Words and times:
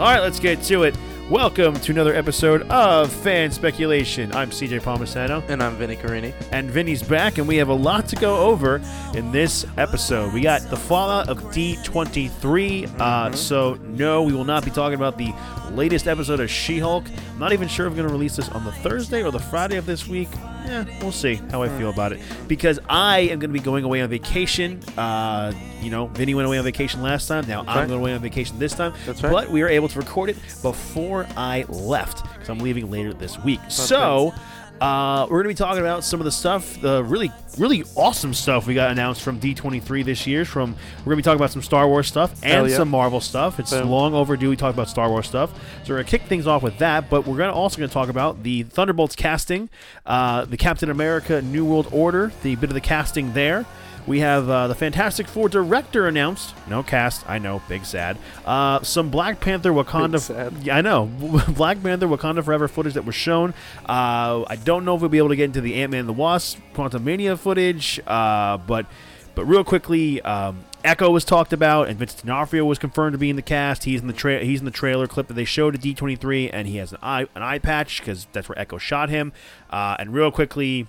All 0.00 0.06
right, 0.06 0.20
let's 0.20 0.40
get 0.40 0.62
to 0.62 0.84
it. 0.84 0.96
Welcome 1.28 1.74
to 1.74 1.92
another 1.92 2.14
episode 2.14 2.62
of 2.70 3.12
Fan 3.12 3.50
Speculation. 3.50 4.32
I'm 4.32 4.48
CJ 4.48 4.80
Palmisano, 4.80 5.46
And 5.50 5.62
I'm 5.62 5.76
Vinny 5.76 5.94
Carini. 5.94 6.32
and 6.52 6.70
Vinny's 6.70 7.02
back, 7.02 7.36
and 7.36 7.46
we 7.46 7.56
have 7.56 7.68
a 7.68 7.74
lot 7.74 8.08
to 8.08 8.16
go 8.16 8.38
over 8.38 8.80
in 9.14 9.30
this 9.30 9.66
episode. 9.76 10.32
We 10.32 10.40
got 10.40 10.62
the 10.62 10.76
fallout 10.78 11.28
of 11.28 11.42
D23. 11.52 12.98
Uh, 12.98 13.32
so, 13.32 13.74
no, 13.74 14.22
we 14.22 14.32
will 14.32 14.46
not 14.46 14.64
be 14.64 14.70
talking 14.70 14.94
about 14.94 15.18
the 15.18 15.34
latest 15.70 16.08
episode 16.08 16.40
of 16.40 16.50
She 16.50 16.78
Hulk. 16.78 17.04
I'm 17.32 17.38
not 17.38 17.52
even 17.52 17.68
sure 17.68 17.86
if 17.86 17.92
we're 17.92 17.98
going 17.98 18.08
to 18.08 18.12
release 18.14 18.36
this 18.36 18.48
on 18.48 18.64
the 18.64 18.72
Thursday 18.72 19.22
or 19.22 19.30
the 19.30 19.38
Friday 19.38 19.76
of 19.76 19.84
this 19.84 20.08
week. 20.08 20.30
Yeah, 20.66 20.84
we'll 21.00 21.12
see 21.12 21.36
how 21.50 21.62
I 21.62 21.68
feel 21.68 21.90
about 21.90 22.12
it. 22.12 22.20
Because 22.48 22.78
I 22.88 23.20
am 23.20 23.38
going 23.38 23.50
to 23.50 23.58
be 23.58 23.60
going 23.60 23.84
away 23.84 24.00
on 24.02 24.08
vacation. 24.08 24.80
Uh, 24.96 25.52
you 25.80 25.90
know, 25.90 26.06
Vinny 26.06 26.34
went 26.34 26.46
away 26.46 26.58
on 26.58 26.64
vacation 26.64 27.02
last 27.02 27.26
time. 27.26 27.46
Now 27.46 27.60
I'm 27.60 27.66
right. 27.66 27.88
going 27.88 28.00
away 28.00 28.14
on 28.14 28.20
vacation 28.20 28.58
this 28.58 28.74
time. 28.74 28.92
That's 29.06 29.22
right. 29.22 29.32
But 29.32 29.50
we 29.50 29.62
were 29.62 29.68
able 29.68 29.88
to 29.88 29.98
record 29.98 30.30
it 30.30 30.36
before 30.62 31.26
I 31.36 31.64
left 31.68 32.22
because 32.24 32.48
I'm 32.48 32.58
leaving 32.58 32.90
later 32.90 33.12
this 33.12 33.38
week. 33.38 33.60
So. 33.68 34.32
Uh, 34.80 35.26
we're 35.28 35.42
going 35.42 35.54
to 35.54 35.62
be 35.62 35.66
talking 35.66 35.80
about 35.80 36.02
some 36.02 36.20
of 36.20 36.24
the 36.24 36.32
stuff, 36.32 36.80
the 36.80 37.04
really, 37.04 37.30
really 37.58 37.84
awesome 37.96 38.32
stuff 38.32 38.66
we 38.66 38.72
got 38.72 38.90
announced 38.90 39.20
from 39.20 39.38
D23 39.38 40.02
this 40.02 40.26
year. 40.26 40.46
From 40.46 40.74
we're 41.00 41.04
going 41.04 41.16
to 41.16 41.16
be 41.16 41.22
talking 41.22 41.38
about 41.38 41.50
some 41.50 41.60
Star 41.60 41.86
Wars 41.86 42.06
stuff 42.06 42.32
and 42.42 42.66
yeah. 42.66 42.76
some 42.76 42.88
Marvel 42.88 43.20
stuff. 43.20 43.60
It's 43.60 43.72
Boom. 43.72 43.90
long 43.90 44.14
overdue. 44.14 44.48
We 44.48 44.56
talk 44.56 44.72
about 44.72 44.88
Star 44.88 45.10
Wars 45.10 45.26
stuff, 45.26 45.52
so 45.84 45.90
we're 45.90 45.96
going 45.96 46.06
to 46.06 46.10
kick 46.10 46.22
things 46.22 46.46
off 46.46 46.62
with 46.62 46.78
that. 46.78 47.10
But 47.10 47.26
we're 47.26 47.36
going 47.36 47.50
to 47.50 47.54
also 47.54 47.76
going 47.76 47.90
to 47.90 47.92
talk 47.92 48.08
about 48.08 48.42
the 48.42 48.62
Thunderbolts 48.62 49.14
casting, 49.16 49.68
uh, 50.06 50.46
the 50.46 50.56
Captain 50.56 50.88
America 50.88 51.42
New 51.42 51.66
World 51.66 51.88
Order, 51.92 52.32
the 52.42 52.56
bit 52.56 52.70
of 52.70 52.74
the 52.74 52.80
casting 52.80 53.34
there. 53.34 53.66
We 54.06 54.20
have 54.20 54.48
uh, 54.48 54.66
the 54.68 54.74
Fantastic 54.74 55.28
Four 55.28 55.48
director 55.48 56.08
announced. 56.08 56.54
No 56.68 56.82
cast, 56.82 57.28
I 57.28 57.38
know, 57.38 57.62
big 57.68 57.84
sad. 57.84 58.18
Uh, 58.44 58.82
some 58.82 59.10
Black 59.10 59.40
Panther 59.40 59.70
Wakanda. 59.70 60.12
Big 60.12 60.20
sad. 60.20 60.52
Yeah, 60.62 60.76
I 60.76 60.80
know. 60.80 61.06
Black 61.48 61.82
Panther 61.82 62.06
Wakanda 62.06 62.44
Forever 62.44 62.68
footage 62.68 62.94
that 62.94 63.04
was 63.04 63.14
shown. 63.14 63.54
Uh, 63.88 64.44
I 64.48 64.58
don't 64.64 64.84
know 64.84 64.94
if 64.94 65.00
we'll 65.00 65.10
be 65.10 65.18
able 65.18 65.28
to 65.28 65.36
get 65.36 65.44
into 65.44 65.60
the 65.60 65.76
Ant 65.76 65.92
Man 65.92 66.00
and 66.00 66.08
the 66.08 66.14
Wasp 66.14 66.58
Quantumania 66.74 67.38
footage, 67.38 68.00
uh, 68.06 68.56
but 68.58 68.86
but 69.34 69.44
real 69.44 69.64
quickly, 69.64 70.20
um, 70.22 70.64
Echo 70.82 71.10
was 71.10 71.24
talked 71.24 71.52
about, 71.52 71.88
and 71.88 71.98
Vincent 71.98 72.22
D'Onofrio 72.22 72.64
was 72.64 72.78
confirmed 72.78 73.12
to 73.12 73.18
be 73.18 73.30
in 73.30 73.36
the 73.36 73.42
cast. 73.42 73.84
He's 73.84 74.00
in 74.00 74.06
the 74.06 74.12
tra- 74.12 74.44
he's 74.44 74.60
in 74.60 74.64
the 74.64 74.70
trailer 74.70 75.06
clip 75.06 75.28
that 75.28 75.34
they 75.34 75.44
showed 75.44 75.74
at 75.74 75.80
D23, 75.80 76.50
and 76.52 76.66
he 76.66 76.76
has 76.76 76.92
an 76.92 76.98
eye 77.02 77.26
an 77.34 77.42
eye 77.42 77.58
patch 77.58 78.00
because 78.00 78.26
that's 78.32 78.48
where 78.48 78.58
Echo 78.58 78.78
shot 78.78 79.08
him. 79.10 79.32
Uh, 79.68 79.96
and 79.98 80.14
real 80.14 80.30
quickly, 80.30 80.88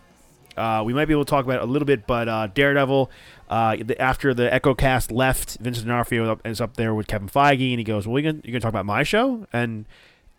uh, 0.61 0.83
we 0.83 0.93
might 0.93 1.05
be 1.05 1.13
able 1.13 1.25
to 1.25 1.29
talk 1.29 1.43
about 1.43 1.57
it 1.57 1.63
a 1.63 1.65
little 1.65 1.87
bit, 1.87 2.05
but 2.05 2.29
uh, 2.29 2.47
Daredevil, 2.47 3.09
uh, 3.49 3.77
the, 3.77 3.99
after 3.99 4.31
the 4.31 4.53
Echo 4.53 4.75
cast 4.75 5.11
left, 5.11 5.57
Vincent 5.59 5.87
D'Onofrio 5.87 6.39
is 6.45 6.61
up 6.61 6.77
there 6.77 6.93
with 6.93 7.07
Kevin 7.07 7.27
Feige, 7.27 7.71
and 7.71 7.79
he 7.79 7.83
goes, 7.83 8.07
"Well, 8.07 8.19
you 8.19 8.31
gonna, 8.31 8.59
talk 8.59 8.69
about 8.69 8.85
my 8.85 9.01
show?" 9.01 9.47
And 9.51 9.85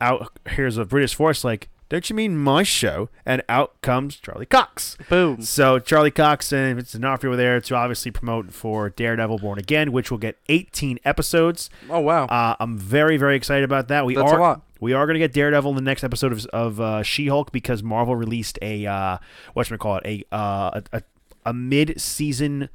out 0.00 0.30
here's 0.50 0.76
a 0.76 0.84
British 0.84 1.16
force 1.16 1.42
like, 1.42 1.68
"Don't 1.88 2.08
you 2.08 2.14
mean 2.14 2.38
my 2.38 2.62
show?" 2.62 3.08
And 3.26 3.42
out 3.48 3.80
comes 3.82 4.14
Charlie 4.14 4.46
Cox. 4.46 4.96
Boom. 5.08 5.42
So 5.42 5.80
Charlie 5.80 6.12
Cox 6.12 6.52
and 6.52 6.76
Vincent 6.76 7.02
D'Onofrio 7.02 7.30
were 7.30 7.36
there 7.36 7.60
to 7.60 7.74
obviously 7.74 8.12
promote 8.12 8.52
for 8.52 8.90
Daredevil 8.90 9.40
Born 9.40 9.58
Again, 9.58 9.90
which 9.90 10.12
will 10.12 10.18
get 10.18 10.38
18 10.48 11.00
episodes. 11.04 11.68
Oh 11.90 11.98
wow. 11.98 12.26
Uh, 12.26 12.54
I'm 12.60 12.78
very, 12.78 13.16
very 13.16 13.34
excited 13.34 13.64
about 13.64 13.88
that. 13.88 14.06
We 14.06 14.14
That's 14.14 14.30
are 14.30 14.38
a 14.38 14.42
lot. 14.42 14.62
We 14.82 14.92
are 14.92 15.06
going 15.06 15.14
to 15.14 15.18
get 15.20 15.32
Daredevil 15.32 15.70
in 15.70 15.76
the 15.76 15.80
next 15.82 16.02
episode 16.04 16.32
of, 16.32 16.44
of 16.46 16.80
uh, 16.80 17.02
She-Hulk 17.02 17.52
because 17.52 17.82
Marvel 17.82 18.16
released 18.16 18.58
a 18.60 18.84
uh, 18.86 19.18
what 19.54 19.66
should 19.66 19.74
we 19.74 19.78
call 19.78 19.96
it 19.98 20.02
a 20.04 20.24
uh, 20.34 20.80
a, 20.92 20.98
a, 20.98 21.02
a 21.46 21.52
mid-season 21.54 22.68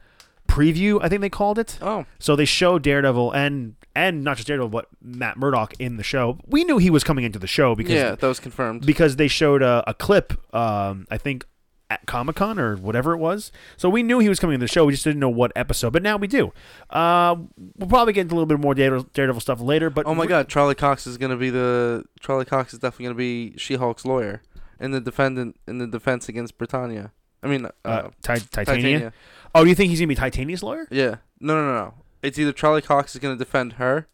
preview. 0.47 1.00
I 1.03 1.09
think 1.09 1.22
they 1.22 1.29
called 1.29 1.59
it. 1.59 1.78
oh. 1.81 2.06
So 2.19 2.35
they 2.35 2.45
showed 2.45 2.81
Daredevil 2.84 3.31
and 3.34 3.75
and 3.95 4.23
not 4.23 4.38
just 4.38 4.47
Daredevil, 4.47 4.69
but 4.69 4.88
Matt 5.01 5.38
Murdock 5.38 5.73
in 5.79 5.97
the 5.97 6.03
show. 6.03 6.38
We 6.47 6.63
knew 6.63 6.78
he 6.78 6.90
was 6.90 7.03
coming 7.03 7.25
into 7.25 7.40
the 7.40 7.47
show 7.47 7.75
because 7.75 7.94
Yeah, 7.94 8.16
that 8.16 8.28
was 8.28 8.39
confirmed. 8.39 8.85
because 8.85 9.16
they 9.18 9.28
showed 9.28 9.62
a, 9.62 9.84
a 9.88 9.94
clip. 9.94 10.34
Um, 10.56 11.07
I 11.12 11.18
think 11.18 11.45
at 11.90 12.06
Comic 12.06 12.36
Con 12.36 12.59
or 12.59 12.75
whatever 12.75 13.14
it 13.14 13.18
was. 13.18 13.52
So 13.78 13.90
we 13.90 14.03
knew 14.03 14.20
he 14.20 14.28
was 14.30 14.40
coming 14.40 14.59
to 14.59 14.64
the 14.64 14.68
show. 14.68 14.86
We 14.86 14.94
just 14.94 15.03
didn't 15.06 15.20
know 15.20 15.30
what 15.30 15.52
episode. 15.56 15.94
But 15.94 16.03
now 16.03 16.18
we 16.18 16.28
do. 16.28 16.52
Uh, 16.90 17.36
we'll 17.78 17.88
probably 17.90 18.14
get 18.14 18.22
into 18.22 18.34
a 18.34 18.38
little 18.38 18.46
bit 18.46 18.59
more 18.59 18.74
Daredevil, 18.75 19.40
stuff 19.40 19.62
later. 19.62 19.90
But 19.90 20.06
oh 20.06 20.14
my 20.14 20.25
God, 20.28 20.50
Charlie 20.50 20.75
Cox 20.75 21.08
is 21.08 21.18
gonna 21.18 21.38
be 21.38 21.50
the 21.50 22.03
Charlie 22.20 22.46
Cox 22.46 22.74
is 22.74 22.80
definitely 22.80 23.06
gonna 23.06 23.16
be 23.16 23.53
She-Hulk's 23.58 24.06
lawyer 24.06 24.42
in 24.80 24.92
the 24.92 25.00
defendant 25.00 25.58
in 25.68 25.78
the 25.78 25.88
defense 25.88 26.28
against 26.28 26.58
Britannia. 26.58 27.12
I 27.42 27.48
mean, 27.48 27.66
uh, 27.66 27.70
uh, 27.86 28.02
Ti- 28.22 28.42
Titania. 28.52 28.66
Titania. 28.66 29.14
Oh, 29.56 29.64
do 29.64 29.69
you 29.69 29.75
think 29.75 29.90
he's 29.90 30.00
gonna 30.00 30.08
be 30.08 30.16
Titania's 30.16 30.64
lawyer, 30.64 30.88
Yeah. 30.92 31.16
No, 31.40 31.56
no, 31.56 31.66
no, 31.68 31.74
no. 31.74 31.94
It's 32.24 32.38
either 32.40 32.52
Charlie 32.52 32.81
Cox 32.81 33.16
is 33.16 33.22
gonna 33.22 33.36
defend 33.38 33.74
her, 33.74 34.08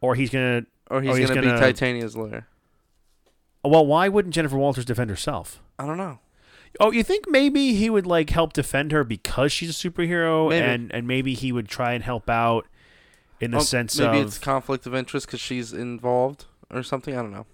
or 0.00 0.14
he's 0.14 0.30
gonna? 0.30 0.62
or 0.90 1.02
he's, 1.02 1.16
he's 1.16 1.28
gonna, 1.28 1.42
gonna- 1.42 1.54
be 1.54 1.60
Titania's 1.60 2.16
lawyer. 2.16 2.46
Well, 3.64 3.84
why 3.84 4.08
wouldn't 4.08 4.34
Jennifer 4.34 4.56
Walters 4.56 4.84
defend 4.84 5.10
herself? 5.10 5.60
I 5.78 5.84
don't 5.84 5.98
know. 5.98 6.20
Oh, 6.80 6.92
you 6.92 7.02
think 7.02 7.28
maybe 7.28 7.74
he 7.74 7.90
would 7.90 8.06
like 8.06 8.30
help 8.30 8.52
defend 8.52 8.92
her 8.92 9.04
because 9.04 9.52
she's 9.52 9.70
a 9.70 9.88
superhero, 9.90 10.48
Maybe. 10.50 10.64
and 10.64 10.92
and 10.94 11.06
maybe 11.06 11.34
he 11.34 11.52
would 11.52 11.68
try 11.68 11.92
and 11.92 12.04
help 12.04 12.28
out 12.30 12.66
in 13.40 13.50
the 13.52 13.58
Oh, 13.58 13.60
sense 13.60 13.96
maybe 13.98 14.06
of 14.08 14.12
maybe 14.14 14.26
it's 14.26 14.38
conflict 14.38 14.86
of 14.86 14.94
interest 14.94 15.26
because 15.26 15.40
she's 15.40 15.72
involved 15.72 16.44
or 16.70 16.82
something. 16.82 17.14
I 17.16 17.22
don't 17.22 17.32
know. 17.32 17.46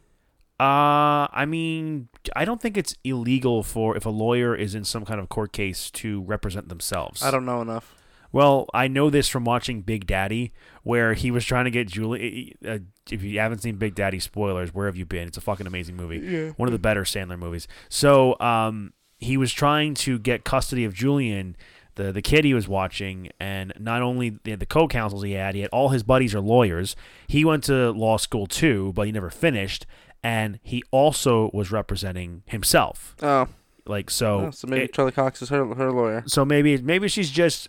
Uh, 0.60 1.26
I 1.32 1.46
mean, 1.48 2.08
I 2.36 2.44
don't 2.44 2.60
think 2.62 2.76
it's 2.76 2.94
illegal 3.02 3.62
for 3.64 3.96
if 3.96 4.06
a 4.06 4.10
lawyer 4.10 4.54
is 4.54 4.74
in 4.74 4.84
some 4.84 5.04
kind 5.04 5.18
of 5.20 5.28
court 5.28 5.52
case 5.52 5.90
to 5.92 6.22
represent 6.22 6.68
themselves. 6.68 7.22
I 7.24 7.30
don't 7.32 7.44
know 7.44 7.60
enough. 7.60 7.94
Well, 8.30 8.66
I 8.74 8.88
know 8.88 9.10
this 9.10 9.28
from 9.28 9.44
watching 9.44 9.82
Big 9.82 10.06
Daddy, 10.06 10.52
where 10.82 11.14
he 11.14 11.30
was 11.30 11.44
trying 11.44 11.66
to 11.66 11.70
get 11.70 11.88
Julie. 11.88 12.56
Uh, 12.66 12.78
if 13.10 13.22
you 13.22 13.38
haven't 13.38 13.58
seen 13.62 13.76
Big 13.76 13.94
Daddy, 13.94 14.18
spoilers. 14.20 14.72
Where 14.74 14.86
have 14.86 14.96
you 14.96 15.04
been? 15.04 15.28
It's 15.28 15.36
a 15.36 15.40
fucking 15.40 15.66
amazing 15.66 15.96
movie. 15.96 16.18
Yeah. 16.18 16.48
One 16.50 16.68
of 16.68 16.72
the 16.72 16.78
better 16.80 17.02
Sandler 17.02 17.38
movies. 17.38 17.68
So, 17.88 18.36
um, 18.40 18.92
he 19.18 19.36
was 19.36 19.52
trying 19.52 19.94
to 19.94 20.18
get 20.18 20.44
custody 20.44 20.84
of 20.84 20.94
Julian, 20.94 21.56
the 21.96 22.12
the 22.12 22.22
kid 22.22 22.44
he 22.44 22.54
was 22.54 22.66
watching, 22.68 23.30
and 23.40 23.72
not 23.78 24.02
only 24.02 24.38
the, 24.44 24.54
the 24.56 24.66
co-counsels 24.66 25.22
he 25.22 25.32
had, 25.32 25.54
he 25.54 25.60
had 25.62 25.70
all 25.70 25.90
his 25.90 26.02
buddies 26.02 26.34
are 26.34 26.40
lawyers. 26.40 26.96
He 27.28 27.44
went 27.44 27.64
to 27.64 27.90
law 27.92 28.16
school 28.16 28.46
too, 28.46 28.92
but 28.94 29.06
he 29.06 29.12
never 29.12 29.30
finished, 29.30 29.86
and 30.22 30.58
he 30.62 30.82
also 30.90 31.50
was 31.54 31.70
representing 31.70 32.42
himself. 32.46 33.14
Oh, 33.22 33.46
Like 33.86 34.10
so, 34.10 34.46
oh, 34.46 34.50
so 34.50 34.66
maybe 34.66 34.84
it- 34.84 34.92
Charlie 34.92 35.12
Cox 35.12 35.40
is 35.42 35.48
her 35.50 35.64
her 35.74 35.92
lawyer. 35.92 36.24
so 36.26 36.44
maybe 36.44 36.76
maybe 36.78 37.06
she's 37.08 37.30
just 37.30 37.68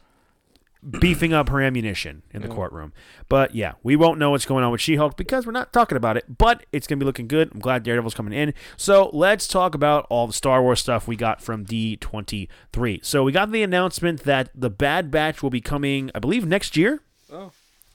beefing 1.00 1.34
up 1.34 1.50
her 1.50 1.62
ammunition 1.62 2.22
in 2.31 2.41
the 2.41 2.47
courtroom. 2.47 2.94
But 3.29 3.56
yeah, 3.56 3.73
we 3.84 3.96
won't 3.96 4.19
know 4.19 4.31
what's 4.31 4.46
going 4.46 4.63
on 4.63 4.72
with 4.72 4.81
She-Hulk 4.81 5.18
because 5.18 5.46
we're 5.46 5.51
not 5.51 5.73
talking 5.73 5.97
about 5.97 6.18
it. 6.18 6.38
But 6.38 6.66
it's 6.72 6.88
gonna 6.88 7.00
be 7.00 7.06
looking 7.06 7.28
good. 7.28 7.51
I'm 7.53 7.59
glad 7.59 7.84
Daredevil's 7.84 8.13
coming 8.13 8.34
in. 8.34 8.53
So 8.78 9.09
let's 9.13 9.47
talk 9.47 9.73
about 9.75 10.06
all 10.09 10.28
the 10.28 10.34
Star 10.34 10.62
Wars 10.62 10.79
stuff 10.79 11.07
we 11.07 11.16
got 11.16 11.41
from 11.41 11.66
D23. 11.66 13.03
So 13.03 13.23
we 13.23 13.31
got 13.31 13.51
the 13.51 13.63
announcement 13.63 14.23
that 14.23 14.50
the 14.53 14.69
Bad 14.69 15.12
Batch 15.12 15.41
will 15.41 15.50
be 15.50 15.62
coming, 15.62 16.12
I 16.13 16.19
believe, 16.19 16.46
next 16.46 16.78
year 16.78 17.02
Oh. 17.31 17.52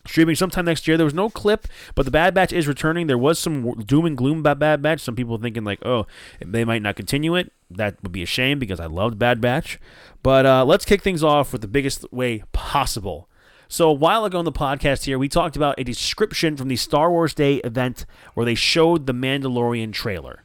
Streaming 0.07 0.35
sometime 0.35 0.65
next 0.65 0.89
year. 0.89 0.97
There 0.97 1.05
was 1.05 1.15
no 1.15 1.31
clip, 1.31 1.67
but 1.95 2.05
the 2.05 2.11
Bad 2.11 2.35
Batch 2.35 2.53
is 2.53 2.67
returning. 2.67 3.07
There 3.07 3.19
was 3.19 3.39
some 3.39 3.81
doom 3.81 4.07
and 4.07 4.17
gloom 4.17 4.41
about 4.41 4.59
Bad 4.59 4.83
Batch. 4.83 5.01
Some 5.01 5.17
people 5.17 5.39
thinking 5.39 5.65
like, 5.65 5.85
oh, 5.85 6.07
they 6.45 6.65
might 6.65 6.83
not 6.83 6.97
continue 6.97 7.35
it. 7.37 7.53
That 7.71 8.03
would 8.03 8.13
be 8.13 8.23
a 8.23 8.27
shame 8.27 8.59
because 8.59 8.81
I 8.81 8.87
loved 8.87 9.19
Bad 9.19 9.41
Batch. 9.41 9.79
But 10.23 10.47
uh, 10.47 10.65
let's 10.65 10.85
kick 10.85 11.03
things 11.03 11.23
off 11.23 11.53
with 11.53 11.63
the 11.63 11.69
biggest 11.69 12.11
way 12.13 12.43
possible. 12.53 13.29
So 13.69 13.89
a 13.89 13.93
while 13.95 14.25
ago 14.25 14.39
on 14.39 14.45
the 14.45 14.53
podcast 14.53 15.05
here, 15.05 15.19
we 15.19 15.29
talked 15.29 15.55
about 15.55 15.79
a 15.79 15.85
description 15.85 16.57
from 16.57 16.67
the 16.67 16.77
Star 16.77 17.09
Wars 17.09 17.35
Day 17.35 17.57
event 17.57 18.05
where 18.35 18.45
they 18.45 18.57
showed 18.57 19.07
the 19.07 19.15
Mandalorian 19.15 19.93
trailer. 19.93 20.45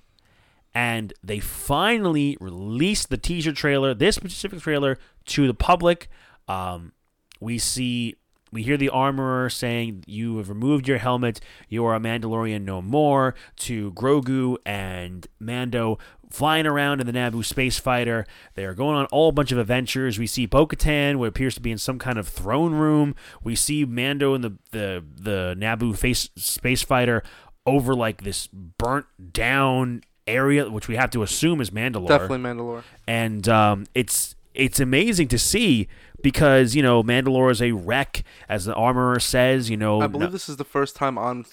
And 0.75 1.11
they 1.23 1.39
finally 1.39 2.37
released 2.39 3.09
the 3.09 3.17
teaser 3.17 3.53
trailer, 3.53 3.93
this 3.93 4.17
specific 4.17 4.59
trailer, 4.59 4.99
to 5.27 5.47
the 5.47 5.53
public. 5.53 6.07
Um, 6.47 6.91
we 7.39 7.57
see 7.57 8.15
we 8.55 8.63
hear 8.63 8.77
the 8.77 8.89
armorer 8.89 9.49
saying 9.49 10.05
you 10.07 10.37
have 10.37 10.47
removed 10.47 10.87
your 10.87 10.97
helmet. 10.97 11.41
You 11.67 11.85
are 11.85 11.93
a 11.93 11.99
mandalorian 11.99 12.63
no 12.63 12.81
more 12.81 13.35
to 13.57 13.91
grogu 13.91 14.55
and 14.65 15.27
mando 15.39 15.99
flying 16.29 16.65
around 16.65 17.01
in 17.01 17.05
the 17.05 17.13
naboo 17.13 17.43
space 17.43 17.77
fighter. 17.77 18.25
They 18.55 18.65
are 18.65 18.73
going 18.73 18.95
on 18.95 19.05
all 19.07 19.31
bunch 19.33 19.51
of 19.51 19.57
adventures. 19.57 20.17
We 20.17 20.25
see 20.25 20.45
bo-katan 20.45 21.17
what 21.17 21.27
appears 21.27 21.53
to 21.55 21.61
be 21.61 21.71
in 21.71 21.77
some 21.77 21.99
kind 21.99 22.17
of 22.17 22.27
throne 22.27 22.73
room. 22.73 23.13
We 23.43 23.55
see 23.55 23.83
mando 23.83 24.33
and 24.33 24.43
the 24.43 24.53
the, 24.71 25.03
the 25.15 25.55
naboo 25.57 25.97
face, 25.97 26.29
space 26.37 26.81
fighter 26.81 27.23
over 27.65 27.93
like 27.93 28.23
this 28.23 28.47
burnt 28.47 29.05
down 29.33 30.01
area 30.27 30.69
which 30.69 30.87
we 30.87 30.95
have 30.95 31.09
to 31.11 31.23
assume 31.23 31.59
is 31.59 31.71
mandalore. 31.71 32.07
Definitely 32.07 32.39
Mandalore. 32.39 32.83
and 33.05 33.47
um, 33.49 33.85
it's 33.93 34.35
it's 34.53 34.79
amazing 34.79 35.27
to 35.27 35.37
see 35.37 35.87
because 36.25 36.73
you 36.73 36.81
know 36.81 37.03
Mandalore 37.03 37.51
is 37.51 37.61
a 37.61 37.71
wreck, 37.71 38.23
as 38.49 38.65
the 38.65 38.73
armorer 38.73 39.19
says. 39.19 39.69
You 39.69 39.77
know, 39.77 40.01
I 40.01 40.07
believe 40.07 40.29
no- 40.29 40.33
this 40.33 40.49
is 40.49 40.57
the 40.57 40.63
first 40.65 40.95
time 40.95 41.19
on 41.19 41.45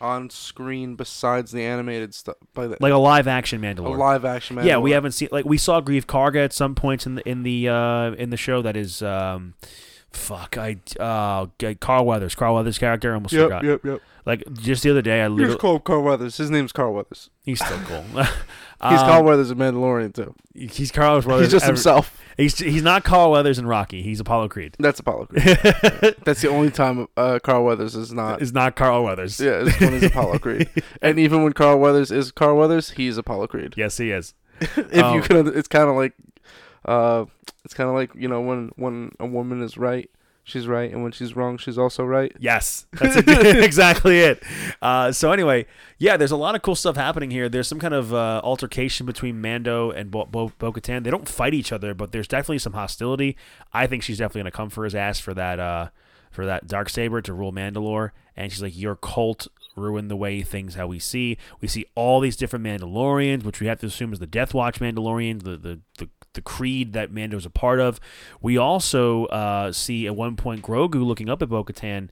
on 0.00 0.28
screen 0.28 0.96
besides 0.96 1.52
the 1.52 1.62
animated 1.62 2.12
stuff 2.12 2.34
by 2.52 2.66
the 2.66 2.76
like 2.80 2.92
a 2.92 2.96
live 2.96 3.28
action 3.28 3.62
Mandalore. 3.62 3.86
a 3.94 3.98
live 3.98 4.24
action. 4.24 4.56
Mandalore. 4.56 4.66
yeah, 4.66 4.78
we 4.78 4.90
haven't 4.90 5.12
seen 5.12 5.28
like 5.30 5.44
we 5.44 5.56
saw 5.56 5.80
Greef 5.80 6.06
Karga 6.06 6.44
at 6.44 6.52
some 6.52 6.74
points 6.74 7.06
in 7.06 7.14
the 7.14 7.28
in 7.28 7.44
the 7.44 7.68
uh, 7.68 8.12
in 8.14 8.30
the 8.30 8.36
show. 8.36 8.62
That 8.62 8.76
is 8.76 9.00
um, 9.00 9.54
fuck, 10.10 10.58
I 10.58 10.78
uh, 10.98 11.46
Carl 11.80 12.04
Weathers, 12.04 12.34
Carl 12.34 12.56
Weathers 12.56 12.78
character. 12.78 13.12
I 13.12 13.14
almost 13.14 13.32
Yep, 13.32 13.42
forgot. 13.44 13.64
yep, 13.64 13.84
yep. 13.84 14.00
Like 14.26 14.42
just 14.54 14.82
the 14.82 14.90
other 14.90 15.02
day, 15.02 15.20
I 15.20 15.28
Here's 15.28 15.32
literally 15.32 15.58
Carl, 15.58 15.78
Carl 15.78 16.02
Weathers. 16.02 16.36
His 16.36 16.50
name's 16.50 16.72
Carl 16.72 16.92
Weathers. 16.92 17.30
he's 17.44 17.64
still 17.64 17.78
cool. 17.86 18.04
He's 18.82 19.00
Um, 19.00 19.06
Carl 19.08 19.24
Weathers 19.24 19.50
in 19.50 19.58
Mandalorian 19.58 20.12
too. 20.14 20.34
He's 20.54 20.90
Carl 20.92 21.20
Weathers. 21.22 21.40
He's 21.46 21.50
just 21.52 21.64
every- 21.64 21.74
himself. 21.76 22.18
He's 22.36 22.58
he's 22.58 22.82
not 22.82 23.02
Carl 23.02 23.30
Weathers 23.30 23.58
and 23.58 23.66
Rocky. 23.66 24.02
He's 24.02 24.20
Apollo 24.20 24.48
Creed. 24.50 24.76
That's 24.78 25.00
Apollo 25.00 25.26
Creed. 25.26 25.44
That's 26.24 26.42
the 26.42 26.48
only 26.50 26.70
time 26.70 27.08
uh, 27.16 27.38
Carl 27.42 27.64
Weathers 27.64 27.94
is 27.96 28.12
not. 28.12 28.42
Is 28.42 28.52
not 28.52 28.76
Carl 28.76 29.04
Weathers. 29.04 29.40
Yeah, 29.40 29.62
it's 29.66 29.80
when 29.80 29.92
he's 29.94 30.02
Apollo 30.02 30.38
Creed. 30.40 30.68
And 31.00 31.18
even 31.18 31.42
when 31.44 31.54
Carl 31.54 31.78
Weathers 31.78 32.10
is 32.10 32.32
Carl 32.32 32.56
Weathers, 32.58 32.90
he's 32.90 33.16
Apollo 33.16 33.46
Creed. 33.46 33.72
Yes, 33.78 33.96
he 33.96 34.10
is. 34.10 34.34
if 34.60 35.02
Um, 35.02 35.14
you 35.14 35.22
could, 35.22 35.48
it's 35.48 35.68
kind 35.68 35.88
of 35.88 35.96
like, 35.96 36.12
uh, 36.84 37.24
it's 37.64 37.72
kind 37.72 37.88
of 37.88 37.94
like 37.96 38.14
you 38.14 38.28
know 38.28 38.42
when 38.42 38.70
when 38.76 39.12
a 39.18 39.24
woman 39.26 39.62
is 39.62 39.78
right, 39.78 40.10
she's 40.46 40.66
right, 40.66 40.90
and 40.90 41.02
when 41.02 41.12
she's 41.12 41.36
wrong, 41.36 41.58
she's 41.58 41.76
also 41.76 42.04
right. 42.04 42.32
Yes, 42.38 42.86
that's 42.92 43.16
it. 43.16 43.28
exactly 43.64 44.20
it. 44.20 44.42
Uh, 44.80 45.12
so 45.12 45.32
anyway, 45.32 45.66
yeah, 45.98 46.16
there's 46.16 46.30
a 46.30 46.36
lot 46.36 46.54
of 46.54 46.62
cool 46.62 46.76
stuff 46.76 46.96
happening 46.96 47.30
here. 47.30 47.48
There's 47.50 47.68
some 47.68 47.80
kind 47.80 47.92
of 47.92 48.14
uh, 48.14 48.40
altercation 48.42 49.04
between 49.04 49.40
Mando 49.42 49.90
and 49.90 50.10
Bo- 50.10 50.26
Bo- 50.26 50.52
Bo-Katan. 50.58 51.04
They 51.04 51.10
don't 51.10 51.28
fight 51.28 51.52
each 51.52 51.72
other, 51.72 51.92
but 51.92 52.12
there's 52.12 52.28
definitely 52.28 52.60
some 52.60 52.72
hostility. 52.72 53.36
I 53.72 53.86
think 53.86 54.02
she's 54.02 54.18
definitely 54.18 54.42
gonna 54.42 54.52
come 54.52 54.70
for 54.70 54.84
his 54.84 54.94
ass 54.94 55.18
for 55.18 55.34
that 55.34 55.58
uh, 55.58 55.88
for 56.30 56.46
that 56.46 56.66
dark 56.66 56.88
saber 56.88 57.20
to 57.20 57.34
rule 57.34 57.52
Mandalore. 57.52 58.12
And 58.36 58.52
she's 58.52 58.62
like, 58.62 58.76
your 58.76 58.96
cult 58.96 59.48
ruined 59.76 60.10
the 60.10 60.16
way 60.16 60.42
things 60.42 60.74
how 60.74 60.86
we 60.86 60.98
see. 60.98 61.36
We 61.60 61.68
see 61.68 61.86
all 61.94 62.20
these 62.20 62.36
different 62.36 62.64
Mandalorians, 62.64 63.44
which 63.44 63.60
we 63.60 63.66
have 63.66 63.80
to 63.80 63.86
assume 63.86 64.12
is 64.12 64.18
the 64.18 64.26
Death 64.26 64.54
Watch 64.54 64.80
Mandalorians, 64.80 65.42
the 65.44 65.56
the 65.56 65.80
the, 65.98 66.08
the 66.32 66.40
creed 66.40 66.92
that 66.94 67.12
Mando's 67.12 67.46
a 67.46 67.50
part 67.50 67.80
of. 67.80 68.00
We 68.40 68.56
also 68.56 69.26
uh, 69.26 69.72
see 69.72 70.06
at 70.06 70.16
one 70.16 70.36
point 70.36 70.62
Grogu 70.62 71.04
looking 71.04 71.28
up 71.28 71.42
at 71.42 71.48
Bo-Katan 71.48 72.08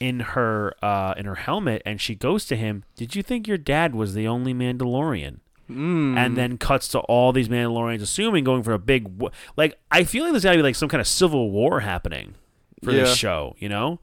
in 0.00 0.20
her 0.20 0.74
uh, 0.82 1.14
in 1.16 1.26
her 1.26 1.36
helmet, 1.36 1.82
and 1.86 2.00
she 2.00 2.14
goes 2.14 2.46
to 2.46 2.56
him. 2.56 2.84
Did 2.96 3.14
you 3.14 3.22
think 3.22 3.46
your 3.46 3.58
dad 3.58 3.94
was 3.94 4.14
the 4.14 4.26
only 4.26 4.54
Mandalorian? 4.54 5.40
Mm. 5.70 6.16
And 6.18 6.36
then 6.36 6.58
cuts 6.58 6.88
to 6.88 6.98
all 7.00 7.32
these 7.32 7.48
Mandalorians, 7.48 8.02
assuming 8.02 8.44
going 8.44 8.62
for 8.62 8.72
a 8.72 8.78
big 8.78 9.22
like. 9.56 9.78
I 9.90 10.04
feel 10.04 10.24
like 10.24 10.32
there's 10.32 10.44
got 10.44 10.52
to 10.52 10.58
be 10.58 10.62
like 10.62 10.74
some 10.74 10.88
kind 10.88 11.00
of 11.00 11.06
civil 11.06 11.50
war 11.50 11.80
happening 11.80 12.34
for 12.82 12.90
Yeah. 12.90 13.04
this 13.04 13.16
show, 13.16 13.54
you 13.58 13.68
know, 13.68 14.00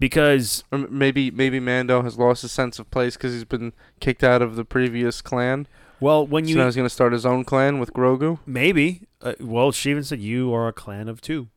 because 0.00 0.64
Or 0.72 0.78
maybe 0.78 1.30
maybe 1.30 1.60
Mando 1.60 2.02
has 2.02 2.18
lost 2.18 2.42
his 2.42 2.50
sense 2.50 2.80
of 2.80 2.90
place 2.90 3.16
because 3.16 3.32
he's 3.32 3.44
been 3.44 3.72
kicked 4.00 4.24
out 4.24 4.42
of 4.42 4.56
the 4.56 4.64
previous 4.64 5.20
clan. 5.20 5.68
well, 6.00 6.26
when 6.26 6.48
you 6.48 6.54
so 6.54 6.60
now 6.60 6.64
he's 6.66 6.74
gonna 6.74 6.88
start 6.88 7.12
his 7.12 7.24
own 7.24 7.44
clan 7.44 7.78
with 7.78 7.92
Grogu. 7.92 8.40
Maybe. 8.46 9.02
Uh, 9.22 9.34
well, 9.38 9.70
she 9.70 9.90
even 9.90 10.02
said 10.02 10.18
you 10.18 10.52
are 10.52 10.66
a 10.66 10.72
clan 10.72 11.08
of 11.08 11.20
two. 11.20 11.48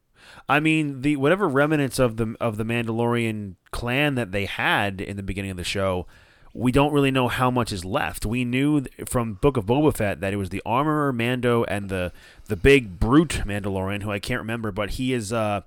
I 0.48 0.60
mean, 0.60 1.02
the 1.02 1.16
whatever 1.16 1.48
remnants 1.48 1.98
of 1.98 2.18
the 2.18 2.36
of 2.40 2.58
the 2.58 2.64
Mandalorian 2.66 3.56
clan 3.72 4.16
that 4.16 4.32
they 4.32 4.46
had 4.46 5.02
in 5.02 5.18
the 5.18 5.24
beginning 5.24 5.52
of 5.52 5.58
the 5.58 5.64
show, 5.64 6.06
we 6.54 6.72
don't 6.72 6.94
really 6.94 7.12
know 7.12 7.30
how 7.30 7.50
much 7.50 7.72
is 7.72 7.84
left. 7.86 8.26
We 8.26 8.46
knew 8.46 8.82
th- 8.82 9.10
from 9.10 9.36
Book 9.36 9.58
of 9.58 9.66
Boba 9.66 9.96
Fett 9.96 10.20
that 10.22 10.34
it 10.34 10.38
was 10.38 10.50
the 10.50 10.62
armorer 10.66 11.12
Mando 11.14 11.64
and 11.66 11.90
the 11.90 12.12
the 12.46 12.56
big 12.56 13.00
brute 13.00 13.42
Mandalorian, 13.46 14.04
who 14.04 14.12
I 14.12 14.20
can't 14.20 14.42
remember, 14.42 14.72
but 14.72 14.92
he 14.92 15.14
is. 15.14 15.32
Uh, 15.32 15.62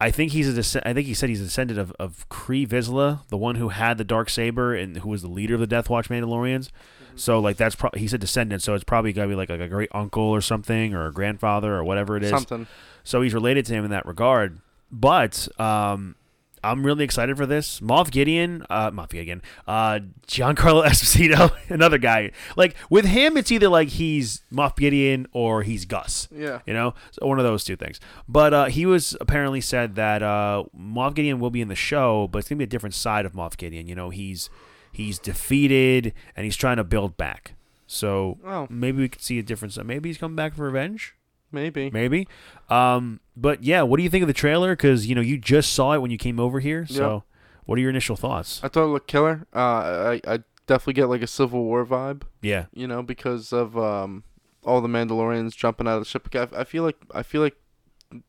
I 0.00 0.10
think 0.10 0.32
he's 0.32 0.48
a. 0.48 0.88
I 0.88 0.92
think 0.92 1.06
he 1.06 1.14
said 1.14 1.28
he's 1.28 1.40
a 1.40 1.44
descendant 1.44 1.78
of 1.78 1.92
of 1.98 2.28
Pre 2.28 2.66
Vizsla, 2.66 3.26
the 3.28 3.36
one 3.36 3.56
who 3.56 3.70
had 3.70 3.98
the 3.98 4.04
dark 4.04 4.30
saber 4.30 4.74
and 4.74 4.98
who 4.98 5.08
was 5.08 5.22
the 5.22 5.28
leader 5.28 5.54
of 5.54 5.60
the 5.60 5.66
Death 5.66 5.90
Watch 5.90 6.08
Mandalorians. 6.08 6.70
So 7.16 7.40
like 7.40 7.56
that's 7.56 7.74
pro- 7.74 7.90
he 7.94 8.06
said 8.06 8.20
descendant, 8.20 8.62
so 8.62 8.74
it's 8.74 8.84
probably 8.84 9.12
gotta 9.12 9.28
be 9.28 9.34
like, 9.34 9.48
like 9.48 9.60
a 9.60 9.68
great 9.68 9.88
uncle 9.92 10.22
or 10.22 10.40
something 10.40 10.94
or 10.94 11.06
a 11.06 11.12
grandfather 11.12 11.74
or 11.74 11.82
whatever 11.82 12.16
it 12.16 12.22
is. 12.22 12.30
Something. 12.30 12.68
So 13.02 13.22
he's 13.22 13.34
related 13.34 13.66
to 13.66 13.72
him 13.74 13.84
in 13.84 13.90
that 13.90 14.06
regard. 14.06 14.60
But 14.92 15.48
um, 15.60 16.14
I'm 16.62 16.84
really 16.84 17.04
excited 17.04 17.36
for 17.36 17.46
this. 17.46 17.80
Moff 17.80 18.10
Gideon, 18.10 18.64
uh, 18.70 18.90
Moff 18.90 19.10
Gideon, 19.10 19.42
uh, 19.66 20.00
Giancarlo 20.26 20.84
Esposito, 20.86 21.52
another 21.68 21.98
guy. 21.98 22.30
Like 22.56 22.74
with 22.90 23.04
him, 23.06 23.36
it's 23.36 23.50
either 23.52 23.68
like 23.68 23.88
he's 23.88 24.42
Moff 24.52 24.76
Gideon 24.76 25.26
or 25.32 25.62
he's 25.62 25.84
Gus. 25.84 26.28
Yeah. 26.34 26.60
You 26.66 26.74
know, 26.74 26.94
so 27.10 27.26
one 27.26 27.38
of 27.38 27.44
those 27.44 27.64
two 27.64 27.76
things. 27.76 28.00
But 28.28 28.52
uh, 28.54 28.64
he 28.66 28.86
was 28.86 29.16
apparently 29.20 29.60
said 29.60 29.94
that 29.96 30.22
uh, 30.22 30.64
Moff 30.78 31.14
Gideon 31.14 31.40
will 31.40 31.50
be 31.50 31.60
in 31.60 31.68
the 31.68 31.74
show, 31.74 32.28
but 32.28 32.38
it's 32.40 32.48
gonna 32.48 32.58
be 32.58 32.64
a 32.64 32.68
different 32.68 32.94
side 32.94 33.24
of 33.26 33.32
Moff 33.32 33.56
Gideon. 33.56 33.86
You 33.86 33.94
know, 33.94 34.10
he's 34.10 34.50
he's 34.92 35.18
defeated 35.18 36.12
and 36.36 36.44
he's 36.44 36.56
trying 36.56 36.76
to 36.78 36.84
build 36.84 37.16
back. 37.16 37.54
So 37.86 38.38
Oh, 38.44 38.66
maybe 38.68 38.98
we 39.00 39.08
could 39.08 39.22
see 39.22 39.38
a 39.38 39.42
difference. 39.42 39.78
Maybe 39.82 40.08
he's 40.08 40.18
coming 40.18 40.36
back 40.36 40.54
for 40.54 40.64
revenge. 40.64 41.14
Maybe. 41.52 41.90
Maybe. 41.90 42.28
Um, 42.68 43.20
but 43.36 43.62
yeah, 43.62 43.82
what 43.82 43.96
do 43.98 44.02
you 44.02 44.10
think 44.10 44.22
of 44.22 44.28
the 44.28 44.34
trailer? 44.34 44.74
Because 44.74 45.06
you 45.06 45.14
know 45.14 45.20
you 45.20 45.38
just 45.38 45.72
saw 45.72 45.92
it 45.92 45.98
when 46.02 46.10
you 46.10 46.18
came 46.18 46.38
over 46.40 46.60
here. 46.60 46.86
So, 46.86 47.24
what 47.64 47.78
are 47.78 47.80
your 47.80 47.90
initial 47.90 48.16
thoughts? 48.16 48.60
I 48.62 48.68
thought 48.68 48.84
it 48.84 48.88
looked 48.88 49.08
killer. 49.08 49.46
Uh, 49.54 49.58
I 49.58 50.20
I 50.26 50.38
definitely 50.66 50.94
get 50.94 51.06
like 51.06 51.22
a 51.22 51.26
Civil 51.26 51.64
War 51.64 51.84
vibe. 51.84 52.22
Yeah, 52.42 52.66
You 52.72 52.86
know, 52.86 53.02
because 53.02 53.52
of 53.52 53.76
um 53.76 54.24
all 54.64 54.80
the 54.80 54.88
Mandalorians 54.88 55.56
jumping 55.56 55.88
out 55.88 55.94
of 55.96 56.00
the 56.02 56.08
ship. 56.08 56.28
I, 56.34 56.60
I 56.60 56.64
feel 56.64 56.82
like 56.82 56.96
I 57.14 57.22
feel 57.22 57.40
like 57.40 57.56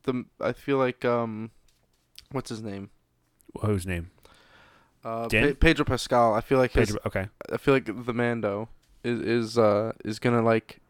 the 0.04 0.24
I 0.40 0.52
feel 0.52 0.78
like 0.78 1.04
um 1.04 1.50
what's 2.32 2.50
his 2.50 2.62
name? 2.62 2.90
whose 3.62 3.86
name? 3.86 4.10
Uh? 5.04 5.26
Pe- 5.28 5.54
Pedro 5.54 5.84
Pascal. 5.84 6.34
I 6.34 6.40
feel 6.40 6.58
like 6.58 6.72
his, 6.72 6.90
Pedro. 6.90 7.00
Okay. 7.06 7.28
I 7.52 7.56
feel 7.56 7.74
like 7.74 7.86
the 7.86 8.12
Mando 8.14 8.68
is 9.02 9.20
is 9.20 9.58
uh 9.58 9.92
is 10.04 10.18
gonna 10.18 10.42
like 10.42 10.80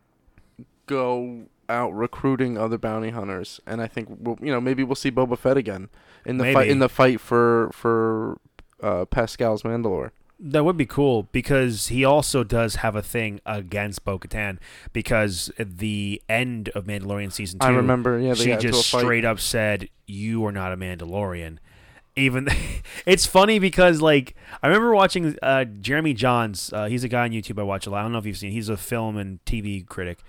go 0.87 1.47
out 1.71 1.95
recruiting 1.95 2.59
other 2.59 2.77
bounty 2.77 3.11
hunters, 3.11 3.61
and 3.67 3.81
I 3.81 3.87
think 3.87 4.09
we'll, 4.11 4.39
you 4.43 4.53
know 4.53 4.61
maybe 4.61 4.85
we'll 4.85 4.97
see 4.97 5.11
Boba 5.11 5.39
Fett 5.39 5.57
again 5.57 5.89
in 6.27 6.39
the 6.39 6.53
fight 6.53 6.69
in 6.69 6.81
the 6.81 6.89
fight 6.89 7.21
for 7.21 7.71
for 7.73 8.39
uh, 8.83 9.05
Pascal's 9.07 9.63
Mandalore. 9.63 10.11
That 10.43 10.65
would 10.65 10.79
be 10.79 10.87
cool 10.87 11.25
because 11.33 11.89
he 11.89 12.03
also 12.03 12.45
does 12.45 12.77
have 12.77 12.97
a 12.97 13.03
thing 13.03 13.43
against 13.45 14.07
Bo-Katan 14.07 14.57
because 14.95 15.53
at 15.59 15.77
the 15.77 16.23
end 16.31 16.71
of 16.71 16.85
Mandalorian 16.85 17.31
season 17.31 17.59
two, 17.59 17.67
I 17.67 17.71
remember, 17.71 18.19
yeah, 18.19 18.33
she 18.33 18.57
just 18.57 18.87
straight 18.87 19.27
up 19.27 19.39
said, 19.39 19.91
"You 20.07 20.45
are 20.47 20.53
not 20.53 20.73
a 20.73 20.77
Mandalorian." 20.77 21.59
Even 22.17 22.49
it's 23.07 23.27
funny 23.27 23.59
because 23.59 24.01
like 24.01 24.35
I 24.63 24.69
remember 24.69 24.95
watching 24.95 25.37
uh, 25.43 25.65
Jeremy 25.65 26.15
Jahns. 26.15 26.73
Uh, 26.73 26.87
he's 26.87 27.05
a 27.05 27.09
guy 27.09 27.25
on 27.25 27.31
YouTube 27.33 27.59
I 27.59 27.63
watch 27.63 27.87
a 27.87 27.91
lot. 27.91 28.01
I 28.01 28.03
don't 28.03 28.13
know 28.13 28.19
if 28.19 28.27
you've 28.27 28.39
seen. 28.39 28.53
He's 28.53 28.71
a 28.71 28.79
film 28.79 29.19
and 29.19 29.45
TV 29.45 29.87
critic. 29.87 30.21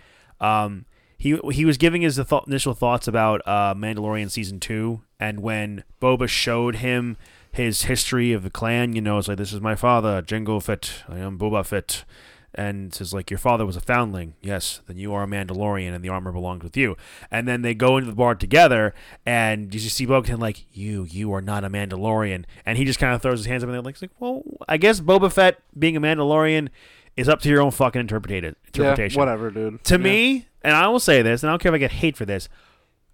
Um, 0.42 0.86
he 1.22 1.38
he 1.52 1.66
was 1.66 1.78
giving 1.78 2.02
his 2.02 2.18
thought, 2.18 2.48
initial 2.48 2.74
thoughts 2.74 3.08
about 3.08 3.42
uh, 3.46 3.76
Mandalorian 3.76 4.32
season 4.32 4.60
two, 4.60 5.02
and 5.20 5.42
when 5.42 5.84
Boba 6.02 6.28
showed 6.28 6.78
him 6.78 7.16
his 7.52 7.84
history 7.84 8.34
of 8.34 8.42
the 8.42 8.50
clan, 8.50 8.96
you 8.96 9.02
know, 9.02 9.20
it's 9.20 9.28
like 9.28 9.38
this 9.38 9.54
is 9.54 9.62
my 9.62 9.76
father, 9.76 10.24
Jango 10.24 10.62
Fett. 10.64 11.04
I 11.08 11.20
am 11.20 11.38
Boba 11.38 11.64
Fett. 11.66 12.06
And 12.54 12.94
says 12.94 13.14
like 13.14 13.32
your 13.32 13.38
father 13.38 13.66
was 13.66 13.78
a 13.78 13.82
foundling. 13.82 14.34
Yes, 14.42 14.82
then 14.86 14.98
you 14.98 15.14
are 15.14 15.24
a 15.24 15.28
Mandalorian, 15.28 15.94
and 15.96 16.04
the 16.04 16.10
armor 16.10 16.34
belongs 16.34 16.64
with 16.64 16.76
you. 16.76 16.98
And 17.30 17.48
then 17.48 17.62
they 17.62 17.74
go 17.74 17.96
into 17.96 18.10
the 18.10 18.16
bar 18.16 18.36
together, 18.36 18.94
and 19.26 19.74
you 19.74 19.80
just 19.80 19.96
see 19.96 20.06
Bo-Katan 20.06 20.40
like 20.40 20.66
you, 20.76 21.06
you 21.10 21.32
are 21.34 21.40
not 21.42 21.64
a 21.64 21.70
Mandalorian, 21.70 22.44
and 22.66 22.78
he 22.78 22.84
just 22.84 23.00
kind 23.00 23.16
of 23.16 23.22
throws 23.22 23.40
his 23.40 23.46
hands 23.46 23.64
up 23.64 23.68
in 23.68 23.72
there 23.72 23.82
like, 23.82 24.02
like, 24.02 24.12
well, 24.20 24.44
I 24.68 24.76
guess 24.76 25.00
Boba 25.00 25.32
Fett 25.32 25.62
being 25.80 25.96
a 25.96 26.02
Mandalorian 26.02 26.68
is 27.16 27.30
up 27.30 27.40
to 27.44 27.48
your 27.50 27.62
own 27.62 27.72
fucking 27.72 28.02
interpretation. 28.02 28.56
Yeah, 28.76 29.08
whatever, 29.14 29.50
dude. 29.50 29.82
To 29.86 29.94
Yeah. 29.94 29.98
me, 30.00 30.48
and 30.64 30.76
I 30.76 30.88
will 30.88 31.00
say 31.00 31.22
this, 31.22 31.44
and 31.44 31.50
I 31.50 31.54
don't 31.54 31.62
care 31.62 31.72
if 31.72 31.76
I 31.76 31.80
get 31.80 31.92
hate 31.92 32.18
for 32.18 32.26
this, 32.26 32.50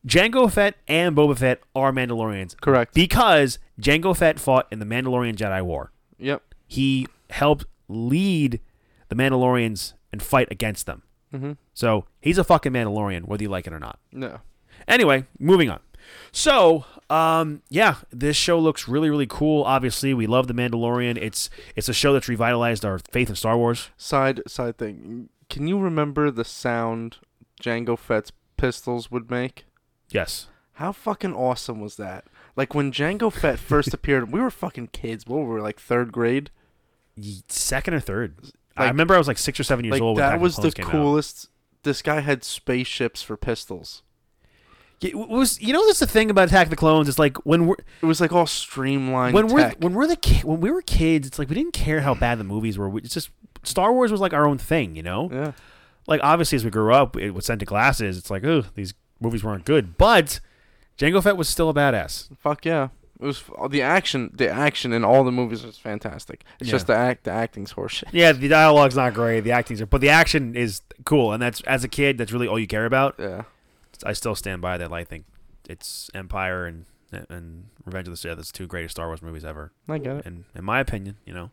Jango 0.05 0.51
Fett 0.51 0.75
and 0.87 1.15
Boba 1.15 1.37
Fett 1.37 1.61
are 1.75 1.91
Mandalorians 1.91 2.59
correct. 2.61 2.93
because 2.93 3.59
Jango 3.79 4.15
Fett 4.15 4.39
fought 4.39 4.67
in 4.71 4.79
the 4.79 4.85
Mandalorian 4.85 5.35
Jedi 5.35 5.61
War. 5.63 5.91
Yep. 6.17 6.41
He 6.67 7.07
helped 7.29 7.65
lead 7.87 8.59
the 9.09 9.15
Mandalorians 9.15 9.93
and 10.11 10.21
fight 10.21 10.47
against 10.51 10.85
them. 10.85 11.03
Mm-hmm. 11.33 11.53
So 11.73 12.05
he's 12.21 12.37
a 12.37 12.43
fucking 12.43 12.71
Mandalorian, 12.71 13.25
whether 13.25 13.43
you 13.43 13.49
like 13.49 13.67
it 13.67 13.73
or 13.73 13.79
not. 13.79 13.99
No. 14.11 14.39
Anyway, 14.87 15.25
moving 15.39 15.69
on. 15.69 15.79
So, 16.31 16.85
um, 17.09 17.61
yeah, 17.69 17.95
this 18.11 18.37
show 18.37 18.59
looks 18.59 18.87
really, 18.87 19.09
really 19.09 19.27
cool. 19.27 19.63
Obviously, 19.63 20.13
we 20.13 20.25
love 20.25 20.47
the 20.47 20.53
Mandalorian. 20.53 21.17
It's 21.17 21.49
it's 21.75 21.89
a 21.89 21.93
show 21.93 22.13
that's 22.13 22.29
revitalized 22.29 22.85
our 22.85 22.99
faith 23.11 23.29
in 23.29 23.35
Star 23.35 23.57
Wars. 23.57 23.89
Side 23.97 24.41
side 24.47 24.77
thing. 24.77 25.29
Can 25.49 25.67
you 25.67 25.79
remember 25.79 26.31
the 26.31 26.45
sound 26.45 27.17
Jango 27.61 27.97
Fett's 27.97 28.31
pistols 28.57 29.09
would 29.11 29.29
make? 29.29 29.65
Yes. 30.09 30.47
How 30.73 30.91
fucking 30.91 31.33
awesome 31.33 31.79
was 31.81 31.95
that? 31.97 32.25
Like 32.55 32.73
when 32.75 32.91
Jango 32.91 33.31
Fett 33.31 33.59
first 33.59 33.93
appeared, 33.93 34.31
we 34.31 34.39
were 34.39 34.51
fucking 34.51 34.87
kids. 34.93 35.25
What 35.27 35.37
were 35.41 35.55
we, 35.55 35.61
like 35.61 35.79
third 35.79 36.11
grade? 36.11 36.49
Second 37.47 37.93
or 37.95 37.99
third. 37.99 38.35
I 38.75 38.87
remember 38.87 39.15
I 39.15 39.17
was 39.17 39.27
like 39.27 39.39
six 39.39 39.59
or 39.59 39.63
seven 39.63 39.85
years 39.85 39.93
like 39.93 40.01
old. 40.03 40.19
that 40.19 40.39
was 40.39 40.55
the 40.55 40.71
came 40.71 40.85
out. 40.85 40.91
coolest. 40.91 41.49
This 41.83 42.01
guy 42.03 42.19
had 42.19 42.43
spaceships 42.43 43.23
for 43.23 43.35
pistols. 43.37 44.03
It 45.01 45.15
was 45.15 45.59
you 45.61 45.73
know 45.73 45.85
that's 45.87 45.99
the 45.99 46.07
thing 46.07 46.29
about 46.29 46.47
Attack 46.47 46.67
of 46.67 46.69
the 46.71 46.75
Clones. 46.75 47.07
It's 47.09 47.19
like 47.19 47.37
when 47.45 47.65
we're 47.67 47.75
It 48.01 48.05
was 48.05 48.19
like 48.21 48.31
all 48.31 48.45
streamlined 48.47 49.33
when 49.33 49.47
we're 49.47 49.69
tech. 49.69 49.77
when 49.79 49.93
we're 49.93 50.07
the 50.07 50.15
ki- 50.15 50.41
when 50.45 50.59
we 50.59 50.69
were 50.71 50.81
kids, 50.81 51.27
it's 51.27 51.37
like 51.39 51.49
we 51.49 51.55
didn't 51.55 51.73
care 51.73 52.01
how 52.01 52.13
bad 52.15 52.39
the 52.39 52.43
movies 52.43 52.77
were. 52.77 52.89
We, 52.89 53.01
it's 53.01 53.13
just 53.13 53.29
Star 53.63 53.93
Wars 53.93 54.11
was 54.11 54.21
like 54.21 54.33
our 54.33 54.45
own 54.47 54.57
thing, 54.57 54.95
you 54.95 55.03
know. 55.03 55.29
yeah. 55.31 55.51
Like 56.07 56.21
obviously 56.23 56.55
as 56.55 56.65
we 56.65 56.71
grew 56.71 56.93
up, 56.93 57.17
it 57.17 57.31
was 57.31 57.45
sent 57.45 57.59
to 57.59 57.65
glasses. 57.65 58.17
It's 58.17 58.31
like 58.31 58.43
oh 58.43 58.63
these 58.75 58.93
movies 59.19 59.43
weren't 59.43 59.65
good, 59.65 59.97
but 59.97 60.39
Jango 60.97 61.21
Fett 61.21 61.37
was 61.37 61.47
still 61.49 61.69
a 61.69 61.73
badass. 61.73 62.29
Fuck 62.39 62.65
yeah. 62.65 62.89
It 63.19 63.25
was 63.25 63.43
the 63.71 63.81
action. 63.81 64.29
The 64.33 64.47
action 64.47 64.93
in 64.93 65.03
all 65.03 65.23
the 65.23 65.31
movies 65.31 65.65
was 65.65 65.77
fantastic. 65.77 66.43
It's 66.59 66.67
Yeah. 66.67 66.71
just 66.71 66.85
the 66.87 66.95
act. 66.95 67.23
The 67.23 67.31
acting's 67.31 67.73
horseshit. 67.73 68.09
Yeah, 68.11 68.31
the 68.31 68.47
dialogue's 68.47 68.95
not 68.95 69.15
great, 69.15 69.39
the 69.41 69.51
acting's, 69.51 69.81
but 69.83 70.01
the 70.01 70.09
action 70.09 70.55
is 70.55 70.81
cool, 71.03 71.33
and 71.33 71.41
that's 71.41 71.61
as 71.61 71.83
a 71.83 71.87
kid, 71.87 72.19
that's 72.19 72.31
really 72.31 72.47
all 72.47 72.59
you 72.59 72.67
care 72.67 72.85
about. 72.85 73.15
Yeah. 73.17 73.43
I 74.03 74.13
still 74.13 74.35
stand 74.35 74.61
by 74.61 74.77
that. 74.77 74.93
I 74.93 75.03
think 75.03 75.25
it's 75.67 76.11
Empire 76.13 76.67
and 76.67 76.85
and 77.11 77.65
Revenge 77.85 78.07
of 78.07 78.11
the 78.13 78.17
Sith. 78.17 78.37
It's 78.37 78.51
two 78.51 78.67
greatest 78.67 78.95
Star 78.95 79.07
Wars 79.07 79.21
movies 79.21 79.45
ever, 79.45 79.71
I 79.87 79.97
get 79.97 80.17
it. 80.17 80.25
in 80.25 80.45
in 80.55 80.65
my 80.65 80.79
opinion. 80.79 81.17
You 81.25 81.33
know, 81.33 81.51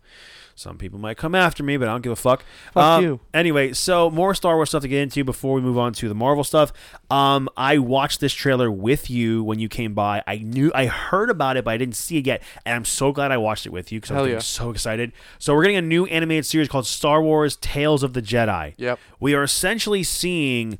some 0.54 0.78
people 0.78 0.98
might 0.98 1.16
come 1.16 1.34
after 1.34 1.62
me, 1.62 1.76
but 1.76 1.88
I 1.88 1.92
don't 1.92 2.02
give 2.02 2.12
a 2.12 2.16
fuck. 2.16 2.44
Fuck 2.72 2.82
Um, 2.82 3.04
you. 3.04 3.20
Anyway, 3.32 3.72
so 3.72 4.10
more 4.10 4.34
Star 4.34 4.56
Wars 4.56 4.70
stuff 4.70 4.82
to 4.82 4.88
get 4.88 5.00
into 5.02 5.22
before 5.24 5.54
we 5.54 5.60
move 5.60 5.78
on 5.78 5.92
to 5.94 6.08
the 6.08 6.14
Marvel 6.14 6.42
stuff. 6.44 6.72
Um, 7.10 7.48
I 7.56 7.78
watched 7.78 8.20
this 8.20 8.32
trailer 8.34 8.70
with 8.70 9.10
you 9.10 9.44
when 9.44 9.58
you 9.58 9.68
came 9.68 9.94
by. 9.94 10.22
I 10.26 10.38
knew 10.38 10.72
I 10.74 10.86
heard 10.86 11.30
about 11.30 11.56
it, 11.56 11.64
but 11.64 11.72
I 11.72 11.76
didn't 11.76 11.96
see 11.96 12.18
it 12.18 12.26
yet, 12.26 12.42
and 12.66 12.74
I'm 12.74 12.84
so 12.84 13.12
glad 13.12 13.30
I 13.30 13.36
watched 13.36 13.66
it 13.66 13.70
with 13.70 13.92
you 13.92 14.00
because 14.00 14.16
I'm 14.16 14.28
yeah. 14.28 14.38
so 14.40 14.70
excited. 14.70 15.12
So 15.38 15.54
we're 15.54 15.62
getting 15.62 15.76
a 15.76 15.82
new 15.82 16.06
animated 16.06 16.46
series 16.46 16.68
called 16.68 16.86
Star 16.86 17.22
Wars: 17.22 17.56
Tales 17.56 18.02
of 18.02 18.12
the 18.12 18.22
Jedi. 18.22 18.74
Yep. 18.76 18.98
We 19.20 19.34
are 19.34 19.42
essentially 19.44 20.02
seeing 20.02 20.78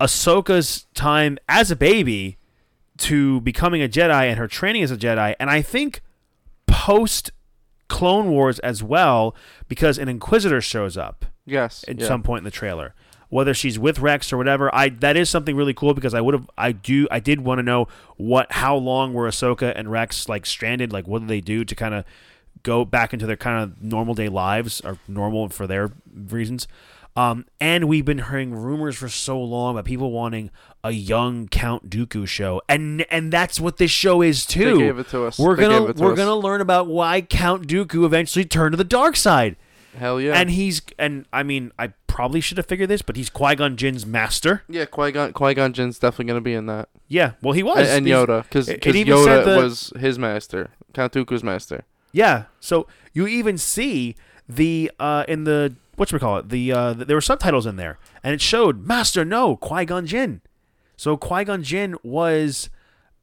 Ahsoka's 0.00 0.86
time 0.94 1.38
as 1.48 1.70
a 1.70 1.76
baby 1.76 2.38
to 2.98 3.40
becoming 3.42 3.82
a 3.82 3.88
Jedi 3.88 4.24
and 4.28 4.38
her 4.38 4.48
training 4.48 4.82
as 4.82 4.90
a 4.90 4.96
Jedi, 4.96 5.34
and 5.38 5.50
I 5.50 5.62
think 5.62 6.00
post 6.66 7.30
Clone 7.88 8.30
Wars 8.30 8.58
as 8.60 8.82
well, 8.82 9.34
because 9.68 9.98
an 9.98 10.08
Inquisitor 10.08 10.60
shows 10.60 10.96
up 10.96 11.24
Yes. 11.44 11.84
at 11.88 12.00
yeah. 12.00 12.06
some 12.06 12.22
point 12.22 12.38
in 12.38 12.44
the 12.44 12.50
trailer. 12.50 12.94
Whether 13.28 13.54
she's 13.54 13.78
with 13.78 13.98
Rex 13.98 14.32
or 14.32 14.36
whatever, 14.36 14.72
I 14.74 14.88
that 14.88 15.16
is 15.16 15.28
something 15.28 15.56
really 15.56 15.74
cool 15.74 15.94
because 15.94 16.14
I 16.14 16.20
would 16.20 16.34
have 16.34 16.48
I 16.56 16.70
do 16.72 17.08
I 17.10 17.18
did 17.18 17.40
want 17.40 17.58
to 17.58 17.62
know 17.64 17.88
what 18.16 18.52
how 18.52 18.76
long 18.76 19.12
were 19.14 19.28
Ahsoka 19.28 19.72
and 19.74 19.90
Rex 19.90 20.28
like 20.28 20.46
stranded, 20.46 20.92
like 20.92 21.08
what 21.08 21.20
did 21.20 21.28
they 21.28 21.40
do 21.40 21.64
to 21.64 21.74
kind 21.74 21.92
of 21.94 22.04
go 22.62 22.84
back 22.84 23.12
into 23.12 23.26
their 23.26 23.36
kind 23.36 23.62
of 23.62 23.82
normal 23.82 24.14
day 24.14 24.28
lives 24.28 24.80
or 24.82 24.98
normal 25.08 25.48
for 25.48 25.66
their 25.66 25.90
reasons. 26.14 26.68
Um, 27.16 27.46
and 27.60 27.88
we've 27.88 28.04
been 28.04 28.18
hearing 28.18 28.52
rumors 28.54 28.96
for 28.96 29.08
so 29.08 29.40
long 29.40 29.74
about 29.74 29.86
people 29.86 30.10
wanting 30.12 30.50
a 30.84 30.90
young 30.90 31.48
Count 31.48 31.88
Dooku 31.88 32.28
show, 32.28 32.60
and 32.68 33.06
and 33.10 33.32
that's 33.32 33.58
what 33.58 33.78
this 33.78 33.90
show 33.90 34.20
is 34.22 34.44
too. 34.44 34.74
They 34.78 34.84
gave 34.84 34.98
it 34.98 35.08
to 35.08 35.24
us. 35.24 35.38
We're 35.38 35.56
They 35.56 35.62
gonna 35.62 35.80
gave 35.80 35.88
it 35.90 35.96
to 35.96 36.02
we're 36.02 36.12
us. 36.12 36.18
gonna 36.18 36.36
learn 36.36 36.60
about 36.60 36.88
why 36.88 37.22
Count 37.22 37.66
Dooku 37.66 38.04
eventually 38.04 38.44
turned 38.44 38.72
to 38.74 38.76
the 38.76 38.84
dark 38.84 39.16
side. 39.16 39.56
Hell 39.98 40.20
yeah. 40.20 40.34
And 40.38 40.50
he's 40.50 40.82
and 40.98 41.24
I 41.32 41.42
mean 41.42 41.72
I 41.78 41.94
probably 42.06 42.42
should 42.42 42.58
have 42.58 42.66
figured 42.66 42.90
this, 42.90 43.00
but 43.00 43.16
he's 43.16 43.30
Qui 43.30 43.54
Gon 43.56 43.76
Jinn's 43.78 44.04
master. 44.04 44.62
yeah, 44.68 44.84
Qui 44.84 45.10
Gon 45.10 45.32
Qui 45.32 45.54
Gon 45.54 45.72
Jinn's 45.72 45.98
definitely 45.98 46.26
gonna 46.26 46.40
be 46.42 46.52
in 46.52 46.66
that. 46.66 46.90
Yeah, 47.08 47.32
well 47.40 47.54
he 47.54 47.62
was, 47.62 47.78
And, 47.88 47.88
and 47.88 48.06
Yoda, 48.06 48.42
because 48.42 48.68
Yoda 48.68 49.44
the- 49.44 49.56
was 49.56 49.92
his 49.98 50.18
master, 50.18 50.68
Count 50.92 51.14
Dooku's 51.14 51.42
master. 51.42 51.84
Yeah, 52.12 52.44
so 52.60 52.86
you 53.14 53.26
even 53.26 53.56
see 53.56 54.16
the 54.48 54.90
uh 55.00 55.24
in 55.26 55.44
the 55.44 55.74
what 55.96 56.12
we 56.12 56.18
call 56.18 56.38
it 56.38 56.48
the 56.50 56.72
uh 56.72 56.92
there 56.92 57.16
were 57.16 57.20
subtitles 57.20 57.66
in 57.66 57.76
there, 57.76 57.98
and 58.22 58.32
it 58.34 58.40
showed 58.40 58.86
Master 58.86 59.24
No 59.24 59.56
Qui 59.56 59.84
Gon 59.84 60.06
Jinn. 60.06 60.40
So 60.96 61.16
Qui 61.16 61.44
Gon 61.44 61.62
Jinn 61.62 61.96
was 62.02 62.70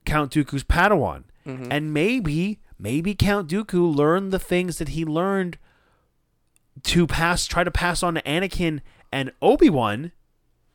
Count 0.05 0.31
Dooku's 0.33 0.63
Padawan, 0.63 1.23
Mhm. 1.45 1.67
and 1.71 1.93
maybe 1.93 2.59
maybe 2.77 3.15
Count 3.15 3.49
Dooku 3.49 3.95
learned 3.95 4.31
the 4.31 4.39
things 4.39 4.77
that 4.77 4.89
he 4.89 5.05
learned 5.05 5.57
to 6.83 7.07
pass 7.07 7.45
try 7.45 7.63
to 7.63 7.71
pass 7.71 8.03
on 8.03 8.15
to 8.15 8.21
Anakin 8.23 8.81
and 9.11 9.31
Obi 9.41 9.69
Wan 9.69 10.11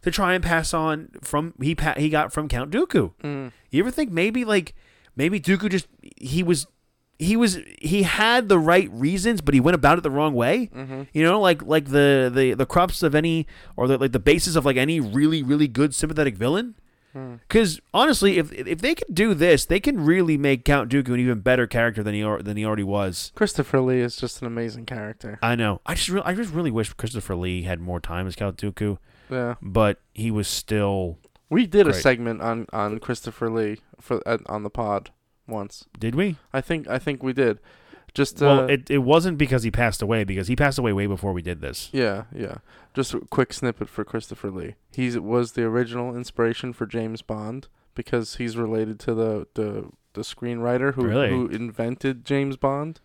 to 0.02 0.10
try 0.10 0.34
and 0.34 0.42
pass 0.44 0.72
on 0.72 1.08
from 1.22 1.54
he 1.60 1.74
pa- 1.74 1.94
he 1.96 2.08
got 2.08 2.32
from 2.32 2.48
Count 2.48 2.70
Dooku. 2.70 3.12
Mm. 3.22 3.52
You 3.70 3.80
ever 3.82 3.90
think 3.90 4.10
maybe 4.10 4.44
like 4.44 4.74
maybe 5.16 5.40
Dooku 5.40 5.68
just 5.70 5.88
he 6.16 6.42
was 6.42 6.66
he 7.18 7.36
was 7.36 7.58
he 7.80 8.02
had 8.04 8.48
the 8.48 8.58
right 8.58 8.90
reasons, 8.92 9.40
but 9.40 9.54
he 9.54 9.60
went 9.60 9.74
about 9.74 9.98
it 9.98 10.02
the 10.02 10.10
wrong 10.10 10.34
way. 10.34 10.70
Mm-hmm. 10.74 11.02
You 11.12 11.22
know, 11.24 11.40
like 11.40 11.62
like 11.62 11.86
the 11.86 12.30
the 12.32 12.54
the 12.54 12.66
crux 12.66 13.02
of 13.02 13.14
any 13.14 13.46
or 13.76 13.88
the, 13.88 13.98
like 13.98 14.12
the 14.12 14.18
basis 14.20 14.56
of 14.56 14.64
like 14.64 14.76
any 14.76 15.00
really 15.00 15.42
really 15.42 15.68
good 15.68 15.94
sympathetic 15.94 16.36
villain. 16.36 16.74
Hmm. 17.12 17.36
Because 17.48 17.80
honestly, 17.92 18.38
if 18.38 18.52
if 18.52 18.80
they 18.80 18.94
could 18.94 19.14
do 19.14 19.34
this, 19.34 19.64
they 19.64 19.80
can 19.80 20.04
really 20.04 20.36
make 20.36 20.64
Count 20.64 20.90
Dooku 20.92 21.08
an 21.14 21.20
even 21.20 21.40
better 21.40 21.66
character 21.66 22.02
than 22.02 22.14
he 22.14 22.22
than 22.42 22.56
he 22.56 22.64
already 22.64 22.82
was. 22.84 23.32
Christopher 23.34 23.80
Lee 23.80 24.00
is 24.00 24.16
just 24.16 24.40
an 24.42 24.46
amazing 24.46 24.84
character. 24.86 25.38
I 25.42 25.56
know. 25.56 25.80
I 25.86 25.94
just 25.94 26.10
re- 26.10 26.22
I 26.24 26.34
just 26.34 26.52
really 26.52 26.70
wish 26.70 26.92
Christopher 26.92 27.34
Lee 27.34 27.62
had 27.62 27.80
more 27.80 27.98
time 27.98 28.26
as 28.26 28.36
Count 28.36 28.58
Dooku, 28.58 28.98
Yeah, 29.30 29.54
but 29.62 30.00
he 30.14 30.30
was 30.30 30.46
still. 30.46 31.18
we 31.48 31.66
did 31.66 31.88
a 31.88 31.94
segment 31.94 32.42
on 32.42 32.66
on 32.74 32.98
Christopher 33.00 33.48
Lee 33.50 33.78
for 33.98 34.22
uh, 34.28 34.38
on 34.46 34.62
the 34.62 34.70
pod 34.70 35.10
once. 35.48 35.86
Did 35.98 36.14
we? 36.14 36.36
I 36.52 36.60
think 36.60 36.86
I 36.88 36.98
think 36.98 37.22
we 37.22 37.32
did. 37.32 37.58
Just 38.14 38.42
uh, 38.42 38.46
well, 38.46 38.70
it, 38.70 38.90
it 38.90 38.98
wasn't 38.98 39.36
because 39.38 39.62
he 39.62 39.70
passed 39.70 40.00
away 40.02 40.24
because 40.24 40.48
he 40.48 40.56
passed 40.56 40.78
away 40.78 40.92
way 40.92 41.06
before 41.06 41.32
we 41.32 41.42
did 41.42 41.60
this. 41.60 41.90
yeah, 41.92 42.24
yeah. 42.34 42.56
Just 42.94 43.14
a 43.14 43.20
quick 43.20 43.52
snippet 43.52 43.88
for 43.88 44.02
Christopher 44.04 44.50
Lee. 44.50 44.74
He 44.92 45.16
was 45.18 45.52
the 45.52 45.64
original 45.64 46.16
inspiration 46.16 46.72
for 46.72 46.86
James 46.86 47.22
Bond 47.22 47.68
because 47.94 48.36
he's 48.36 48.56
related 48.56 48.98
to 49.00 49.14
the 49.14 49.46
the, 49.54 49.90
the 50.14 50.22
screenwriter 50.22 50.94
who 50.94 51.04
Really? 51.06 51.28
who 51.28 51.46
invented 51.48 52.24
James 52.24 52.56
Bond. 52.56 53.00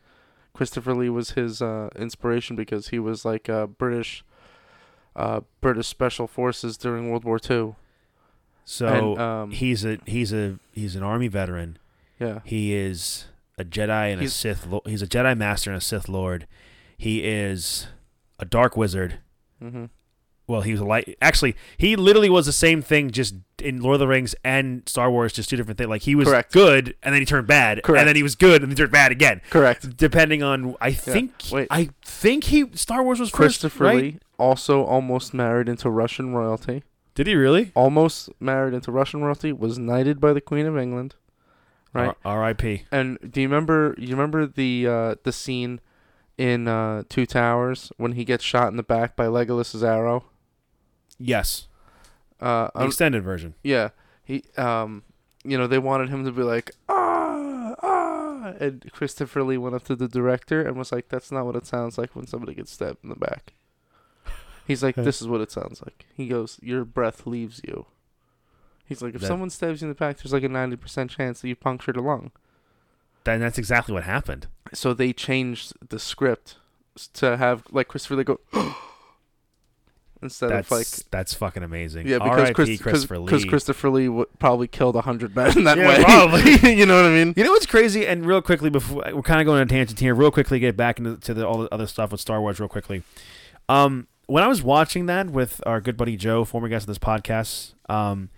Christopher 0.54 0.94
Lee 0.96 1.10
was 1.10 1.32
his 1.32 1.62
uh, 1.62 1.90
inspiration 1.96 2.56
because 2.56 2.88
he 2.90 2.98
was 3.00 3.26
like 3.26 3.50
uh, 3.50 3.68
British 3.68 4.24
uh, 5.16 5.42
British 5.62 5.88
special 5.88 6.28
forces 6.28 6.78
during 6.78 7.10
World 7.10 7.26
War 7.26 7.40
Two. 7.40 7.76
So 8.66 8.88
and 8.88 9.20
um, 9.20 9.52
he's 9.52 9.84
a 9.84 9.98
he's 10.06 10.32
a 10.32 10.58
he's 10.72 10.96
an 10.96 11.04
army 11.04 11.28
veteran. 11.28 11.78
Yeah, 12.20 12.40
He 12.46 12.74
is 12.74 13.26
a 13.58 13.64
Jedi 13.64 14.12
and 14.14 14.22
a 14.22 14.30
Sith. 14.30 14.66
Lo- 14.68 14.82
he's 14.86 15.02
a 15.02 15.08
Jedi 15.08 15.38
master 15.38 15.70
and 15.72 15.78
a 15.78 15.82
Sith 15.82 16.08
lord. 16.10 16.48
He 16.98 17.24
is 17.24 17.88
a 18.40 18.46
dark 18.46 18.76
wizard. 18.78 19.20
hmm 19.60 19.86
Well, 20.48 20.62
he 20.62 20.72
was 20.72 20.82
a 20.82 20.86
light. 20.86 21.18
Actually, 21.22 21.56
he 21.78 21.96
literally 21.96 22.30
was 22.30 22.46
the 22.46 22.52
same 22.52 22.82
thing, 22.82 23.12
just 23.12 23.36
in 23.62 23.80
Lord 23.82 23.96
of 23.96 24.00
the 24.02 24.08
Rings 24.08 24.36
and 24.44 24.84
Star 24.88 25.10
Wars, 25.12 25.32
just 25.34 25.50
two 25.50 25.56
different 25.56 25.78
things. 25.78 25.90
Like 25.90 26.02
he 26.04 26.16
was 26.16 26.28
Correct. 26.28 26.52
good, 26.54 26.96
and 27.04 27.14
then 27.14 27.22
he 27.22 27.26
turned 27.26 27.48
bad, 27.48 27.82
Correct. 27.84 28.00
and 28.00 28.08
then 28.08 28.16
he 28.16 28.24
was 28.24 28.36
good, 28.36 28.62
and 28.62 28.72
then 28.72 28.76
he 28.78 28.82
turned 28.82 28.92
bad 28.92 29.12
again. 29.12 29.42
correct. 29.50 29.96
Depending 29.98 30.44
on, 30.44 30.76
I 30.82 30.92
think, 30.92 31.34
Wait. 31.52 31.68
I 31.72 31.90
think 32.04 32.46
he 32.46 32.66
Star 32.76 33.04
Wars 33.04 33.20
was 33.20 33.30
first, 33.30 33.36
Christopher 33.38 33.84
right? 33.86 33.96
Lee 34.04 34.20
also 34.38 34.84
almost 34.84 35.34
married 35.34 35.70
into 35.70 35.90
Russian 35.90 36.34
royalty. 36.34 36.84
Did 37.16 37.28
he 37.28 37.36
really? 37.36 37.72
Almost 37.76 38.30
married 38.40 38.74
into 38.74 38.92
Russian 38.92 39.22
royalty. 39.22 39.52
Was 39.54 39.78
knighted 39.78 40.20
by 40.20 40.34
the 40.34 40.42
Queen 40.42 40.66
of 40.66 40.78
England. 40.78 41.16
Right. 41.94 42.16
R- 42.26 42.40
R.I.P. 42.42 42.84
And 42.92 43.20
do 43.32 43.42
you 43.42 43.48
remember? 43.48 43.94
You 43.98 44.10
remember 44.10 44.46
the 44.48 44.88
uh, 44.88 45.16
the 45.24 45.32
scene 45.32 45.80
in 46.38 46.68
uh, 46.68 47.04
Two 47.10 47.26
Towers 47.28 47.92
when 47.98 48.14
he 48.14 48.26
gets 48.26 48.44
shot 48.44 48.70
in 48.70 48.78
the 48.78 48.84
back 48.84 49.16
by 49.16 49.28
Legolas's 49.28 49.84
arrow? 49.84 50.26
Yes, 51.20 51.68
Uh, 52.42 52.70
um, 52.76 52.88
extended 52.88 53.24
version. 53.24 53.54
yeah. 53.64 53.90
He 54.24 54.44
um, 54.58 55.04
you 55.46 55.58
know, 55.58 55.68
they 55.68 55.78
wanted 55.80 56.10
him 56.10 56.26
to 56.26 56.32
be 56.32 56.42
like 56.44 56.72
ah 56.90 57.76
ah, 57.84 58.54
and 58.60 58.90
Christopher 58.92 59.44
Lee 59.44 59.58
went 59.58 59.76
up 59.76 59.84
to 59.86 59.96
the 59.96 60.08
director 60.08 60.62
and 60.66 60.76
was 60.78 60.92
like, 60.92 61.10
"That's 61.10 61.32
not 61.32 61.46
what 61.46 61.56
it 61.56 61.66
sounds 61.68 61.98
like 61.98 62.16
when 62.16 62.26
somebody 62.26 62.54
gets 62.56 62.72
stabbed 62.72 63.04
in 63.04 63.10
the 63.10 63.16
back." 63.16 63.54
He's 64.66 64.82
like, 64.82 64.96
"This 65.08 65.22
is 65.22 65.28
what 65.28 65.42
it 65.42 65.52
sounds 65.52 65.82
like." 65.84 66.06
He 66.16 66.28
goes, 66.28 66.58
"Your 66.64 66.84
breath 66.86 67.28
leaves 67.28 67.62
you." 67.64 67.86
He's 68.86 69.02
like, 69.02 69.16
"If 69.16 69.22
That- 69.22 69.28
someone 69.28 69.50
stabs 69.50 69.82
you 69.82 69.86
in 69.86 69.90
the 69.90 69.96
back, 69.96 70.18
there's 70.18 70.34
like 70.34 70.44
a 70.44 70.50
ninety 70.50 70.76
percent 70.76 71.12
chance 71.12 71.42
that 71.42 71.48
you 71.48 71.56
punctured 71.56 71.98
a 71.98 72.02
lung." 72.02 72.32
And 73.26 73.42
that's 73.42 73.58
exactly 73.58 73.94
what 73.94 74.04
happened. 74.04 74.48
so 74.74 74.94
they 74.94 75.14
changed 75.14 75.74
the 75.88 75.98
script 76.00 76.58
to 77.14 77.38
have 77.38 77.64
like 77.72 77.88
Christopher 77.88 78.16
Lee 78.18 78.24
go 78.24 78.40
instead 80.22 80.50
That's 80.50 80.68
of 80.72 80.78
like 80.78 80.88
that's 81.12 81.34
fucking 81.34 81.64
amazing. 81.64 82.08
yeah 82.08 82.18
because 82.20 82.52
Chris, 82.52 82.82
Christopher 82.82 83.20
because 83.20 83.44
Lee. 83.44 83.50
Christopher 83.50 83.90
Lee 83.90 84.06
w- 84.08 84.26
probably 84.40 84.68
killed 84.68 84.96
a 84.96 85.02
hundred 85.02 85.36
men 85.36 85.58
in 85.58 85.64
that 85.66 85.78
Yeah, 85.78 85.88
way. 85.88 86.04
probably. 86.04 86.74
you 86.76 86.86
know 86.86 86.96
what 86.96 87.06
I 87.06 87.10
mean? 87.14 87.34
You 87.36 87.44
know 87.44 87.52
what's 87.52 87.66
crazy? 87.66 88.06
And 88.08 88.26
real 88.26 88.42
quickly, 88.42 88.70
before 88.70 89.04
we're 89.14 89.22
kind 89.22 89.42
of 89.42 89.46
going 89.46 89.60
on 89.60 89.68
a 89.68 89.70
tangent 89.70 90.00
here, 90.00 90.16
real 90.16 90.32
quickly, 90.32 90.60
get 90.60 90.78
back 90.78 90.98
into 90.98 91.18
to 91.18 91.34
the, 91.34 91.46
all 91.48 91.60
the 91.60 91.74
other 91.74 91.88
stuff 91.88 92.12
with 92.12 92.22
Star 92.22 92.40
Wars, 92.42 92.60
real 92.60 92.70
quickly. 92.70 93.04
Um, 93.70 94.08
when 94.28 94.44
I 94.44 94.48
was 94.48 94.62
watching 94.64 95.06
that 95.08 95.30
with 95.30 95.62
our 95.66 95.82
good 95.82 95.98
buddy 95.98 96.16
Joe, 96.16 96.46
former 96.46 96.70
guest 96.70 96.84
of 96.84 96.88
this 96.88 97.00
podcast, 97.00 97.74
um, 97.90 98.30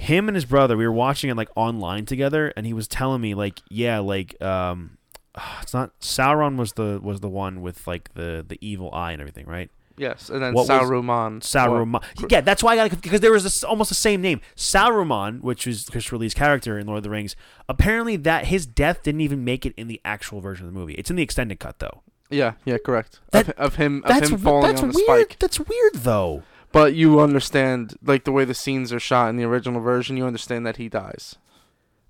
him 0.00 0.28
and 0.28 0.34
his 0.34 0.44
brother, 0.44 0.76
we 0.76 0.86
were 0.86 0.92
watching 0.92 1.30
it 1.30 1.36
like 1.36 1.48
online 1.56 2.06
together, 2.06 2.52
and 2.56 2.66
he 2.66 2.72
was 2.72 2.88
telling 2.88 3.20
me 3.20 3.34
like, 3.34 3.60
yeah, 3.68 3.98
like, 3.98 4.40
um, 4.42 4.96
it's 5.62 5.74
not 5.74 5.98
Sauron 6.00 6.56
was 6.56 6.72
the 6.74 6.98
was 7.02 7.20
the 7.20 7.28
one 7.28 7.62
with 7.62 7.86
like 7.86 8.12
the 8.14 8.44
the 8.46 8.58
evil 8.60 8.90
eye 8.92 9.12
and 9.12 9.20
everything, 9.20 9.46
right? 9.46 9.70
Yes, 9.96 10.30
and 10.30 10.42
then 10.42 10.54
What 10.54 10.66
was- 10.66 10.70
Saruman. 10.70 11.40
Saruman. 11.42 12.02
Yeah, 12.30 12.40
that's 12.40 12.62
why 12.62 12.72
I 12.72 12.88
got 12.88 13.02
because 13.02 13.20
there 13.20 13.32
was 13.32 13.42
this, 13.42 13.62
almost 13.62 13.90
the 13.90 13.94
same 13.94 14.22
name, 14.22 14.40
Saruman, 14.56 15.42
which 15.42 15.66
was 15.66 15.88
Christopher 15.90 16.16
Lee's 16.16 16.32
character 16.32 16.78
in 16.78 16.86
Lord 16.86 16.98
of 16.98 17.02
the 17.04 17.10
Rings. 17.10 17.36
Apparently, 17.68 18.16
that 18.16 18.46
his 18.46 18.64
death 18.64 19.02
didn't 19.02 19.20
even 19.20 19.44
make 19.44 19.66
it 19.66 19.74
in 19.76 19.88
the 19.88 20.00
actual 20.02 20.40
version 20.40 20.66
of 20.66 20.72
the 20.72 20.78
movie. 20.78 20.94
It's 20.94 21.10
in 21.10 21.16
the 21.16 21.22
extended 21.22 21.60
cut, 21.60 21.80
though. 21.80 22.02
Yeah, 22.30 22.52
yeah, 22.64 22.78
correct. 22.78 23.20
That- 23.32 23.50
of, 23.50 23.54
of 23.58 23.74
him, 23.74 24.02
of 24.04 24.08
That's 24.08 24.30
him 24.30 24.38
falling 24.38 24.62
that's 24.70 24.82
on 24.82 24.88
the 24.90 25.04
weird. 25.06 25.26
spike. 25.32 25.38
That's 25.38 25.60
weird, 25.60 25.94
though. 25.96 26.44
But 26.72 26.94
you 26.94 27.20
understand, 27.20 27.94
like 28.02 28.24
the 28.24 28.32
way 28.32 28.44
the 28.44 28.54
scenes 28.54 28.92
are 28.92 29.00
shot 29.00 29.28
in 29.30 29.36
the 29.36 29.44
original 29.44 29.80
version, 29.80 30.16
you 30.16 30.24
understand 30.26 30.64
that 30.66 30.76
he 30.76 30.88
dies. 30.88 31.36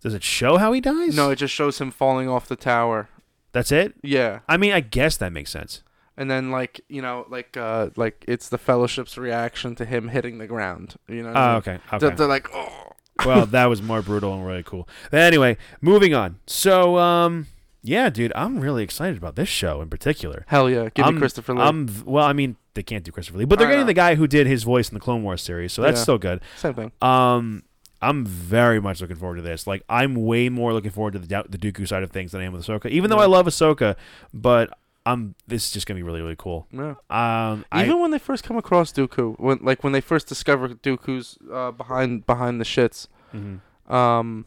Does 0.02 0.14
it 0.14 0.22
show 0.22 0.58
how 0.58 0.72
he 0.72 0.80
dies? 0.80 1.14
No, 1.16 1.30
it 1.30 1.36
just 1.36 1.54
shows 1.54 1.78
him 1.80 1.90
falling 1.90 2.28
off 2.28 2.46
the 2.48 2.56
tower. 2.56 3.08
That's 3.52 3.72
it. 3.72 3.94
Yeah. 4.02 4.40
I 4.48 4.56
mean, 4.56 4.72
I 4.72 4.80
guess 4.80 5.16
that 5.16 5.32
makes 5.32 5.50
sense. 5.50 5.82
And 6.16 6.30
then 6.30 6.50
like, 6.50 6.80
you 6.88 7.00
know, 7.00 7.26
like 7.30 7.56
uh 7.56 7.90
like 7.96 8.24
it's 8.28 8.48
the 8.50 8.58
fellowship's 8.58 9.16
reaction 9.16 9.74
to 9.76 9.84
him 9.86 10.08
hitting 10.08 10.38
the 10.38 10.46
ground. 10.46 10.96
You 11.08 11.22
know 11.22 11.28
what 11.28 11.36
I 11.36 11.46
Oh, 11.46 11.48
mean? 11.48 11.56
okay. 11.58 11.78
They're, 11.98 12.08
Okay. 12.08 12.16
they're 12.16 12.26
like, 12.26 12.48
"Oh." 12.54 12.92
well, 13.24 13.46
that 13.46 13.66
was 13.66 13.80
more 13.82 14.02
brutal 14.02 14.34
and 14.34 14.46
really 14.46 14.62
cool. 14.62 14.86
Anyway, 15.12 15.56
moving 15.80 16.14
on. 16.14 16.38
So, 16.46 16.98
um, 16.98 17.46
yeah, 17.82 18.10
dude, 18.10 18.32
I'm 18.36 18.60
really 18.60 18.82
excited 18.84 19.16
about 19.16 19.36
this 19.36 19.48
show 19.48 19.80
in 19.80 19.88
particular. 19.88 20.44
Hell 20.48 20.68
yeah. 20.68 20.88
Give 20.94 21.04
I'm- 21.06 21.14
me 21.14 21.20
Christopher 21.20 21.54
Lee. 21.54 21.62
I'm 21.62 21.88
well. 22.04 22.24
I 22.26 22.32
mean, 22.34 22.56
they 22.74 22.82
can't 22.82 23.04
do 23.04 23.10
Christopher 23.12 23.38
Lee, 23.38 23.44
but 23.44 23.58
they're 23.58 23.68
I 23.68 23.72
getting 23.72 23.86
the 23.86 23.94
guy 23.94 24.14
who 24.14 24.26
did 24.26 24.46
his 24.46 24.62
voice 24.62 24.88
in 24.88 24.94
the 24.94 25.00
Clone 25.00 25.22
Wars 25.22 25.42
series, 25.42 25.72
so 25.72 25.82
that's 25.82 25.98
Yeah. 25.98 26.02
still 26.02 26.18
good. 26.18 26.40
Same 26.56 26.74
thing. 26.74 26.92
Um, 27.02 27.62
I'm 28.02 28.24
very 28.24 28.80
much 28.80 29.00
looking 29.00 29.16
forward 29.16 29.36
to 29.36 29.42
this. 29.42 29.66
Like, 29.66 29.82
I'm 29.88 30.14
way 30.14 30.48
more 30.48 30.72
looking 30.72 30.90
forward 30.90 31.12
to 31.12 31.18
the 31.18 31.26
Dou- 31.26 31.48
the 31.48 31.58
Dooku 31.58 31.86
side 31.86 32.02
of 32.02 32.10
things 32.10 32.32
than 32.32 32.40
I 32.40 32.44
am 32.44 32.52
with 32.52 32.64
Ahsoka. 32.66 32.86
Even 32.90 33.10
though 33.10 33.18
I 33.18 33.26
love 33.26 33.46
Ahsoka, 33.46 33.96
but 34.32 34.70
I'm 35.04 35.34
this 35.46 35.64
is 35.66 35.70
just 35.72 35.86
gonna 35.86 35.98
be 35.98 36.02
really 36.02 36.20
really 36.22 36.36
cool. 36.36 36.66
Yeah. 36.72 36.94
Um, 37.10 37.64
I, 37.72 37.84
Even 37.84 38.00
when 38.00 38.10
they 38.10 38.18
first 38.18 38.44
come 38.44 38.56
across 38.56 38.92
Dooku, 38.92 39.38
when 39.38 39.58
like 39.62 39.82
when 39.84 39.92
they 39.92 40.00
first 40.00 40.28
discover 40.28 40.68
Dooku's 40.68 41.36
uh, 41.52 41.72
behind 41.72 42.26
behind 42.26 42.60
the 42.60 42.64
shits, 42.64 43.06
Mhm. 43.34 43.60
um, 43.92 44.44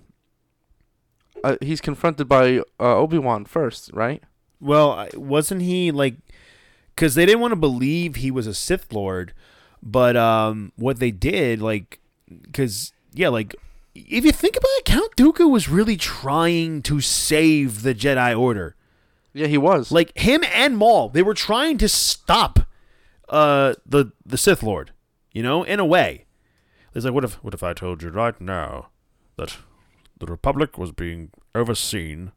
uh, 1.44 1.58
he's 1.62 1.82
confronted 1.82 2.28
by 2.28 2.60
uh, 2.80 2.96
Obi 2.98 3.18
Wan 3.18 3.46
first, 3.46 3.90
right? 3.94 4.24
Well, 4.62 4.92
I- 4.92 5.10
wasn't 5.16 5.62
he 5.62 5.92
like? 5.92 6.16
Because 6.96 7.16
they 7.16 7.26
didn't 7.26 7.42
want 7.42 7.52
to 7.52 7.58
believe 7.58 8.16
he 8.16 8.32
was 8.32 8.48
a 8.48 8.54
Sith 8.54 8.92
Lord, 8.94 9.34
but 9.82 10.16
um, 10.16 10.72
what 10.76 11.00
they 11.00 11.12
did, 11.12 11.62
like, 11.62 12.00
because 12.28 12.94
yeah, 13.14 13.30
like, 13.30 13.56
if 13.96 14.26
you 14.26 14.32
think 14.32 14.56
about 14.56 14.70
it, 14.78 14.86
Count 14.86 15.16
Dooku 15.16 15.50
was 15.50 15.70
really 15.70 15.98
trying 15.98 16.82
to 16.84 17.02
save 17.02 17.84
the 17.84 17.94
Jedi 17.94 18.38
Order. 18.38 18.76
Yeah, 19.34 19.48
he 19.48 19.58
was. 19.58 19.92
Like 19.92 20.16
him 20.18 20.44
and 20.54 20.78
Maul, 20.78 21.10
they 21.10 21.24
were 21.24 21.34
trying 21.34 21.78
to 21.80 21.90
stop 21.90 22.60
uh 23.30 23.74
the 23.86 24.12
the 24.26 24.38
Sith 24.38 24.62
Lord. 24.64 24.92
You 25.32 25.42
know, 25.42 25.64
in 25.64 25.80
a 25.80 25.86
way. 25.86 26.26
It's 26.94 27.06
like, 27.06 27.14
what 27.14 27.24
if 27.24 27.44
what 27.44 27.54
if 27.56 27.64
I 27.64 27.74
told 27.74 28.04
you 28.04 28.10
right 28.10 28.40
now 28.40 28.90
that 29.36 29.58
the 30.20 30.28
Republic 30.28 30.78
was 30.78 30.92
being 30.92 31.32
overseen 31.56 32.32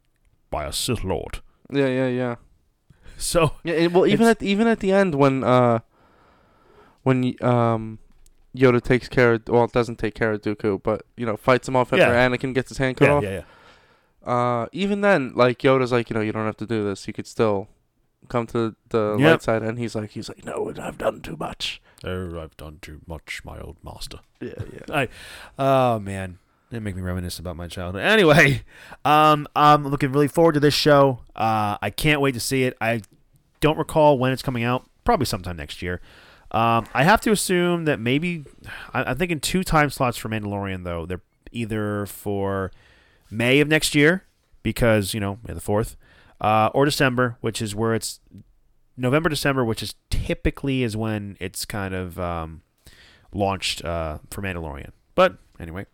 by 0.49 0.65
a 0.65 0.73
Sith 0.73 1.03
Lord? 1.03 1.39
yeah, 1.71 1.87
yeah, 1.87 2.07
yeah. 2.07 2.35
So 3.31 3.53
Yeah, 3.63 3.73
and- 3.75 3.93
well, 3.93 4.05
even 4.07 4.27
at 4.27 4.41
even 4.43 4.67
at 4.67 4.79
the 4.79 4.91
end 4.91 5.15
when 5.15 5.43
uh 5.43 5.79
when 7.03 7.35
um 7.41 7.99
Yoda 8.55 8.81
takes 8.81 9.07
care 9.07 9.33
of 9.33 9.47
well 9.47 9.67
doesn't 9.67 9.97
take 9.97 10.15
care 10.15 10.31
of 10.33 10.41
Dooku, 10.41 10.81
but 10.81 11.03
you 11.15 11.25
know 11.25 11.37
fights 11.37 11.67
him 11.67 11.75
off 11.75 11.93
after 11.93 12.05
Yeah. 12.05 12.27
Anakin 12.27 12.53
gets 12.53 12.69
his 12.69 12.77
hand 12.79 12.97
cut 12.97 13.05
yeah, 13.07 13.13
off. 13.13 13.23
yeah, 13.23 13.29
yeah. 13.31 13.43
Uh, 14.33 14.67
even 14.73 14.99
then, 15.01 15.31
like 15.35 15.59
Yoda's 15.59 15.91
like, 15.93 16.09
you 16.09 16.13
know, 16.13 16.19
you 16.21 16.33
don't 16.33 16.45
have 16.45 16.57
to 16.57 16.65
do 16.65 16.83
this. 16.83 17.07
You 17.07 17.13
could 17.13 17.27
still 17.27 17.69
come 18.27 18.45
to 18.47 18.75
the 18.89 19.15
Yep. 19.17 19.31
light 19.31 19.41
side, 19.41 19.61
and 19.63 19.79
he's 19.79 19.95
like, 19.95 20.09
he's 20.11 20.27
like, 20.27 20.43
no, 20.43 20.73
I've 20.81 20.97
done 20.97 21.21
too 21.21 21.37
much. 21.37 21.81
Oh, 22.03 22.37
I've 22.41 22.57
done 22.57 22.79
too 22.81 22.99
much, 23.07 23.41
my 23.45 23.57
old 23.59 23.77
master. 23.83 24.19
Yeah, 24.41 24.53
yeah. 24.89 25.05
Oh 25.57 25.99
man, 25.99 26.39
that 26.71 26.81
make 26.81 26.95
me 26.97 27.01
reminisce 27.01 27.39
about 27.39 27.55
my 27.55 27.67
childhood. 27.69 28.01
Anyway, 28.03 28.63
um, 29.05 29.47
I'm 29.55 29.87
looking 29.87 30.11
really 30.11 30.27
forward 30.27 30.53
to 30.55 30.59
this 30.59 30.73
show. 30.73 31.19
Uh, 31.33 31.77
I 31.81 31.89
can't 31.89 32.19
wait 32.19 32.33
to 32.33 32.41
see 32.41 32.63
it. 32.63 32.75
I 32.81 33.01
don't 33.59 33.77
recall 33.77 34.17
when 34.17 34.31
it's 34.31 34.41
coming 34.41 34.63
out. 34.63 34.89
Probably 35.03 35.25
sometime 35.25 35.57
next 35.57 35.81
year. 35.81 36.01
Um, 36.51 36.85
I 36.93 37.03
have 37.03 37.21
to 37.21 37.31
assume 37.31 37.85
that 37.85 37.99
maybe 37.99 38.45
I, 38.93 39.03
I'm 39.03 39.17
thinking 39.17 39.39
two 39.39 39.63
time 39.63 39.89
slots 39.89 40.17
for 40.17 40.29
Mandalorian 40.29 40.83
though. 40.83 41.05
They're 41.05 41.21
either 41.51 42.05
for 42.05 42.71
May 43.29 43.59
of 43.59 43.67
next 43.67 43.95
year 43.95 44.23
because 44.63 45.13
you 45.13 45.19
know 45.19 45.39
May 45.45 45.53
the 45.53 45.61
fourth, 45.61 45.97
uh, 46.39 46.69
or 46.73 46.85
December, 46.85 47.37
which 47.41 47.61
is 47.61 47.75
where 47.75 47.93
it's 47.93 48.19
November 48.95 49.29
December, 49.29 49.65
which 49.65 49.83
is 49.83 49.95
typically 50.09 50.83
is 50.83 50.95
when 50.95 51.37
it's 51.39 51.65
kind 51.65 51.93
of 51.93 52.19
um, 52.19 52.61
launched 53.33 53.83
uh, 53.83 54.19
for 54.31 54.41
Mandalorian. 54.41 54.91
But 55.15 55.37
anyway, 55.59 55.85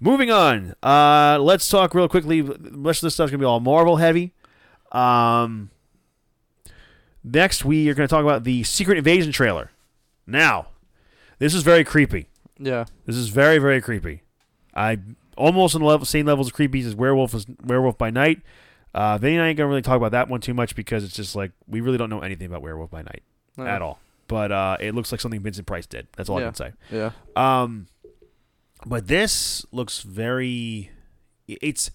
moving 0.00 0.30
on. 0.30 0.74
Uh, 0.82 1.38
let's 1.40 1.68
talk 1.68 1.94
real 1.94 2.08
quickly. 2.08 2.42
Rest 2.42 3.02
of 3.02 3.06
this 3.06 3.14
stuff's 3.14 3.30
gonna 3.30 3.40
be 3.40 3.46
all 3.46 3.60
Marvel 3.60 3.96
heavy. 3.96 4.34
Um, 4.90 5.70
next, 7.24 7.64
we 7.64 7.88
are 7.88 7.94
gonna 7.94 8.08
talk 8.08 8.22
about 8.22 8.44
the 8.44 8.62
Secret 8.64 8.98
Invasion 8.98 9.32
trailer. 9.32 9.70
Now, 10.26 10.68
this 11.38 11.54
is 11.54 11.62
very 11.62 11.84
creepy. 11.84 12.28
Yeah. 12.58 12.84
This 13.06 13.16
is 13.16 13.28
very 13.28 13.58
very 13.58 13.80
creepy. 13.80 14.22
I 14.74 14.98
almost 15.36 15.74
on 15.74 15.80
the 15.80 15.86
level, 15.86 16.06
same 16.06 16.26
levels 16.26 16.48
of 16.48 16.52
creepy 16.54 16.80
as 16.80 16.94
Werewolf 16.94 17.34
is 17.34 17.46
Werewolf 17.64 17.98
by 17.98 18.10
Night. 18.10 18.40
Uh, 18.94 19.16
Vinny 19.18 19.36
and 19.36 19.42
I 19.44 19.48
ain't 19.48 19.56
gonna 19.58 19.68
really 19.68 19.82
talk 19.82 19.96
about 19.96 20.12
that 20.12 20.28
one 20.28 20.40
too 20.40 20.54
much 20.54 20.74
because 20.76 21.02
it's 21.04 21.14
just 21.14 21.34
like 21.34 21.52
we 21.66 21.80
really 21.80 21.98
don't 21.98 22.10
know 22.10 22.20
anything 22.20 22.46
about 22.46 22.62
Werewolf 22.62 22.90
by 22.90 23.02
Night 23.02 23.22
at 23.58 23.82
all. 23.82 23.98
But 24.28 24.52
uh, 24.52 24.76
it 24.80 24.94
looks 24.94 25.12
like 25.12 25.20
something 25.20 25.40
Vincent 25.40 25.66
Price 25.66 25.86
did. 25.86 26.06
That's 26.16 26.28
all 26.30 26.38
I 26.38 26.40
Yeah. 26.42 26.46
can 26.46 26.54
say. 26.54 26.72
Yeah. 26.90 27.10
Um, 27.36 27.86
but 28.86 29.06
this 29.06 29.66
looks 29.72 30.00
very, 30.00 30.90
it's 31.46 31.90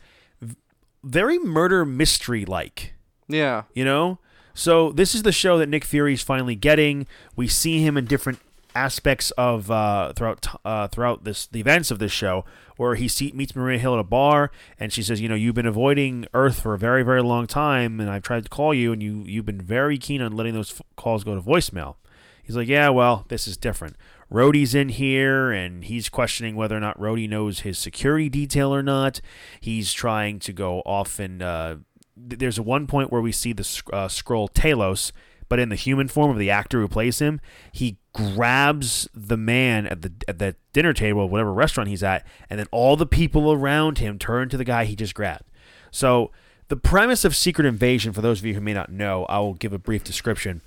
very 1.03 1.39
murder 1.39 1.83
mystery 1.85 2.45
like, 2.45 2.93
Yeah. 3.27 3.63
you 3.73 3.83
know. 3.85 4.19
So 4.57 4.91
this 4.91 5.13
is 5.13 5.21
the 5.21 5.31
show 5.31 5.59
that 5.59 5.69
Nick 5.69 5.85
Fury's 5.85 6.23
finally 6.23 6.55
getting. 6.55 7.05
We 7.35 7.47
see 7.47 7.83
him 7.83 7.95
in 7.95 8.05
different 8.05 8.39
aspects 8.73 9.29
of 9.37 9.69
uh, 9.69 10.13
throughout 10.13 10.47
uh, 10.65 10.87
throughout 10.87 11.25
this 11.25 11.45
the 11.45 11.59
events 11.59 11.91
of 11.91 11.99
this 11.99 12.11
show, 12.11 12.43
where 12.75 12.95
he 12.95 13.07
see, 13.07 13.31
meets 13.35 13.55
Maria 13.55 13.77
Hill 13.77 13.93
at 13.93 13.99
a 13.99 14.03
bar, 14.03 14.49
and 14.79 14.91
she 14.91 15.03
says, 15.03 15.21
"You 15.21 15.29
know, 15.29 15.35
you've 15.35 15.53
been 15.53 15.67
avoiding 15.67 16.25
Earth 16.33 16.59
for 16.59 16.73
a 16.73 16.79
very 16.79 17.03
very 17.03 17.21
long 17.21 17.45
time, 17.45 17.99
and 17.99 18.09
I've 18.09 18.23
tried 18.23 18.45
to 18.45 18.49
call 18.49 18.73
you, 18.73 18.91
and 18.91 19.03
you 19.03 19.23
you've 19.27 19.45
been 19.45 19.61
very 19.61 19.99
keen 19.99 20.23
on 20.23 20.31
letting 20.31 20.55
those 20.55 20.71
f- 20.71 20.81
calls 20.95 21.23
go 21.23 21.35
to 21.35 21.41
voicemail." 21.41 21.97
He's 22.41 22.55
like, 22.55 22.67
"Yeah, 22.67 22.89
well, 22.89 23.25
this 23.27 23.47
is 23.47 23.57
different." 23.57 23.95
Rhodey's 24.31 24.73
in 24.73 24.89
here, 24.89 25.51
and 25.51 25.85
he's 25.85 26.09
questioning 26.09 26.55
whether 26.55 26.75
or 26.75 26.81
not 26.81 26.99
Rhodey 26.99 27.29
knows 27.29 27.59
his 27.59 27.77
security 27.77 28.27
detail 28.27 28.73
or 28.73 28.81
not. 28.81 29.21
He's 29.61 29.93
trying 29.93 30.39
to 30.39 30.51
go 30.51 30.81
off 30.81 31.19
and 31.19 31.41
uh, 31.41 31.77
there's 32.17 32.59
one 32.59 32.87
point 32.87 33.11
where 33.11 33.21
we 33.21 33.31
see 33.31 33.53
the 33.53 33.63
uh, 33.93 34.07
Skrull 34.07 34.51
Talos, 34.51 35.11
but 35.49 35.59
in 35.59 35.69
the 35.69 35.75
human 35.75 36.07
form 36.07 36.31
of 36.31 36.37
the 36.37 36.49
actor 36.49 36.79
who 36.81 36.87
plays 36.87 37.19
him. 37.19 37.39
He 37.71 37.97
grabs 38.13 39.07
the 39.13 39.37
man 39.37 39.87
at 39.87 40.01
the 40.01 40.11
at 40.27 40.39
the 40.39 40.55
dinner 40.73 40.93
table 40.93 41.29
whatever 41.29 41.53
restaurant 41.53 41.89
he's 41.89 42.03
at, 42.03 42.25
and 42.49 42.59
then 42.59 42.67
all 42.71 42.95
the 42.95 43.05
people 43.05 43.51
around 43.51 43.99
him 43.99 44.17
turn 44.17 44.49
to 44.49 44.57
the 44.57 44.65
guy 44.65 44.85
he 44.85 44.95
just 44.95 45.15
grabbed. 45.15 45.45
So 45.91 46.31
the 46.67 46.75
premise 46.75 47.23
of 47.23 47.35
Secret 47.35 47.65
Invasion, 47.65 48.11
for 48.11 48.21
those 48.21 48.39
of 48.39 48.45
you 48.45 48.53
who 48.53 48.61
may 48.61 48.73
not 48.73 48.91
know, 48.91 49.25
I 49.25 49.39
will 49.39 49.53
give 49.53 49.73
a 49.73 49.79
brief 49.79 50.03
description. 50.03 50.61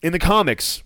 In 0.00 0.12
the 0.12 0.18
comics, 0.18 0.82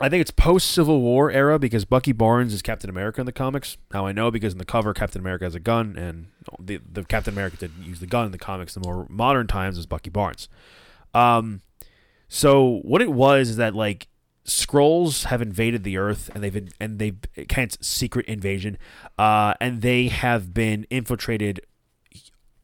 I 0.00 0.08
think 0.08 0.22
it's 0.22 0.30
post 0.30 0.70
Civil 0.70 1.02
War 1.02 1.30
era 1.30 1.58
because 1.58 1.84
Bucky 1.84 2.12
Barnes 2.12 2.54
is 2.54 2.62
Captain 2.62 2.88
America 2.88 3.20
in 3.20 3.26
the 3.26 3.32
comics. 3.32 3.76
How 3.92 4.06
I 4.06 4.12
know 4.12 4.30
because 4.30 4.52
in 4.52 4.58
the 4.58 4.64
cover 4.64 4.94
Captain 4.94 5.20
America 5.20 5.44
has 5.44 5.54
a 5.54 5.60
gun, 5.60 5.96
and 5.96 6.28
the 6.58 6.80
the 6.90 7.04
Captain 7.04 7.34
America 7.34 7.58
didn't 7.58 7.84
use 7.84 8.00
the 8.00 8.06
gun 8.06 8.26
in 8.26 8.32
the 8.32 8.38
comics. 8.38 8.74
The 8.74 8.80
more 8.80 9.06
modern 9.10 9.46
times 9.46 9.76
is 9.76 9.86
Bucky 9.86 10.10
Barnes. 10.10 10.48
Um, 11.12 11.60
so 12.28 12.80
what 12.82 13.02
it 13.02 13.12
was 13.12 13.50
is 13.50 13.56
that 13.56 13.74
like 13.74 14.08
Skrulls 14.46 15.24
have 15.24 15.42
invaded 15.42 15.84
the 15.84 15.98
Earth, 15.98 16.30
and 16.34 16.42
they've 16.42 16.72
and 16.80 16.98
they've 16.98 17.18
kind 17.48 17.70
of 17.70 17.84
secret 17.84 18.26
invasion, 18.26 18.78
uh, 19.18 19.54
and 19.60 19.82
they 19.82 20.08
have 20.08 20.54
been 20.54 20.86
infiltrated 20.88 21.60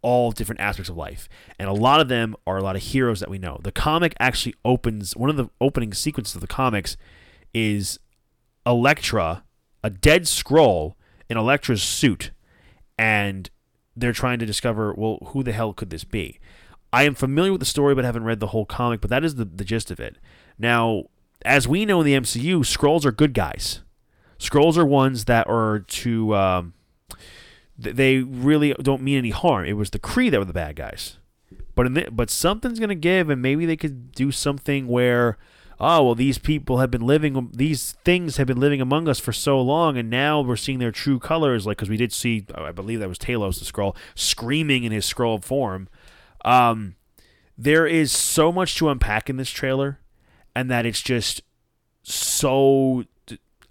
all 0.03 0.31
different 0.31 0.61
aspects 0.61 0.89
of 0.89 0.97
life. 0.97 1.29
And 1.59 1.69
a 1.69 1.73
lot 1.73 2.01
of 2.01 2.09
them 2.09 2.37
are 2.47 2.57
a 2.57 2.63
lot 2.63 2.77
of 2.77 2.83
heroes 2.83 3.21
that 3.21 3.29
we 3.29 3.39
know. 3.39 3.59
The 3.63 3.73
comic 3.73 4.15
actually 4.21 4.55
opens 4.65 5.17
one 5.17 5.29
of 5.29 5.37
the 5.37 5.49
opening 5.61 5.93
sequences 5.93 6.35
of 6.37 6.41
the 6.41 6.47
comics 6.47 6.97
is 7.57 7.99
Elektra, 8.67 9.43
a 9.83 9.89
dead 9.89 10.25
Skrull 10.25 10.93
in 11.31 11.39
Elektra's 11.39 11.83
suit, 11.83 12.31
and 12.99 13.49
they're 13.97 14.13
trying 14.13 14.39
to 14.39 14.45
discover, 14.47 14.93
well, 14.93 15.19
who 15.29 15.43
the 15.43 15.53
hell 15.53 15.73
could 15.73 15.89
this 15.89 16.05
be? 16.05 16.39
I 16.93 17.05
am 17.05 17.15
familiar 17.15 17.53
with 17.53 17.61
the 17.61 17.67
story, 17.67 17.95
but 17.95 18.05
haven't 18.05 18.25
read 18.25 18.41
the 18.41 18.49
whole 18.49 18.67
comic, 18.67 19.01
but 19.01 19.09
that 19.09 19.25
is 19.25 19.37
the, 19.37 19.47
the 19.47 19.65
gist 19.65 19.91
of 19.91 19.99
it. 19.99 20.19
Now, 20.59 21.05
as 21.47 21.67
we 21.67 21.87
know 21.87 22.01
in 22.03 22.07
the 22.07 22.13
MCU, 22.13 22.59
Skrulls 22.59 23.07
are 23.07 23.13
good 23.13 23.33
guys. 23.33 23.81
Skrulls 24.39 24.77
are 24.77 24.85
ones 24.85 25.25
that 25.25 25.49
are 25.49 25.79
to 25.79 26.35
um, 26.35 26.75
they 27.79 28.19
really 28.19 28.75
don't 28.75 29.03
mean 29.03 29.17
any 29.19 29.31
harm. 29.31 29.65
It 29.65 29.75
was 29.75 29.91
the 29.91 29.99
Kree 29.99 30.31
that 30.31 30.39
were 30.39 30.45
the 30.45 30.53
bad 30.53 30.77
guys. 30.77 31.17
But 31.75 31.95
the, 31.95 32.09
but 32.11 32.29
something's 32.29 32.79
gonna 32.79 32.95
give, 32.95 33.31
and 33.31 33.41
maybe 33.41 33.65
they 33.65 33.77
could 33.77 34.13
do 34.13 34.31
something 34.31 34.89
where, 34.89 35.39
oh 35.79 36.05
well, 36.05 36.15
these 36.15 36.39
people 36.39 36.79
have 36.79 36.91
been 36.91 37.07
living, 37.07 37.51
these 37.53 37.93
things 38.05 38.37
have 38.37 38.47
been 38.47 38.61
living 38.61 38.81
among 38.81 39.09
us 39.09 39.21
for 39.21 39.33
so 39.33 39.61
long, 39.61 39.97
and 39.99 40.09
now 40.09 40.41
we're 40.41 40.57
seeing 40.57 40.79
their 40.79 40.93
true 40.93 41.19
colors. 41.19 41.67
Like 41.67 41.77
because 41.77 41.91
we 41.91 41.97
did 41.97 42.13
see, 42.13 42.47
I 42.55 42.73
believe 42.73 43.01
that 43.01 43.09
was 43.09 43.19
Talos 43.19 43.59
the 43.59 43.65
Skrull 43.65 43.97
screaming 44.15 44.85
in 44.85 44.93
his 44.93 45.05
Skrull 45.05 45.43
form. 45.43 45.89
Um, 46.45 46.97
there 47.59 47.87
is 47.87 48.13
so 48.13 48.53
much 48.53 48.77
to 48.77 48.89
unpack 48.89 49.29
in 49.31 49.37
this 49.37 49.51
trailer, 49.51 50.01
and 50.55 50.71
that 50.71 50.87
it's 50.87 51.03
just 51.03 51.43
so. 52.03 53.05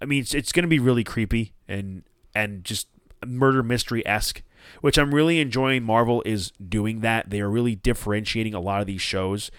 I 0.00 0.04
mean, 0.04 0.20
it's, 0.20 0.34
it's 0.34 0.52
going 0.52 0.64
to 0.64 0.68
be 0.68 0.78
really 0.78 1.04
creepy 1.04 1.54
and 1.66 2.02
and 2.34 2.64
just 2.64 2.88
murder 3.26 3.62
mystery 3.62 4.06
esque. 4.06 4.42
which 4.80 4.98
I'm 4.98 5.14
really 5.14 5.40
enjoying. 5.40 5.82
Marvel 5.82 6.22
is 6.24 6.52
doing 6.52 7.00
that. 7.00 7.30
They 7.30 7.40
are 7.40 7.50
really 7.50 7.74
differentiating 7.74 8.54
a 8.54 8.60
lot 8.60 8.80
of 8.80 8.86
these 8.86 9.00
shows. 9.00 9.50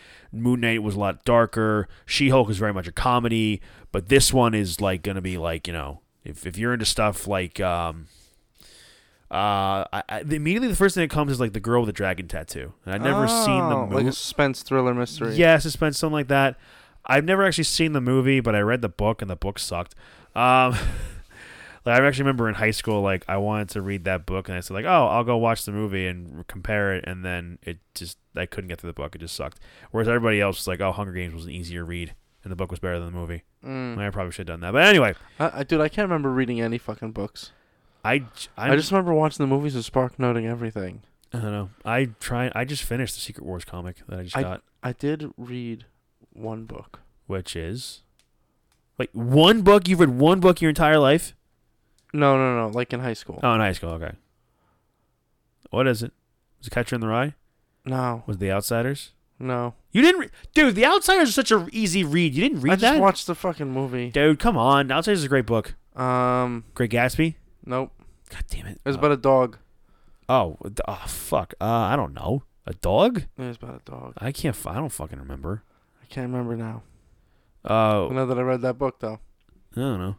Moon 0.41 0.61
Knight 0.61 0.83
was 0.83 0.95
a 0.95 0.99
lot 0.99 1.23
darker. 1.25 1.87
She 2.05 2.29
Hulk 2.29 2.49
is 2.49 2.57
very 2.57 2.73
much 2.73 2.87
a 2.87 2.91
comedy, 2.91 3.61
but 3.91 4.09
this 4.09 4.33
one 4.33 4.53
is 4.53 4.79
like 4.81 5.01
going 5.03 5.15
to 5.15 5.21
be 5.21 5.37
like 5.37 5.67
you 5.67 5.73
know 5.73 6.01
if 6.23 6.45
if 6.45 6.57
you're 6.57 6.73
into 6.73 6.85
stuff 6.85 7.27
like 7.27 7.59
um. 7.59 8.07
Uh, 9.29 9.83
I, 9.91 10.03
I, 10.07 10.19
immediately 10.21 10.69
the 10.69 10.75
first 10.77 10.95
thing 10.95 11.01
that 11.01 11.09
comes 11.09 11.33
is 11.33 11.39
like 11.41 11.51
the 11.51 11.59
girl 11.59 11.81
with 11.81 11.87
the 11.87 11.93
dragon 11.93 12.29
tattoo, 12.29 12.71
and 12.85 12.95
I've 12.95 13.01
never 13.01 13.27
seen 13.27 13.57
the 13.67 13.75
Oh, 13.75 13.85
movie. 13.85 13.95
like 13.95 14.05
a 14.05 14.13
suspense 14.13 14.63
thriller 14.63 14.93
mystery. 14.93 15.35
Yeah, 15.35 15.57
suspense, 15.57 15.97
something 15.97 16.13
like 16.13 16.29
that. 16.29 16.55
I've 17.05 17.25
never 17.25 17.43
actually 17.43 17.65
seen 17.65 17.91
the 17.91 17.99
movie, 17.99 18.39
but 18.39 18.55
I 18.55 18.59
read 18.61 18.81
the 18.81 18.87
book, 18.87 19.21
and 19.21 19.29
the 19.29 19.35
book 19.35 19.59
sucked. 19.59 19.95
Um, 20.33 20.77
like 21.87 22.01
I 22.01 22.05
actually 22.05 22.23
remember 22.23 22.49
in 22.49 22.55
high 22.55 22.71
school, 22.71 23.01
like 23.01 23.23
I 23.27 23.37
wanted 23.37 23.69
to 23.69 23.81
read 23.81 24.03
that 24.03 24.25
book, 24.25 24.49
and 24.49 24.57
I 24.57 24.61
said 24.61 24.73
like, 24.73 24.85
"Oh, 24.85 25.07
I'll 25.07 25.23
go 25.23 25.37
watch 25.37 25.65
the 25.65 25.71
movie 25.71 26.07
and 26.07 26.45
compare 26.47 26.93
it," 26.93 27.03
and 27.07 27.23
then 27.25 27.59
it 27.63 27.79
just 27.95 28.17
I 28.35 28.45
couldn't 28.45 28.67
get 28.67 28.79
through 28.81 28.89
the 28.89 28.93
book; 28.93 29.15
it 29.15 29.19
just 29.19 29.35
sucked. 29.35 29.59
Whereas 29.91 30.07
everybody 30.07 30.41
else 30.41 30.57
was 30.57 30.67
like, 30.67 30.81
"Oh, 30.81 30.91
Hunger 30.91 31.13
Games 31.13 31.33
was 31.33 31.45
an 31.45 31.51
easier 31.51 31.85
read, 31.85 32.13
and 32.43 32.51
the 32.51 32.55
book 32.55 32.71
was 32.71 32.79
better 32.79 32.99
than 32.99 33.11
the 33.11 33.17
movie." 33.17 33.43
Mm. 33.65 33.97
I 33.97 34.09
probably 34.09 34.31
should 34.31 34.47
have 34.47 34.59
done 34.59 34.61
that, 34.61 34.73
but 34.73 34.83
anyway, 34.85 35.15
I, 35.39 35.59
I, 35.59 35.63
dude, 35.63 35.81
I 35.81 35.89
can't 35.89 36.07
remember 36.07 36.31
reading 36.31 36.61
any 36.61 36.77
fucking 36.77 37.11
books. 37.11 37.51
I 38.03 38.23
I, 38.57 38.71
I 38.71 38.75
just 38.75 38.91
remember 38.91 39.13
watching 39.13 39.43
the 39.43 39.47
movies 39.47 39.75
and 39.75 39.83
spark 39.83 40.19
noting 40.19 40.45
everything. 40.45 41.01
I 41.33 41.39
don't 41.39 41.51
know. 41.51 41.69
I 41.83 42.09
try. 42.19 42.51
I 42.55 42.65
just 42.65 42.83
finished 42.83 43.15
the 43.15 43.21
Secret 43.21 43.45
Wars 43.45 43.65
comic 43.65 43.97
that 44.07 44.19
I 44.19 44.23
just 44.23 44.35
got, 44.35 44.61
I 44.83 44.93
did 44.93 45.31
read 45.37 45.85
one 46.31 46.65
book. 46.65 47.01
which 47.25 47.55
is 47.55 48.03
like 48.97 49.09
one 49.13 49.61
book. 49.61 49.87
You've 49.87 49.99
read 49.99 50.09
one 50.09 50.39
book 50.39 50.61
your 50.61 50.69
entire 50.69 50.99
life. 50.99 51.35
No, 52.13 52.37
no, 52.37 52.55
no, 52.67 52.67
like 52.73 52.93
in 52.93 52.99
high 53.01 53.13
school. 53.13 53.39
Oh, 53.43 53.53
in 53.53 53.59
high 53.59 53.73
school. 53.73 53.89
Okay. 53.91 54.13
What 55.69 55.87
is 55.87 56.03
it? 56.03 56.11
Was 56.59 56.67
it 56.67 56.71
Catcher 56.71 56.95
in 56.95 57.01
the 57.01 57.07
Rye? 57.07 57.33
No, 57.85 58.23
Was 58.27 58.37
it 58.37 58.39
The 58.39 58.51
Outsiders? 58.51 59.11
no. 59.39 59.73
You 59.91 60.01
didn't, 60.03 60.21
re- 60.21 60.29
dude. 60.53 60.75
The 60.75 60.85
Outsiders 60.85 61.29
is 61.29 61.35
such 61.35 61.51
an 61.51 61.69
easy 61.71 62.03
read. 62.03 62.35
You 62.35 62.43
didn't 62.43 62.61
read 62.61 62.73
I 62.73 62.75
just 62.75 62.99
watched 63.01 63.27
the 63.27 63.33
fucking 63.35 63.71
movie. 63.71 64.09
dude. 64.11 64.37
Come 64.39 64.57
on, 64.57 64.87
The 64.87 64.93
Outsiders 64.95 65.19
is 65.19 65.25
a 65.25 65.29
great 65.29 65.45
book. 65.47 65.73
Um, 65.95 66.65
Great 66.75 66.91
Gatsby. 66.91 67.35
nope. 67.65 67.91
God 68.29 68.43
damn 68.49 68.67
it. 68.67 68.79
It 68.83 68.87
was 68.89 68.95
Uh, 68.95 68.99
about 68.99 69.11
a 69.13 69.17
dog. 69.17 69.57
oh, 70.29 70.57
d- 70.63 70.83
oh, 70.87 71.03
fuck. 71.07 71.53
Uh, 71.59 71.65
I 71.65 71.95
don't 71.95 72.13
know. 72.13 72.43
A 72.65 72.73
dog? 72.73 73.19
It 73.37 73.41
was 73.41 73.55
about 73.57 73.81
a 73.87 73.89
dog. 73.89 74.13
I 74.17 74.31
can't. 74.31 74.55
F- 74.55 74.67
I 74.67 74.75
don't 74.75 74.89
fucking 74.91 75.17
remember. 75.17 75.63
I 76.03 76.05
can't 76.07 76.29
remember 76.29 76.55
now. 76.57 76.83
Uh, 77.67 78.07
I 78.09 78.13
know 78.13 78.25
that 78.25 78.37
I 78.37 78.41
read 78.41 78.61
that 78.61 78.77
book 78.77 78.99
though. 78.99 79.19
I 79.75 79.79
don't 79.79 79.99
know. 79.99 80.15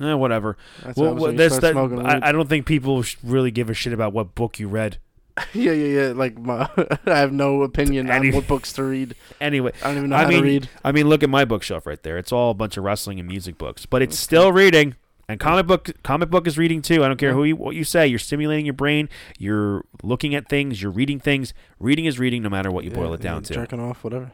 Eh, 0.00 0.14
whatever. 0.14 0.56
That's 0.82 0.98
Well, 0.98 1.32
that's 1.32 1.58
that. 1.58 1.72
smoking. 1.72 2.04
I, 2.04 2.28
I 2.28 2.32
don't 2.32 2.48
think 2.48 2.66
people 2.66 3.04
really 3.22 3.50
give 3.50 3.70
a 3.70 3.74
shit 3.74 3.92
about 3.92 4.12
what 4.12 4.34
book 4.34 4.58
you 4.58 4.68
read. 4.68 4.98
yeah, 5.54 5.72
yeah, 5.72 6.00
yeah. 6.00 6.12
Like 6.12 6.38
my, 6.38 6.68
I 7.06 7.18
have 7.18 7.32
no 7.32 7.62
opinion 7.62 8.10
Any- 8.10 8.28
on 8.28 8.34
what 8.34 8.46
books 8.46 8.72
to 8.74 8.84
read. 8.84 9.14
Anyway, 9.40 9.72
I 9.82 9.88
don't 9.88 9.98
even 9.98 10.10
know 10.10 10.16
I 10.16 10.22
how 10.22 10.28
mean, 10.28 10.38
to 10.38 10.44
read. 10.44 10.68
I 10.84 10.92
mean, 10.92 11.08
look 11.08 11.22
at 11.22 11.30
my 11.30 11.44
bookshelf 11.44 11.86
right 11.86 12.02
there. 12.02 12.18
It's 12.18 12.32
all 12.32 12.50
a 12.50 12.54
bunch 12.54 12.76
of 12.76 12.84
wrestling 12.84 13.18
and 13.18 13.28
music 13.28 13.58
books, 13.58 13.86
but 13.86 14.02
it's 14.02 14.18
still 14.18 14.52
reading. 14.52 14.96
And 15.28 15.40
comic 15.40 15.66
book, 15.66 15.90
comic 16.04 16.30
book 16.30 16.46
is 16.46 16.56
reading 16.56 16.82
too. 16.82 17.04
I 17.04 17.08
don't 17.08 17.16
care 17.16 17.32
who 17.32 17.42
you, 17.44 17.56
what 17.56 17.74
you 17.74 17.82
say. 17.82 18.06
You're 18.06 18.20
stimulating 18.20 18.64
your 18.64 18.74
brain. 18.74 19.08
You're 19.38 19.84
looking 20.02 20.36
at 20.36 20.48
things. 20.48 20.80
You're 20.80 20.92
reading 20.92 21.18
things. 21.18 21.52
Reading 21.80 22.04
is 22.04 22.18
reading, 22.18 22.42
no 22.42 22.48
matter 22.48 22.70
what 22.70 22.84
you 22.84 22.92
boil 22.92 23.12
it 23.12 23.20
down 23.20 23.42
yeah, 23.42 23.48
to. 23.48 23.54
Jerking 23.54 23.80
off, 23.80 24.04
whatever. 24.04 24.30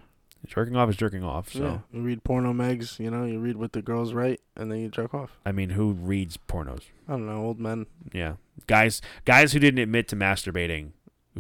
Jerking 0.47 0.77
off 0.77 0.91
is 0.91 0.97
jerking 0.97 1.23
off. 1.23 1.53
So 1.53 1.63
Yeah, 1.63 1.79
you 1.93 2.03
read 2.05 2.25
porno 2.25 2.53
megs. 2.53 2.99
You 2.99 3.11
know, 3.11 3.25
you 3.25 3.39
read 3.39 3.57
what 3.57 3.73
the 3.73 3.83
girls 3.83 4.13
write, 4.13 4.41
and 4.57 4.71
then 4.73 4.81
you 4.81 4.89
jerk 4.89 5.15
off. 5.15 5.39
I 5.47 5.53
mean, 5.53 5.71
who 5.71 5.93
reads 5.93 6.37
pornos? 6.37 6.83
I 7.09 7.13
don't 7.13 7.27
know, 7.27 7.45
old 7.45 7.61
men. 7.61 7.87
Yeah, 8.13 8.35
guys, 8.67 9.01
guys 9.25 9.53
who 9.53 9.59
didn't 9.61 9.79
admit 9.79 10.09
to 10.09 10.17
masturbating, 10.17 10.91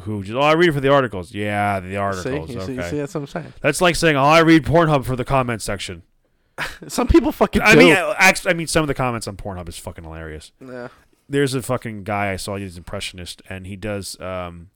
who 0.03 0.23
just 0.23 0.37
oh 0.37 0.41
I 0.41 0.53
read 0.53 0.69
it 0.69 0.73
for 0.73 0.81
the 0.81 0.93
articles. 0.93 1.33
Yeah, 1.35 1.81
the 1.81 1.97
articles. 1.97 2.49
See, 2.49 2.55
you, 2.55 2.61
okay, 2.61 2.67
see, 2.67 2.75
you 2.75 2.83
see, 2.91 2.97
that's 2.99 3.15
what 3.15 3.21
I'm 3.23 3.27
saying. 3.27 3.53
that's 3.61 3.81
like 3.81 3.97
saying 3.97 4.17
oh 4.17 4.23
I 4.23 4.39
read 4.41 4.65
Pornhub 4.65 5.05
for 5.05 5.17
the 5.17 5.25
comment 5.25 5.63
section. 5.63 6.03
Some 6.89 7.09
people 7.09 7.33
fucking 7.33 7.63
I 7.63 7.73
do. 7.73 7.79
mean, 7.81 7.93
I- 7.97 8.15
actually, 8.19 8.51
I 8.53 8.55
mean 8.55 8.67
some 8.69 8.83
of 8.83 8.89
the 8.89 8.95
comments 8.95 9.27
on 9.27 9.37
Pornhub 9.37 9.69
is 9.69 9.79
fucking 9.79 10.05
hilarious. 10.05 10.53
yeah. 10.61 10.89
there's 11.29 11.55
a 11.55 11.63
fucking 11.63 12.05
guy 12.05 12.31
I 12.33 12.37
saw. 12.37 12.57
He's 12.57 12.77
an 12.77 12.81
impressionist, 12.81 13.43
and 13.49 13.67
he 13.67 13.75
does. 13.75 14.21
Um, 14.21 14.71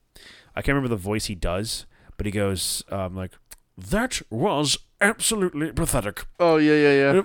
I 0.56 0.62
can't 0.62 0.74
remember 0.74 0.88
the 0.88 0.96
voice 0.96 1.26
he 1.26 1.34
does, 1.34 1.84
but 2.16 2.24
he 2.24 2.32
goes 2.32 2.82
um, 2.90 3.14
like, 3.14 3.32
"That 3.76 4.22
was 4.30 4.78
absolutely 5.00 5.72
pathetic. 5.72 6.26
Oh 6.40 6.56
yeah, 6.56 6.74
yeah, 6.74 7.12
yeah. 7.14 7.22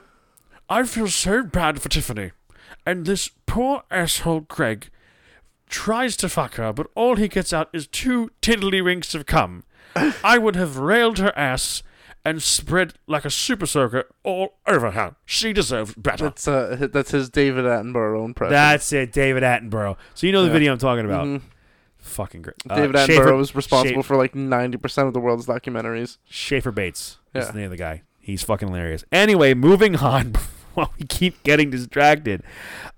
I 0.69 0.83
feel 0.83 1.07
so 1.07 1.43
bad 1.43 1.81
for 1.81 1.89
Tiffany, 1.89 2.31
and 2.85 3.05
this 3.05 3.29
poor 3.45 3.83
asshole 3.91 4.41
Craig 4.41 4.89
tries 5.69 6.17
to 6.17 6.29
fuck 6.29 6.55
her, 6.55 6.73
but 6.73 6.87
all 6.95 7.15
he 7.15 7.27
gets 7.27 7.53
out 7.53 7.69
is 7.73 7.87
two 7.87 8.31
tiddlywinks 8.41 9.15
of 9.15 9.25
cum. 9.25 9.63
I 10.23 10.37
would 10.37 10.55
have 10.55 10.77
railed 10.77 11.17
her 11.19 11.37
ass." 11.37 11.83
And 12.23 12.43
spread 12.43 12.93
like 13.07 13.25
a 13.25 13.31
super 13.31 13.65
soaker 13.65 14.03
all 14.23 14.59
over 14.67 14.91
her. 14.91 15.15
She 15.25 15.53
deserves 15.53 15.95
better. 15.95 16.25
That's 16.25 16.47
uh, 16.47 16.87
that's 16.93 17.09
his 17.09 17.31
David 17.31 17.65
Attenborough 17.65 18.23
impression. 18.23 18.51
That's 18.53 18.93
it, 18.93 19.11
David 19.11 19.41
Attenborough. 19.41 19.97
So 20.13 20.27
you 20.27 20.31
know 20.31 20.43
the 20.43 20.49
Yeah. 20.49 20.53
video 20.53 20.73
I'm 20.73 20.77
talking 20.77 21.05
about. 21.05 21.25
Mhm. 21.25 21.41
Fucking 22.01 22.41
great. 22.41 22.55
Uh, 22.69 22.75
David 22.75 22.95
Attenborough 22.95 23.05
Schaefer, 23.07 23.35
was 23.35 23.55
responsible 23.55 24.01
Schaefer- 24.01 24.07
for 24.07 24.17
like 24.17 24.35
ninety 24.35 24.77
percent 24.77 25.07
of 25.07 25.13
the 25.13 25.19
world's 25.19 25.45
documentaries. 25.45 26.17
Schaefer 26.29 26.71
Bates. 26.71 27.17
That's 27.31 27.47
Yeah. 27.47 27.51
the 27.51 27.57
name 27.59 27.65
of 27.65 27.71
the 27.71 27.77
guy. 27.77 28.01
He's 28.19 28.43
fucking 28.43 28.67
hilarious. 28.67 29.03
Anyway, 29.11 29.53
moving 29.53 29.95
on. 29.95 30.33
While 30.73 30.93
we 30.97 31.05
keep 31.05 31.43
getting 31.43 31.69
distracted, 31.69 32.43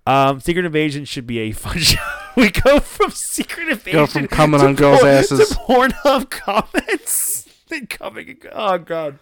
um, 0.06 0.40
Secret 0.40 0.64
Invasion 0.66 1.06
should 1.06 1.26
be 1.26 1.40
a 1.40 1.52
fun 1.54 1.78
show. 1.80 1.98
we 2.38 2.52
go 2.52 2.80
from 2.80 3.10
Secret 3.12 3.68
Invasion 3.70 4.00
Go 4.00 4.06
from 4.06 4.28
coming 4.28 4.60
to 4.60 4.68
on 4.68 4.76
girls' 4.76 5.00
porn- 5.00 5.12
asses. 5.14 5.50
to 5.50 5.56
Pornhub 5.56 6.30
comments. 6.30 7.48
Then 7.74 7.88
coming. 7.88 8.38
Oh 8.52 8.78
god. 8.78 9.18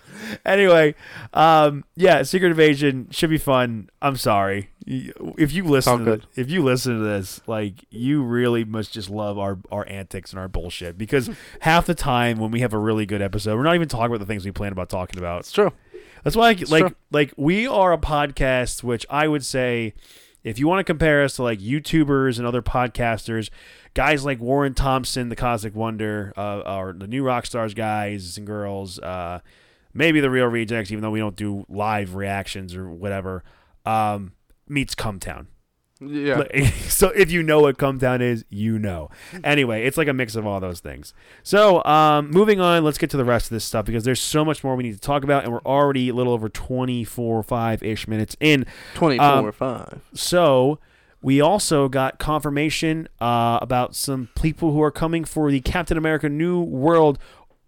Anyway, 0.46 0.96
um, 1.34 1.86
yeah, 1.96 2.24
Secret 2.24 2.50
Invasion 2.50 3.08
should 3.12 3.30
be 3.30 3.38
fun. 3.38 3.90
I'm 4.02 4.18
sorry 4.18 4.70
if 4.86 5.54
you 5.54 5.64
listen. 5.64 6.06
To. 6.06 6.22
If 6.36 6.50
you 6.50 6.64
listen 6.64 6.98
to 6.98 7.04
this, 7.04 7.42
like 7.48 7.86
you 7.90 8.24
really 8.24 8.66
must 8.66 8.92
just 8.92 9.10
love 9.10 9.38
our 9.38 9.58
our 9.72 9.88
antics 9.88 10.32
and 10.32 10.40
our 10.40 10.48
bullshit 10.48 10.98
because 10.98 11.30
half 11.62 11.86
the 11.86 11.96
time 11.96 12.40
when 12.40 12.52
we 12.52 12.60
have 12.60 12.74
a 12.74 12.78
really 12.78 13.06
good 13.06 13.22
episode, 13.22 13.56
we're 13.56 13.64
not 13.64 13.76
even 13.76 13.88
talking 13.88 14.08
about 14.08 14.20
the 14.20 14.26
things 14.26 14.44
we 14.44 14.52
plan 14.52 14.72
about 14.72 14.90
talking 14.90 15.18
about. 15.18 15.42
It's 15.42 15.52
true. 15.52 15.72
That's 16.24 16.36
why, 16.36 16.50
like, 16.50 16.70
like, 16.70 16.86
true. 16.86 16.96
like 17.12 17.34
we 17.38 17.68
are 17.68 17.94
a 17.94 17.98
podcast, 17.98 18.84
which 18.84 19.06
I 19.10 19.28
would 19.28 19.46
say, 19.46 19.94
if 20.44 20.58
you 20.58 20.68
want 20.68 20.80
to 20.80 20.84
compare 20.84 21.24
us 21.24 21.36
to 21.36 21.44
like 21.44 21.60
YouTubers 21.60 22.38
and 22.38 22.48
other 22.48 22.62
podcasters, 22.62 23.50
guys 23.94 24.26
like 24.26 24.40
Warren 24.40 24.74
Thompson, 24.74 25.30
the 25.30 25.36
Cosmic 25.36 25.76
Wonder, 25.76 26.34
uh, 26.36 26.62
or 26.62 26.94
the 26.94 27.08
New 27.08 27.24
Rockstars 27.24 27.76
guys 27.76 28.38
and 28.38 28.48
girls, 28.48 29.00
uh, 29.00 29.40
maybe 29.94 30.20
the 30.20 30.30
Reel 30.30 30.48
Rejects, 30.48 30.92
even 30.92 31.02
though 31.02 31.12
we 31.12 31.20
don't 31.20 31.36
do 31.36 31.66
live 31.70 32.16
reactions 32.16 32.76
or 32.76 32.90
whatever, 32.90 33.44
um, 33.86 34.34
meets 34.68 34.96
Cum 34.96 35.20
Town. 35.20 35.48
Yeah. 36.02 36.38
Like, 36.40 36.66
so 36.90 37.10
if 37.10 37.32
you 37.32 37.44
know 37.44 37.62
what 37.62 37.78
Cum 37.78 38.00
Town 38.00 38.22
is, 38.22 38.44
you 38.50 38.80
know. 38.80 39.10
Anyway, 39.44 39.86
it's 39.86 39.98
like 39.98 40.08
a 40.08 40.14
mix 40.14 40.36
of 40.36 40.46
all 40.48 40.60
those 40.60 40.80
things. 40.80 41.14
So 41.44 41.84
um, 41.86 42.32
moving 42.32 42.60
on, 42.60 42.84
let's 42.84 42.98
get 42.98 43.10
to 43.12 43.18
the 43.18 43.26
rest 43.26 43.46
of 43.46 43.52
this 43.52 43.64
stuff 43.64 43.86
because 43.86 44.04
there's 44.04 44.20
so 44.20 44.44
much 44.44 44.64
more 44.64 44.76
we 44.76 44.84
need 44.84 44.94
to 44.96 45.00
talk 45.00 45.24
about, 45.24 45.44
and 45.44 45.54
we're 45.54 45.60
already 45.60 46.10
a 46.10 46.14
little 46.14 46.34
over 46.34 46.50
24, 46.50 47.44
5 47.44 47.84
ish 47.84 48.08
minutes 48.08 48.36
in. 48.40 48.66
Twenty 48.96 49.18
four 49.18 49.26
um, 49.26 49.46
or 49.46 49.52
five. 49.52 50.02
So 50.14 50.80
we 51.22 51.40
also 51.40 51.88
got 51.88 52.18
confirmation 52.18 53.08
uh, 53.20 53.60
about 53.62 53.96
some 53.96 54.30
people 54.36 54.72
who 54.72 54.82
are 54.82 54.92
coming 54.92 55.24
for 55.24 55.52
the 55.52 55.62
Captain 55.62 55.98
America 55.98 56.28
New 56.28 56.62
World 56.62 57.20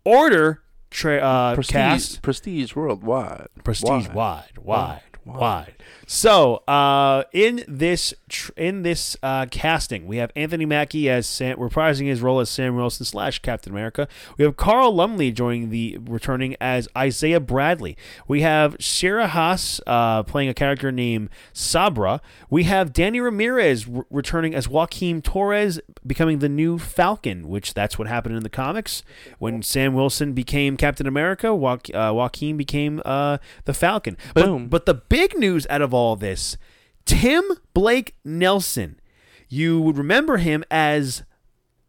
Order 0.06 0.64
tra- 0.90 1.20
uh, 1.20 1.56
Prestige, 1.56 1.74
cast. 1.74 2.22
prestige 2.24 2.76
worldwide. 2.76 3.48
Prestige 3.64 4.08
Wide. 4.08 4.14
wide, 4.16 4.58
wide, 4.58 5.02
Wide. 5.26 5.76
So, 6.06 6.58
uh, 6.68 7.24
in 7.32 7.64
this 7.68 8.14
tr- 8.28 8.52
in 8.58 8.84
this 8.84 9.16
uh, 9.24 9.46
casting, 9.50 10.06
we 10.06 10.18
have 10.18 10.32
Anthony 10.36 10.66
Mackie 10.66 11.10
as 11.10 11.26
Sam, 11.26 11.58
reprising 11.58 12.08
his 12.08 12.22
role 12.22 12.40
as 12.42 12.50
Sam 12.50 12.76
Wilson 12.76 13.06
slash 13.06 13.40
Captain 13.40 13.72
America. 13.72 14.08
We 14.38 14.44
have 14.44 14.58
Carl 14.58 14.94
Lumbly 14.94 15.32
joining 15.32 15.70
the 15.70 15.98
returning 16.06 16.58
as 16.60 16.90
Isaiah 16.98 17.40
Bradley. 17.40 17.96
We 18.28 18.42
have 18.42 18.76
Shira 18.80 19.28
Haas 19.28 19.80
uh, 19.88 20.24
playing 20.24 20.50
a 20.50 20.54
character 20.54 20.92
named 20.92 21.30
Sabra. 21.54 22.20
We 22.50 22.64
have 22.66 22.92
Danny 22.92 23.22
Ramirez 23.22 23.88
re- 23.88 24.04
returning 24.10 24.54
as 24.54 24.68
Joaquin 24.68 25.22
Torres, 25.22 25.80
becoming 26.06 26.40
the 26.40 26.50
new 26.50 26.78
Falcon, 26.78 27.48
which 27.48 27.74
that's 27.74 27.98
what 27.98 28.08
happened 28.10 28.36
in 28.36 28.44
the 28.44 28.50
comics 28.50 29.04
when 29.40 29.62
Sam 29.62 29.94
Wilson 29.94 30.34
became 30.34 30.76
Captain 30.76 31.08
America. 31.08 31.48
Jo- 31.48 31.80
uh, 31.94 32.12
Joaquin 32.14 32.58
became 32.58 33.02
uh, 33.06 33.38
the 33.66 33.74
Falcon. 33.74 34.18
But- 34.34 34.46
Boom. 34.46 34.68
but 34.68 34.86
the 34.86 34.94
big 35.14 35.38
news 35.38 35.68
out 35.70 35.82
of 35.82 35.94
all 35.94 36.16
this, 36.16 36.58
Tim 37.06 37.44
Blake 37.74 38.16
Nelson. 38.26 39.00
You 39.48 39.80
would 39.82 39.98
remember 39.98 40.38
him 40.38 40.64
as 40.72 41.24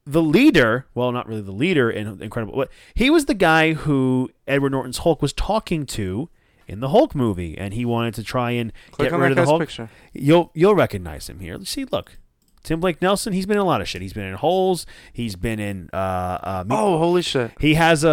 the 0.04 0.20
leader. 0.22 0.86
Well, 0.94 1.10
not 1.12 1.26
really 1.26 1.40
the 1.40 1.50
leader 1.52 1.90
in 1.90 2.20
Incredible. 2.22 2.54
But 2.56 2.70
he 2.94 3.08
was 3.08 3.24
the 3.24 3.34
guy 3.34 3.72
who 3.72 4.28
Edward 4.46 4.72
Norton's 4.72 4.98
Hulk 4.98 5.22
was 5.22 5.32
talking 5.32 5.86
to 5.86 6.28
in 6.68 6.80
the 6.80 6.88
Hulk 6.90 7.14
movie, 7.14 7.56
and 7.56 7.72
he 7.72 7.84
wanted 7.84 8.12
to 8.14 8.22
try 8.22 8.50
and 8.50 8.72
Click 8.90 9.08
get 9.08 9.14
on 9.14 9.20
rid 9.20 9.30
that 9.36 9.40
of 9.40 9.46
the 9.46 9.50
Hulk. 9.50 9.60
picture. 9.62 9.88
You'll 10.12 10.50
you'll 10.54 10.74
recognize 10.74 11.28
him 11.30 11.40
here. 11.40 11.58
See, 11.64 11.84
look, 11.86 12.18
Tim 12.62 12.80
Blake 12.80 13.00
Nelson, 13.00 13.32
he's 13.32 13.46
been 13.46 13.56
in 13.56 13.62
a 13.62 13.66
lot 13.66 13.80
of 13.80 13.88
shit. 13.88 14.02
He's 14.02 14.12
been 14.12 14.24
in 14.26 14.34
Holes. 14.34 14.84
He's 15.12 15.36
been 15.36 15.60
in. 15.60 15.88
Uh, 15.92 15.96
uh, 15.96 16.64
Meet- 16.66 16.74
Oh, 16.78 16.98
holy 16.98 17.22
shit! 17.22 17.52
He 17.60 17.74
has 17.74 18.04
a, 18.04 18.08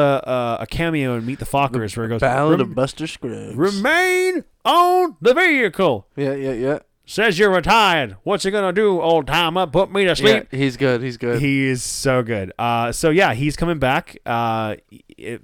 a 0.60 0.64
a 0.64 0.68
cameo 0.68 1.16
in 1.18 1.26
Meet 1.26 1.40
the 1.40 1.46
Fockers 1.46 1.96
where 1.98 2.06
he 2.06 2.10
goes, 2.10 2.22
Ballad 2.22 2.60
"Rem- 2.60 2.70
of 2.70 2.76
Buster 2.76 3.08
Scruggs. 3.08 3.56
"Remain 3.56 4.44
on 4.66 5.18
the 5.22 5.34
vehicle." 5.34 6.08
yeah, 6.16 6.34
yeah, 6.34 6.52
yeah. 6.54 6.80
Says 7.04 7.38
you're 7.38 7.52
retired. 7.52 8.16
What's 8.24 8.44
he 8.46 8.52
gonna 8.52 8.72
do, 8.72 9.02
old 9.02 9.28
timer? 9.28 9.68
Put 9.68 9.92
me 9.92 10.04
to 10.04 10.10
Yeah, 10.10 10.14
sleep. 10.14 10.48
he's 10.52 10.78
good. 10.78 11.02
He's 11.02 11.18
good. 11.18 11.42
He 11.42 11.66
is 11.66 11.84
so 11.84 12.24
good. 12.24 12.54
Uh, 12.58 12.94
so 12.94 13.10
yeah, 13.10 13.34
he's 13.34 13.58
coming 13.58 13.80
back. 13.80 14.18
Uh, 14.26 14.76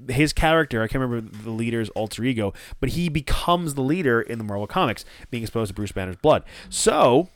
his 0.07 0.31
character, 0.31 0.81
I 0.81 0.87
can't 0.87 1.01
remember 1.01 1.29
the 1.43 1.49
leader's 1.51 1.89
alter 1.89 2.23
ego, 2.23 2.53
but 2.79 2.89
he 2.89 3.09
becomes 3.09 3.73
the 3.73 3.81
leader 3.81 4.21
in 4.21 4.37
the 4.37 4.45
Marvel 4.45 4.65
comics, 4.67 5.03
being 5.29 5.43
exposed 5.43 5.69
to 5.69 5.73
Bruce 5.73 5.91
Banner's 5.91 6.15
blood. 6.15 6.43
So, 6.69 7.27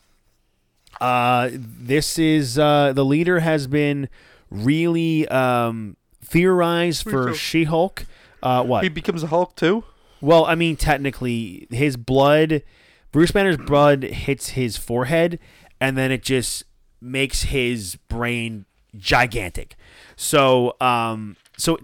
uh, 1.01 1.49
this 1.53 2.17
is 2.17 2.57
uh, 2.57 2.93
the 2.93 3.03
leader 3.03 3.39
has 3.41 3.67
been 3.67 4.07
really 4.49 5.27
um, 5.27 5.97
theorized 6.23 7.03
for. 7.09 7.33
She-Hulk. 7.33 8.05
Uh, 8.41 8.63
what? 8.63 8.83
he 8.83 8.89
becomes 8.89 9.23
a 9.23 9.27
Hulk 9.27 9.55
too. 9.55 9.83
Well, 10.21 10.45
I 10.45 10.55
mean, 10.55 10.75
technically, 10.75 11.67
his 11.71 11.97
blood, 11.97 12.63
Bruce 13.11 13.31
Banner's 13.31 13.57
blood 13.57 14.03
hits 14.03 14.49
his 14.49 14.77
forehead, 14.77 15.39
and 15.79 15.97
then 15.97 16.11
it 16.11 16.21
just 16.21 16.63
makes 17.01 17.43
his 17.43 17.95
brain 18.07 18.65
gigantic. 18.95 19.75
So, 20.15 20.75
um, 20.79 21.35
so 21.57 21.79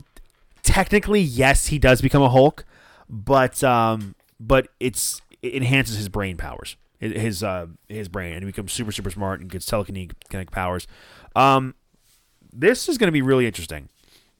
technically, 0.61 1.21
yes, 1.21 1.67
he 1.67 1.79
does 1.79 2.01
become 2.01 2.21
a 2.21 2.29
Hulk, 2.29 2.65
but 3.09 3.63
um, 3.63 4.15
but 4.39 4.67
it's 4.79 5.21
it 5.41 5.55
enhances 5.55 5.97
his 5.97 6.09
brain 6.09 6.37
powers, 6.37 6.77
his 6.99 7.41
uh, 7.43 7.67
his 7.87 8.07
brain, 8.07 8.33
and 8.33 8.43
he 8.43 8.45
becomes 8.45 8.71
super 8.71 8.91
super 8.91 9.09
smart 9.09 9.39
and 9.39 9.49
gets 9.49 9.65
telekinetic 9.65 10.51
powers. 10.51 10.87
Um, 11.35 11.75
this 12.53 12.87
is 12.87 12.97
going 12.97 13.07
to 13.07 13.11
be 13.13 13.21
really 13.21 13.45
interesting 13.45 13.89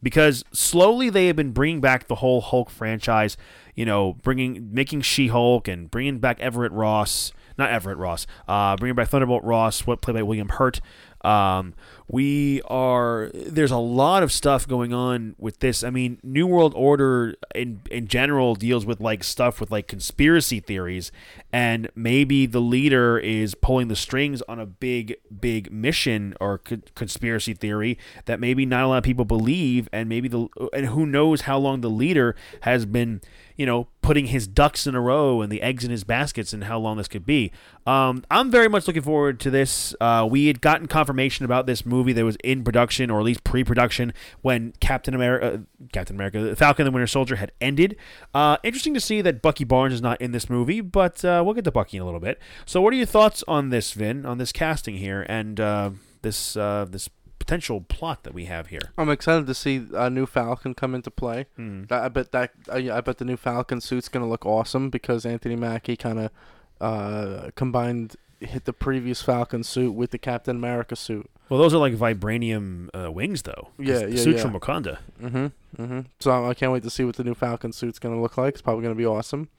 because 0.02 0.44
slowly 0.52 1.10
they 1.10 1.28
have 1.28 1.36
been 1.36 1.52
bringing 1.52 1.82
back 1.82 2.08
the 2.08 2.16
whole 2.16 2.42
Hulk 2.42 2.70
franchise. 2.70 3.38
You 3.78 3.86
know, 3.86 4.14
bringing 4.24 4.74
making 4.74 5.02
She 5.02 5.28
Hulk 5.28 5.70
and 5.70 5.90
bringing 5.90 6.18
back 6.20 6.40
Everett 6.42 6.74
Ross, 6.74 7.32
not 7.58 7.70
Everett 7.70 7.98
Ross, 7.98 8.28
uh, 8.48 8.76
bringing 8.76 8.96
back 8.96 9.08
Thunderbolt 9.08 9.44
Ross, 9.44 9.88
what 9.88 10.02
played 10.02 10.16
by 10.16 10.24
William 10.24 10.50
Hurt. 10.50 10.82
Um, 11.22 11.74
we 12.08 12.62
are 12.64 13.32
there's 13.34 13.72
a 13.72 13.78
lot 13.78 14.24
of 14.24 14.32
stuff 14.32 14.68
going 14.68 14.94
on 14.94 15.36
with 15.38 15.60
this. 15.60 15.84
I 15.84 15.90
mean, 15.90 16.20
New 16.24 16.48
World 16.48 16.74
Order 16.76 17.36
in 17.54 17.82
in 17.92 18.08
general 18.08 18.56
deals 18.56 18.86
with 18.86 19.02
like 19.02 19.24
stuff 19.24 19.60
with 19.60 19.72
like 19.72 19.88
conspiracy 19.88 20.60
theories, 20.60 21.12
and 21.52 21.90
maybe 21.96 22.46
the 22.46 22.62
leader 22.62 23.18
is 23.18 23.56
pulling 23.56 23.90
the 23.90 23.96
strings 23.96 24.42
on 24.44 24.60
a 24.60 24.66
big 24.66 25.16
big 25.40 25.72
mission 25.72 26.34
or 26.40 26.60
co- 26.60 26.82
conspiracy 26.96 27.54
theory 27.54 27.98
that 28.26 28.40
maybe 28.40 28.66
not 28.66 28.84
a 28.84 28.88
lot 28.88 28.98
of 29.00 29.04
people 29.04 29.26
believe, 29.26 29.90
and 29.92 30.08
maybe 30.08 30.28
the 30.28 30.48
and 30.72 30.88
who 30.88 31.06
knows 31.06 31.42
how 31.42 31.58
long 31.58 31.82
the 31.82 31.90
leader 31.90 32.36
has 32.62 32.86
been 32.86 33.22
you 33.58 33.66
know, 33.66 33.88
putting 34.02 34.28
his 34.28 34.48
ducks 34.48 34.86
in 34.86 34.94
a 34.94 35.02
row 35.02 35.42
and 35.42 35.52
the 35.52 35.64
eggs 35.64 35.84
in 35.84 35.90
his 35.90 36.04
baskets 36.04 36.54
and 36.54 36.66
how 36.66 36.78
long 36.78 36.98
this 36.98 37.08
could 37.08 37.26
be. 37.26 37.52
Um, 37.88 38.24
I'm 38.30 38.52
very 38.52 38.70
much 38.70 38.86
looking 38.86 39.02
forward 39.02 39.40
to 39.42 39.50
this. 39.50 39.96
Uh, 40.00 40.28
we 40.30 40.46
had 40.46 40.62
gotten 40.62 40.88
confirmation 40.88 41.07
about 41.46 41.66
this 41.66 41.86
movie 41.86 42.14
that 42.14 42.26
was 42.26 42.38
in 42.44 42.64
production 42.64 43.10
or 43.10 43.20
at 43.20 43.26
least 43.26 43.44
pre-production 43.44 44.14
when 44.42 44.74
Captain 44.80 45.14
America, 45.14 45.54
uh, 45.54 45.86
Captain 45.92 46.16
America, 46.16 46.40
the 46.42 46.56
Falcon 46.56 46.86
and 46.86 46.94
the 46.94 46.96
Winter 46.96 47.08
Soldier 47.08 47.36
had 47.38 47.52
ended. 47.62 47.96
Uh, 48.34 48.58
interesting 48.64 48.94
to 48.94 49.00
see 49.00 49.22
that 49.22 49.42
Bucky 49.42 49.64
Barnes 49.64 49.94
is 49.94 50.02
not 50.02 50.20
in 50.22 50.32
this 50.32 50.50
movie, 50.50 50.82
but 50.82 51.24
uh, 51.24 51.42
we'll 51.46 51.54
get 51.54 51.64
to 51.66 51.72
Bucky 51.72 51.98
in 51.98 52.04
a 52.04 52.06
little 52.06 52.20
bit. 52.20 52.40
So, 52.66 52.82
what 52.82 52.94
are 52.94 52.98
your 52.98 53.06
thoughts 53.06 53.44
on 53.48 53.70
this, 53.70 53.92
Vin, 53.92 54.26
on 54.26 54.38
this 54.38 54.52
casting 54.52 54.98
here 54.98 55.26
and 55.28 55.60
uh, 55.60 55.92
this 56.22 56.56
uh, 56.56 56.86
this 56.90 57.10
potential 57.40 57.82
plot 57.82 58.24
that 58.24 58.34
we 58.34 58.46
have 58.46 58.68
here? 58.68 58.92
I'm 58.98 59.10
excited 59.10 59.48
to 59.48 59.54
see 59.54 59.88
a 59.94 60.10
new 60.10 60.26
Falcon 60.26 60.74
come 60.74 60.94
into 60.94 61.12
play. 61.12 61.46
Hmm. 61.56 61.84
I 61.90 62.10
bet 62.10 62.32
that 62.32 62.52
I, 62.72 62.90
I 62.92 63.02
bet 63.02 63.18
the 63.18 63.26
new 63.26 63.38
Falcon 63.38 63.82
suit's 63.82 64.10
gonna 64.10 64.28
look 64.28 64.46
awesome 64.46 64.90
because 64.90 65.26
Anthony 65.26 65.56
Mackie 65.56 65.96
kind 65.96 66.20
of 66.20 66.32
uh, 66.80 67.50
combined 67.56 68.16
hit 68.40 68.66
the 68.66 68.74
previous 68.74 69.22
Falcon 69.22 69.64
suit 69.64 69.94
with 69.94 70.12
the 70.12 70.18
Captain 70.18 70.56
America 70.56 70.96
suit. 70.96 71.30
Well, 71.50 71.60
those 71.60 71.74
are 71.74 71.78
like 71.78 71.94
vibranium 71.94 72.90
uh, 72.94 73.12
wings, 73.12 73.44
though. 73.44 73.70
Yeah, 73.80 74.00
the 74.00 74.12
yeah, 74.12 74.22
suits 74.22 74.38
yeah. 74.38 74.42
from 74.42 74.54
Wakanda. 74.54 75.00
Mm-hmm. 75.22 75.82
Mm-hmm. 75.82 76.00
So 76.20 76.46
I 76.46 76.54
can't 76.54 76.72
wait 76.72 76.84
to 76.84 76.90
see 76.90 77.04
what 77.04 77.16
the 77.16 77.24
new 77.24 77.34
Falcon 77.34 77.72
suit's 77.72 78.00
gonna 78.00 78.22
look 78.22 78.38
like. 78.38 78.54
It's 78.54 78.62
probably 78.62 78.84
gonna 78.84 78.96
be 78.96 79.06
awesome. 79.06 79.50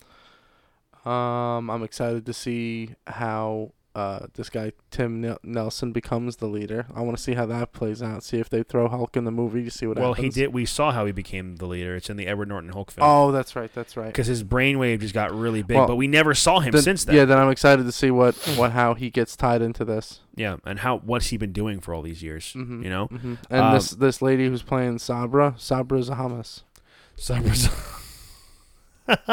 Um, 1.04 1.70
I'm 1.70 1.82
excited 1.82 2.26
to 2.26 2.32
see 2.32 2.90
how 3.06 3.72
uh 3.98 4.26
this 4.34 4.48
guy 4.50 4.72
Tim 4.90 5.20
Nel- 5.20 5.38
Nelson 5.42 5.92
becomes 5.92 6.36
the 6.36 6.46
leader. 6.46 6.86
I 6.94 7.00
want 7.00 7.16
to 7.16 7.22
see 7.22 7.34
how 7.34 7.46
that 7.46 7.72
plays 7.72 8.02
out. 8.02 8.22
See 8.22 8.38
if 8.38 8.48
they 8.48 8.62
throw 8.62 8.88
Hulk 8.88 9.16
in 9.16 9.24
the 9.24 9.30
movie 9.30 9.64
to 9.64 9.70
see 9.70 9.86
what 9.86 9.96
happens. 9.96 10.04
Well, 10.04 10.14
happens. 10.14 10.34
he 10.36 10.40
did. 10.42 10.52
We 10.52 10.64
saw 10.66 10.92
how 10.92 11.04
he 11.06 11.12
became 11.12 11.56
the 11.56 11.66
leader. 11.66 11.96
It's 11.96 12.08
in 12.10 12.16
the 12.16 12.26
Edward 12.26 12.48
Norton 12.48 12.70
Hulk 12.70 12.90
film. 12.90 13.06
Oh, 13.08 13.32
that's 13.32 13.56
right. 13.56 13.72
That's 13.74 13.96
right. 13.96 14.06
because 14.06 14.26
his 14.28 14.44
brainwave 14.44 15.00
just 15.00 15.14
got 15.14 15.32
really 15.34 15.62
big, 15.62 15.76
Well, 15.76 15.86
but 15.86 15.96
we 15.96 16.06
never 16.06 16.34
saw 16.34 16.60
him 16.60 16.72
Then- 16.72 16.82
since 16.82 17.04
then. 17.04 17.16
Yeah, 17.16 17.24
then 17.24 17.38
I'm 17.38 17.50
excited 17.50 17.84
to 17.84 17.92
see 17.92 18.10
what 18.10 18.34
what 18.56 18.72
how 18.72 18.94
he 18.94 19.10
gets 19.10 19.36
tied 19.36 19.62
into 19.62 19.84
this. 19.84 20.20
Yeah, 20.36 20.56
and 20.64 20.78
how 20.80 20.98
what's 20.98 21.28
he 21.28 21.36
been 21.36 21.52
doing 21.52 21.80
for 21.80 21.92
all 21.94 22.02
these 22.02 22.22
years? 22.22 22.52
Mhm. 22.56 22.84
You 22.84 22.90
know, 22.90 23.06
hmm 23.06 23.34
And 23.50 23.60
Um, 23.60 23.74
this 23.74 23.90
this 23.90 24.22
lady 24.22 24.46
who's 24.48 24.62
playing 24.62 24.98
Sabra, 24.98 25.54
Sabra 25.58 25.98
Zahamas. 26.00 26.62
Sabra. 27.16 27.52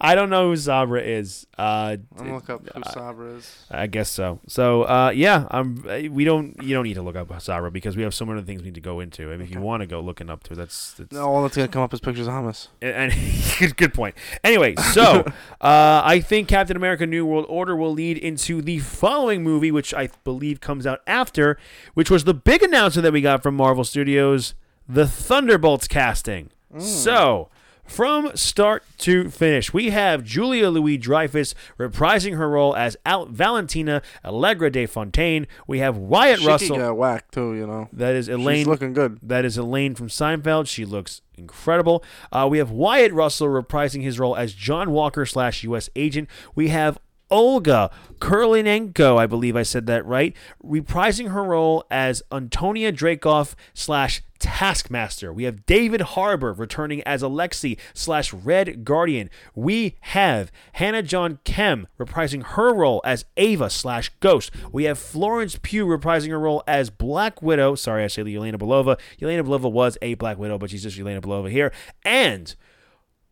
I 0.00 0.14
don't 0.14 0.30
know 0.30 0.48
who 0.48 0.56
Sabra 0.56 1.02
is. 1.02 1.46
Uh, 1.58 1.96
I'm 2.16 2.16
gonna 2.16 2.34
look 2.34 2.48
up 2.48 2.66
who 2.66 2.80
uh, 2.80 2.90
Sabra 2.90 3.26
is. 3.32 3.66
I 3.70 3.86
guess 3.86 4.10
so. 4.10 4.40
So 4.46 4.84
uh, 4.84 5.12
yeah, 5.14 5.46
I'm. 5.50 5.82
We 6.10 6.24
don't. 6.24 6.56
You 6.62 6.74
don't 6.74 6.84
need 6.84 6.94
to 6.94 7.02
look 7.02 7.16
up 7.16 7.30
Sabra 7.42 7.70
because 7.70 7.96
we 7.96 8.02
have 8.02 8.14
so 8.14 8.24
many 8.24 8.40
things 8.42 8.62
we 8.62 8.66
need 8.66 8.76
to 8.76 8.80
go 8.80 9.00
into. 9.00 9.24
I 9.28 9.32
mean, 9.32 9.42
if 9.42 9.54
you 9.54 9.60
want 9.60 9.82
to 9.82 9.86
go 9.86 10.00
looking 10.00 10.30
up 10.30 10.42
to, 10.44 10.54
that's, 10.54 10.92
that's 10.94 11.12
No, 11.12 11.28
all 11.28 11.42
that's 11.42 11.56
gonna 11.56 11.68
come 11.68 11.82
up 11.82 11.92
is 11.92 12.00
pictures 12.00 12.26
of 12.26 12.32
Hamas. 12.32 12.68
And, 12.80 13.12
and 13.12 13.14
good, 13.58 13.76
good 13.76 13.94
point. 13.94 14.14
Anyway, 14.42 14.74
so 14.76 15.24
uh, 15.60 16.02
I 16.04 16.20
think 16.20 16.48
Captain 16.48 16.76
America: 16.76 17.06
New 17.06 17.26
World 17.26 17.46
Order 17.48 17.76
will 17.76 17.92
lead 17.92 18.16
into 18.16 18.62
the 18.62 18.78
following 18.78 19.42
movie, 19.42 19.70
which 19.70 19.92
I 19.92 20.08
believe 20.24 20.60
comes 20.60 20.86
out 20.86 21.02
after, 21.06 21.58
which 21.92 22.10
was 22.10 22.24
the 22.24 22.34
big 22.34 22.62
announcement 22.62 23.04
that 23.04 23.12
we 23.12 23.20
got 23.20 23.42
from 23.42 23.54
Marvel 23.54 23.84
Studios: 23.84 24.54
the 24.88 25.06
Thunderbolts 25.06 25.88
casting. 25.88 26.50
So. 26.78 27.50
From 27.90 28.30
start 28.36 28.84
to 28.98 29.28
finish, 29.30 29.72
we 29.74 29.90
have 29.90 30.22
Julia 30.22 30.68
Louis 30.70 30.96
Dreyfus 30.96 31.56
reprising 31.76 32.36
her 32.36 32.48
role 32.48 32.76
as 32.76 32.96
Al- 33.04 33.26
Valentina 33.26 34.00
Allegra 34.24 34.70
de 34.70 34.86
Fontaine. 34.86 35.48
We 35.66 35.80
have 35.80 35.96
Wyatt 35.96 36.38
She 36.38 36.46
Russell. 36.46 36.76
could 36.76 36.82
get 36.84 36.96
whacked 36.96 37.34
too, 37.34 37.52
you 37.54 37.66
know. 37.66 37.88
that 37.92 38.14
is 38.14 38.28
Elaine. 38.28 38.58
She's 38.58 38.66
looking 38.68 38.92
good. 38.92 39.18
that 39.22 39.44
is 39.44 39.58
Elaine 39.58 39.96
from 39.96 40.06
Seinfeld. 40.06 40.68
She 40.68 40.84
looks 40.84 41.20
incredible. 41.36 42.04
Uh, 42.30 42.46
we 42.48 42.58
have 42.58 42.70
Wyatt 42.70 43.12
Russell 43.12 43.48
reprising 43.48 44.02
his 44.02 44.20
role 44.20 44.36
as 44.36 44.52
John 44.54 44.92
Walker 44.92 45.26
slash 45.26 45.64
U.S. 45.64 45.90
agent. 45.96 46.28
We 46.54 46.68
have 46.68 46.96
Olga 47.30 47.90
Kurlinenko, 48.18 49.16
I 49.16 49.26
believe 49.26 49.56
I 49.56 49.62
said 49.62 49.86
that 49.86 50.04
right, 50.04 50.34
reprising 50.64 51.30
her 51.30 51.44
role 51.44 51.84
as 51.90 52.22
Antonia 52.30 52.92
Dreykov 52.92 53.54
slash 53.72 54.22
Taskmaster. 54.38 55.32
We 55.32 55.44
have 55.44 55.66
David 55.66 56.00
Harbour 56.00 56.52
returning 56.52 57.02
as 57.02 57.22
Alexi 57.22 57.78
slash 57.92 58.32
Red 58.32 58.84
Guardian. 58.84 59.28
We 59.54 59.96
have 60.00 60.50
Hannah 60.72 61.02
John-Kamen 61.02 61.86
reprising 61.98 62.42
her 62.42 62.74
role 62.74 63.02
as 63.04 63.26
Ava 63.36 63.68
slash 63.68 64.10
Ghost. 64.20 64.50
We 64.72 64.84
have 64.84 64.98
Florence 64.98 65.58
Pugh 65.60 65.86
reprising 65.86 66.30
her 66.30 66.40
role 66.40 66.64
as 66.66 66.88
Black 66.88 67.42
Widow. 67.42 67.74
Sorry, 67.74 68.02
I 68.02 68.06
say 68.06 68.22
Yelena 68.22 68.56
Belova. 68.56 68.98
Yelena 69.20 69.44
Belova 69.44 69.70
was 69.70 69.98
a 70.00 70.14
Black 70.14 70.38
Widow, 70.38 70.56
but 70.56 70.70
she's 70.70 70.82
just 70.82 70.98
Yelena 70.98 71.20
Belova 71.20 71.50
here. 71.50 71.70
And 72.02 72.54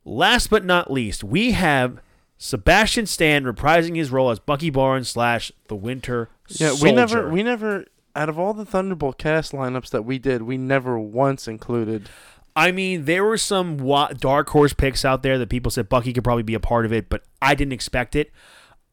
last 0.05 0.51
but 0.51 0.65
not 0.65 0.91
least, 0.91 1.25
we 1.25 1.53
have 1.53 2.01
Sebastian 2.39 3.07
Stan 3.07 3.45
reprising 3.45 3.97
his 3.97 4.11
role 4.11 4.31
as 4.31 4.39
Bucky 4.39 4.71
Barnes 4.71 5.09
slash 5.09 5.51
the 5.67 5.75
Winter 5.77 6.31
Yeah, 6.49 6.69
Soldier. 6.69 6.85
we 6.85 6.93
never, 6.93 7.29
we 7.31 7.43
never, 7.43 7.85
out 8.15 8.29
of 8.29 8.39
all 8.39 8.55
the 8.55 8.65
Thunderbolt 8.65 9.19
cast 9.19 9.53
lineups 9.53 9.91
that 9.91 10.05
we 10.05 10.19
did, 10.19 10.43
we 10.43 10.57
never 10.57 10.99
once 10.99 11.49
included. 11.49 12.09
I 12.55 12.71
mean, 12.73 13.05
there 13.05 13.25
were 13.25 13.39
some 13.39 13.77
wa- 13.79 14.09
dark 14.13 14.51
horse 14.51 14.73
picks 14.73 15.05
out 15.05 15.23
there 15.23 15.37
that 15.39 15.49
people 15.49 15.71
said 15.71 15.89
Bucky 15.89 16.13
could 16.13 16.25
probably 16.25 16.43
be 16.45 16.55
a 16.55 16.61
part 16.61 16.87
of 16.87 16.93
it, 16.93 17.09
but 17.09 17.23
I 17.43 17.55
didn't 17.55 17.73
expect 17.73 18.15
it. 18.17 18.31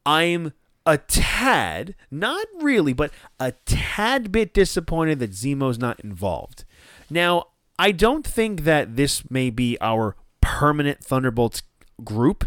I'm 0.04 0.52
a 0.84 0.98
tad, 0.98 1.94
not 2.10 2.46
really, 2.60 2.92
but 2.92 3.10
a 3.40 3.52
tad 3.64 4.30
bit 4.30 4.54
disappointed 4.54 5.18
that 5.20 5.32
Zemo's 5.34 5.78
not 5.78 5.98
involved. 6.00 6.64
Now, 7.10 7.46
I 7.78 7.90
don't 7.92 8.26
think 8.26 8.62
that 8.64 8.96
this 8.96 9.28
may 9.30 9.50
be 9.50 9.76
our 9.80 10.16
permanent 10.40 11.02
Thunderbolts 11.02 11.62
group, 12.04 12.44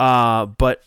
uh, 0.00 0.46
but 0.46 0.82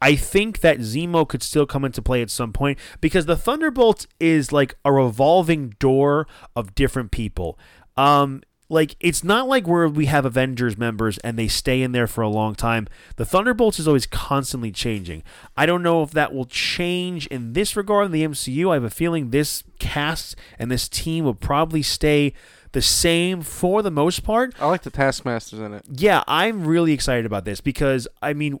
I 0.00 0.14
think 0.14 0.60
that 0.60 0.78
Zemo 0.78 1.26
could 1.26 1.42
still 1.42 1.66
come 1.66 1.84
into 1.84 2.02
play 2.02 2.22
at 2.22 2.30
some 2.30 2.52
point 2.52 2.78
because 3.00 3.26
the 3.26 3.36
Thunderbolts 3.36 4.06
is 4.20 4.52
like 4.52 4.76
a 4.84 4.92
revolving 4.92 5.70
door 5.78 6.26
of 6.54 6.74
different 6.74 7.10
people. 7.10 7.58
Um, 7.96 8.42
like 8.68 8.96
it's 9.00 9.24
not 9.24 9.48
like 9.48 9.66
where 9.66 9.88
we 9.88 10.06
have 10.06 10.26
Avengers 10.26 10.76
members 10.76 11.18
and 11.18 11.38
they 11.38 11.48
stay 11.48 11.82
in 11.82 11.92
there 11.92 12.06
for 12.06 12.20
a 12.20 12.28
long 12.28 12.54
time. 12.54 12.86
The 13.16 13.24
Thunderbolts 13.24 13.78
is 13.78 13.88
always 13.88 14.06
constantly 14.06 14.70
changing. 14.70 15.22
I 15.56 15.66
don't 15.66 15.82
know 15.82 16.02
if 16.02 16.10
that 16.12 16.34
will 16.34 16.44
change 16.44 17.26
in 17.28 17.54
this 17.54 17.76
regard 17.76 18.06
in 18.06 18.12
the 18.12 18.24
MCU. 18.24 18.70
I 18.70 18.74
have 18.74 18.84
a 18.84 18.90
feeling 18.90 19.30
this 19.30 19.64
cast 19.78 20.36
and 20.58 20.70
this 20.70 20.88
team 20.88 21.24
will 21.24 21.34
probably 21.34 21.82
stay 21.82 22.34
the 22.72 22.82
same 22.82 23.42
for 23.42 23.82
the 23.82 23.90
most 23.90 24.22
part. 24.24 24.54
I 24.60 24.66
like 24.66 24.82
the 24.82 24.90
Taskmasters 24.90 25.60
in 25.60 25.74
it. 25.74 25.84
Yeah, 25.90 26.22
I'm 26.26 26.64
really 26.66 26.92
excited 26.92 27.26
about 27.26 27.44
this 27.44 27.60
because 27.60 28.06
I 28.22 28.32
mean, 28.32 28.60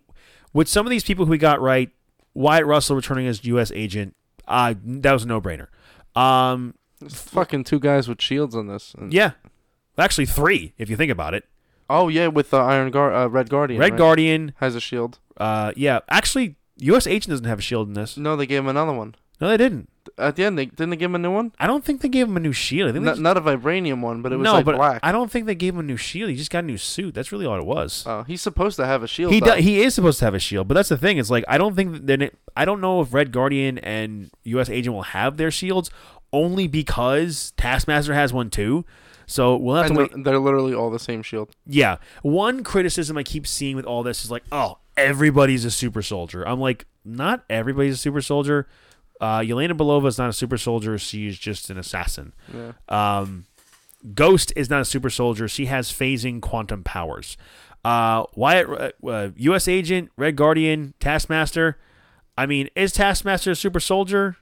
with 0.52 0.68
some 0.68 0.86
of 0.86 0.90
these 0.90 1.04
people 1.04 1.24
who 1.24 1.30
we 1.30 1.38
got 1.38 1.60
right, 1.60 1.90
Wyatt 2.34 2.66
Russell 2.66 2.96
returning 2.96 3.26
as 3.26 3.44
U.S. 3.44 3.70
agent, 3.74 4.14
uh, 4.46 4.74
that 4.82 5.12
was 5.12 5.24
a 5.24 5.26
no-brainer. 5.28 5.68
Um, 6.16 6.74
There's 7.00 7.20
fucking 7.20 7.64
two 7.64 7.78
guys 7.80 8.08
with 8.08 8.20
shields 8.20 8.54
on 8.56 8.66
this. 8.66 8.94
Yeah, 9.08 9.32
actually 9.98 10.26
three 10.26 10.74
if 10.78 10.88
you 10.90 10.96
think 10.96 11.12
about 11.12 11.34
it. 11.34 11.44
Oh 11.90 12.08
yeah, 12.08 12.26
with 12.26 12.50
the 12.50 12.58
Iron 12.58 12.90
Guard, 12.90 13.14
uh, 13.14 13.28
Red 13.28 13.48
Guardian. 13.48 13.80
Red 13.80 13.92
right? 13.92 13.98
Guardian, 13.98 14.52
has 14.56 14.74
a 14.74 14.80
shield. 14.80 15.18
uh, 15.36 15.72
yeah, 15.76 16.00
actually 16.08 16.56
U.S. 16.78 17.06
agent 17.06 17.30
doesn't 17.30 17.46
have 17.46 17.58
a 17.58 17.62
shield 17.62 17.88
in 17.88 17.94
this. 17.94 18.16
No, 18.16 18.36
they 18.36 18.46
gave 18.46 18.60
him 18.60 18.68
another 18.68 18.92
one. 18.92 19.14
No, 19.40 19.48
they 19.48 19.56
didn't. 19.56 19.88
At 20.16 20.36
the 20.36 20.44
end, 20.44 20.58
they 20.58 20.66
didn't 20.66 20.90
they 20.90 20.96
give 20.96 21.10
him 21.10 21.16
a 21.16 21.18
new 21.18 21.30
one. 21.30 21.52
I 21.58 21.66
don't 21.66 21.84
think 21.84 22.00
they 22.00 22.08
gave 22.08 22.28
him 22.28 22.36
a 22.36 22.40
new 22.40 22.52
shield. 22.52 22.88
I 22.88 22.92
think 22.92 23.04
they 23.04 23.10
N- 23.10 23.16
just- 23.16 23.22
not 23.22 23.36
a 23.36 23.40
vibranium 23.40 24.00
one, 24.00 24.22
but 24.22 24.32
it 24.32 24.36
was 24.36 24.44
no, 24.44 24.54
like 24.54 24.64
but 24.64 24.76
black. 24.76 25.00
I 25.02 25.12
don't 25.12 25.30
think 25.30 25.46
they 25.46 25.54
gave 25.54 25.74
him 25.74 25.80
a 25.80 25.84
new 25.84 25.96
shield. 25.96 26.30
He 26.30 26.36
just 26.36 26.50
got 26.50 26.64
a 26.64 26.66
new 26.66 26.78
suit. 26.78 27.14
That's 27.14 27.32
really 27.32 27.46
all 27.46 27.58
it 27.58 27.66
was. 27.66 28.04
Oh, 28.06 28.22
he's 28.22 28.42
supposed 28.42 28.76
to 28.76 28.86
have 28.86 29.02
a 29.02 29.08
shield. 29.08 29.32
he 29.32 29.40
though. 29.40 29.56
do, 29.56 29.60
he 29.60 29.82
is 29.82 29.94
supposed 29.94 30.18
to 30.20 30.24
have 30.24 30.34
a 30.34 30.38
shield, 30.38 30.68
but 30.68 30.74
that's 30.74 30.88
the 30.88 30.96
thing. 30.96 31.18
It's 31.18 31.30
like 31.30 31.44
I 31.48 31.58
don't 31.58 31.74
think 31.74 32.06
that 32.06 32.32
I 32.56 32.64
don't 32.64 32.80
know 32.80 33.00
if 33.00 33.12
Red 33.12 33.32
Guardian 33.32 33.78
and 33.78 34.30
U.S. 34.44 34.70
Agent 34.70 34.94
will 34.94 35.02
have 35.02 35.36
their 35.36 35.50
shields 35.50 35.90
only 36.32 36.68
because 36.68 37.52
Taskmaster 37.56 38.14
has 38.14 38.32
one 38.32 38.50
too. 38.50 38.84
So 39.26 39.56
we'll 39.56 39.76
have 39.76 39.86
and 39.86 39.94
to 39.94 40.00
wait. 40.00 40.10
they're, 40.14 40.24
they're 40.24 40.38
literally 40.38 40.74
all 40.74 40.90
the 40.90 40.98
same 40.98 41.22
shield. 41.22 41.50
Yeah, 41.66 41.98
one 42.22 42.64
criticism 42.64 43.18
I 43.18 43.22
keep 43.22 43.46
seeing 43.46 43.76
with 43.76 43.84
all 43.84 44.02
this 44.02 44.24
is 44.24 44.30
like, 44.30 44.42
oh, 44.50 44.78
everybody's 44.96 45.64
a 45.64 45.70
super 45.70 46.00
soldier. 46.00 46.46
I'm 46.48 46.60
like, 46.60 46.86
not 47.04 47.44
everybody's 47.50 47.94
a 47.94 47.98
super 47.98 48.22
soldier. 48.22 48.66
Uh, 49.20 49.40
Yelena 49.40 49.72
Belova 49.72 50.06
is 50.06 50.18
not 50.18 50.28
a 50.28 50.32
super 50.32 50.56
soldier. 50.58 50.96
She 50.98 51.26
is 51.26 51.38
just 51.38 51.70
an 51.70 51.78
assassin. 51.78 52.32
Yeah. 52.54 52.72
Um, 52.88 53.46
Ghost 54.14 54.52
is 54.54 54.70
not 54.70 54.80
a 54.80 54.84
super 54.84 55.10
soldier. 55.10 55.48
She 55.48 55.66
has 55.66 55.90
phasing 55.90 56.40
quantum 56.40 56.84
powers. 56.84 57.36
Uh, 57.84 58.24
Wyatt, 58.34 58.94
uh, 59.02 59.06
uh, 59.08 59.30
U.S. 59.36 59.66
Agent, 59.68 60.10
Red 60.16 60.36
Guardian, 60.36 60.94
Taskmaster. 61.00 61.78
I 62.36 62.46
mean, 62.46 62.68
is 62.76 62.92
Taskmaster 62.92 63.50
a 63.52 63.56
super 63.56 63.80
soldier? 63.80 64.36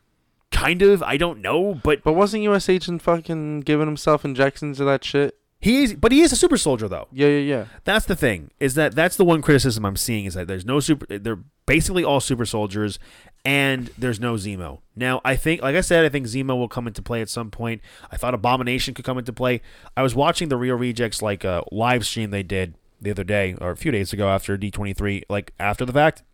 Kind 0.53 0.83
of. 0.83 1.03
I 1.03 1.17
don't 1.17 1.41
know, 1.41 1.75
but 1.83 2.03
But 2.03 2.13
wasn't 2.13 2.43
U.S. 2.45 2.69
Agent 2.69 3.03
fucking 3.03 3.61
giving 3.61 3.87
himself 3.87 4.25
injections 4.25 4.81
of 4.81 4.87
that 4.87 5.05
shit? 5.05 5.39
he 5.59 5.85
is. 5.85 5.95
But 5.95 6.13
he 6.13 6.21
is 6.21 6.33
a 6.33 6.37
super 6.37 6.57
soldier, 6.57 6.89
though. 6.89 7.09
Yeah, 7.13 7.29
yeah, 7.29 7.39
yeah. 7.39 7.65
That's 7.85 8.07
the 8.07 8.17
thing. 8.17 8.51
Is 8.61 8.75
that 8.75 8.95
that's 8.95 9.17
the 9.17 9.25
one 9.25 9.43
criticism 9.43 9.85
I'm 9.85 9.97
seeing 9.97 10.27
is 10.27 10.35
that 10.35 10.47
there's 10.47 10.65
no 10.67 10.81
super. 10.81 11.07
They're 11.19 11.41
basically 11.67 12.05
all 12.05 12.21
super 12.21 12.47
soldiers, 12.47 12.99
and 13.47 13.93
there's 13.97 14.19
no 14.19 14.35
Zemo. 14.35 14.81
Now, 14.97 15.21
I 15.25 15.37
think, 15.37 15.63
like 15.63 15.77
I 15.77 15.81
said, 15.81 16.05
I 16.05 16.09
think 16.09 16.27
Zemo 16.27 16.59
will 16.59 16.69
come 16.69 16.89
into 16.89 17.01
play 17.01 17.23
at 17.23 17.29
some 17.29 17.53
point. 17.53 17.81
I 18.11 18.17
thought 18.17 18.35
Abomination 18.35 18.93
could 18.93 19.05
come 19.05 19.19
into 19.19 19.33
play. 19.33 19.63
I 19.97 20.03
was 20.03 20.17
watching 20.17 20.49
the 20.49 20.57
Reel 20.57 20.75
Rejects 20.75 21.23
like 21.23 21.45
uh, 21.45 21.63
live 21.71 22.05
stream 22.05 22.31
they 22.31 22.43
did 22.43 22.75
the 23.01 23.13
other 23.13 23.23
day 23.23 23.55
or 23.61 23.71
a 23.71 23.77
few 23.77 23.93
days 23.93 24.13
ago 24.13 24.29
after 24.29 24.59
D23, 24.59 25.23
like 25.29 25.53
after 25.61 25.85
the 25.85 25.93
fact, 25.93 26.25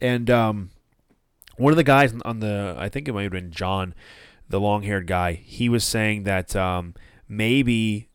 and 0.00 0.30
um, 0.30 0.70
one 1.58 1.74
of 1.74 1.76
the 1.76 1.84
guys 1.84 2.14
on 2.24 2.40
the 2.40 2.74
I 2.78 2.88
think 2.88 3.06
it 3.06 3.12
might 3.12 3.24
have 3.24 3.32
been 3.32 3.50
John, 3.50 3.94
the 4.48 4.58
long-haired 4.58 5.06
guy. 5.06 5.34
He 5.34 5.68
was 5.68 5.84
saying 5.84 6.22
that 6.22 6.56
um, 6.56 6.94
maybe 7.28 8.08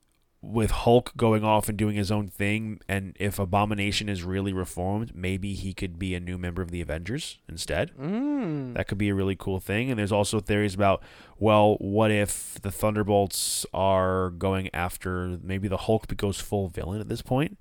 with 0.43 0.71
Hulk 0.71 1.11
going 1.15 1.43
off 1.43 1.69
and 1.69 1.77
doing 1.77 1.95
his 1.95 2.11
own 2.11 2.27
thing, 2.27 2.79
and 2.89 3.15
if 3.19 3.37
Abomination 3.37 4.09
is 4.09 4.23
really 4.23 4.51
reformed, 4.51 5.15
maybe 5.15 5.53
he 5.53 5.71
could 5.71 5.99
be 5.99 6.15
a 6.15 6.19
new 6.19 6.37
member 6.37 6.63
of 6.63 6.71
the 6.71 6.81
Avengers 6.81 7.37
instead. 7.47 7.91
Mm. 7.95 8.73
That 8.73 8.87
could 8.87 8.97
be 8.97 9.09
a 9.09 9.15
really 9.15 9.35
cool 9.35 9.59
thing. 9.59 9.91
And 9.91 9.99
there's 9.99 10.11
also 10.11 10.39
theories 10.39 10.73
about, 10.73 11.03
well, 11.37 11.75
what 11.75 12.09
if 12.09 12.59
the 12.63 12.71
Thunderbolts 12.71 13.67
are 13.71 14.31
going 14.31 14.69
after 14.73 15.37
maybe 15.43 15.67
the 15.67 15.77
Hulk 15.77 16.15
goes 16.17 16.39
full 16.39 16.69
villain 16.69 17.01
at 17.01 17.07
this 17.07 17.21
point? 17.21 17.59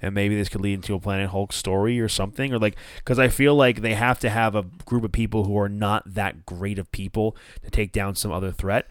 And 0.00 0.14
maybe 0.14 0.34
this 0.34 0.48
could 0.48 0.62
lead 0.62 0.74
into 0.74 0.94
a 0.94 1.00
Planet 1.00 1.28
Hulk 1.30 1.52
story 1.52 2.00
or 2.00 2.08
something, 2.08 2.54
or 2.54 2.58
like, 2.58 2.76
because 2.98 3.18
I 3.18 3.28
feel 3.28 3.54
like 3.54 3.82
they 3.82 3.94
have 3.94 4.18
to 4.20 4.30
have 4.30 4.54
a 4.54 4.64
group 4.86 5.04
of 5.04 5.12
people 5.12 5.44
who 5.44 5.58
are 5.58 5.68
not 5.68 6.14
that 6.14 6.46
great 6.46 6.78
of 6.78 6.90
people 6.90 7.36
to 7.62 7.70
take 7.70 7.92
down 7.92 8.14
some 8.14 8.32
other 8.32 8.50
threat. 8.50 8.86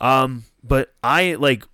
Um, 0.00 0.44
but 0.64 0.94
I 1.04 1.34
like, 1.34 1.64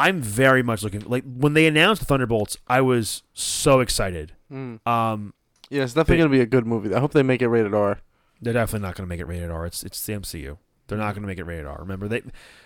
I'm 0.00 0.20
very 0.20 0.62
much 0.62 0.82
looking 0.82 1.00
like 1.00 1.24
when 1.24 1.54
they 1.54 1.66
announced 1.66 2.00
the 2.00 2.06
Thunderbolts, 2.06 2.56
I 2.66 2.80
was 2.80 3.22
so 3.34 3.80
excited. 3.80 4.32
Mm. 4.50 4.86
Um, 4.86 5.34
Yeah, 5.68 5.82
it's 5.82 5.94
definitely 5.94 6.18
gonna 6.18 6.30
be 6.30 6.40
a 6.40 6.46
good 6.46 6.66
movie. 6.66 6.94
I 6.94 7.00
hope 7.00 7.12
they 7.12 7.22
make 7.22 7.42
it 7.42 7.48
rated 7.48 7.74
R. 7.74 8.00
They're 8.42 8.54
definitely 8.54 8.86
not 8.86 8.94
going 8.94 9.06
to 9.06 9.08
make 9.08 9.20
it 9.20 9.26
rated 9.26 9.50
R. 9.50 9.66
It's 9.66 9.82
it's 9.82 10.04
the 10.04 10.14
MCU. 10.14 10.56
They're 10.86 10.98
not 10.98 11.14
going 11.14 11.22
to 11.22 11.26
make 11.28 11.38
it 11.38 11.44
rated 11.44 11.66
R. 11.66 11.76
Remember 11.78 12.08
they, 12.08 12.22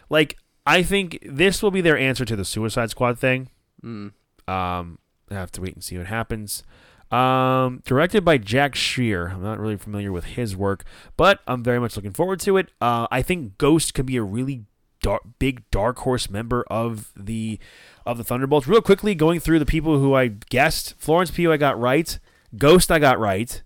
like 0.08 0.36
I 0.66 0.82
think 0.82 1.18
this 1.22 1.62
will 1.62 1.70
be 1.70 1.80
their 1.80 1.98
answer 1.98 2.24
to 2.24 2.36
the 2.36 2.44
Suicide 2.44 2.90
Squad 2.90 3.18
thing. 3.18 3.50
Mm. 3.82 4.12
Um, 4.48 4.98
I 5.30 5.34
have 5.34 5.52
to 5.52 5.60
wait 5.60 5.74
and 5.74 5.82
see 5.82 5.98
what 5.98 6.06
happens. 6.06 6.62
Um, 7.10 7.82
directed 7.84 8.24
by 8.24 8.38
Jake 8.38 8.72
Schreier. 8.72 9.32
I'm 9.32 9.42
not 9.42 9.58
really 9.58 9.76
familiar 9.76 10.10
with 10.10 10.24
his 10.24 10.56
work, 10.56 10.84
but 11.16 11.40
I'm 11.46 11.62
very 11.62 11.78
much 11.78 11.96
looking 11.96 12.12
forward 12.12 12.40
to 12.40 12.56
it. 12.56 12.70
Uh, 12.80 13.06
I 13.10 13.22
think 13.22 13.58
Ghost 13.58 13.94
could 13.94 14.06
be 14.06 14.16
a 14.16 14.22
really 14.22 14.64
dark, 15.04 15.22
big 15.38 15.68
dark 15.70 15.98
horse 15.98 16.30
member 16.30 16.64
of 16.70 17.12
the 17.14 17.58
of 18.06 18.16
the 18.16 18.24
Thunderbolts. 18.24 18.66
Real 18.66 18.80
quickly, 18.80 19.14
going 19.14 19.38
through 19.38 19.58
the 19.58 19.66
people 19.66 19.98
who 19.98 20.14
I 20.14 20.28
guessed: 20.28 20.94
Florence 20.98 21.30
Pugh, 21.30 21.52
I 21.52 21.58
got 21.58 21.78
right. 21.78 22.18
Ghost, 22.56 22.90
I 22.90 22.98
got 22.98 23.18
right. 23.18 23.62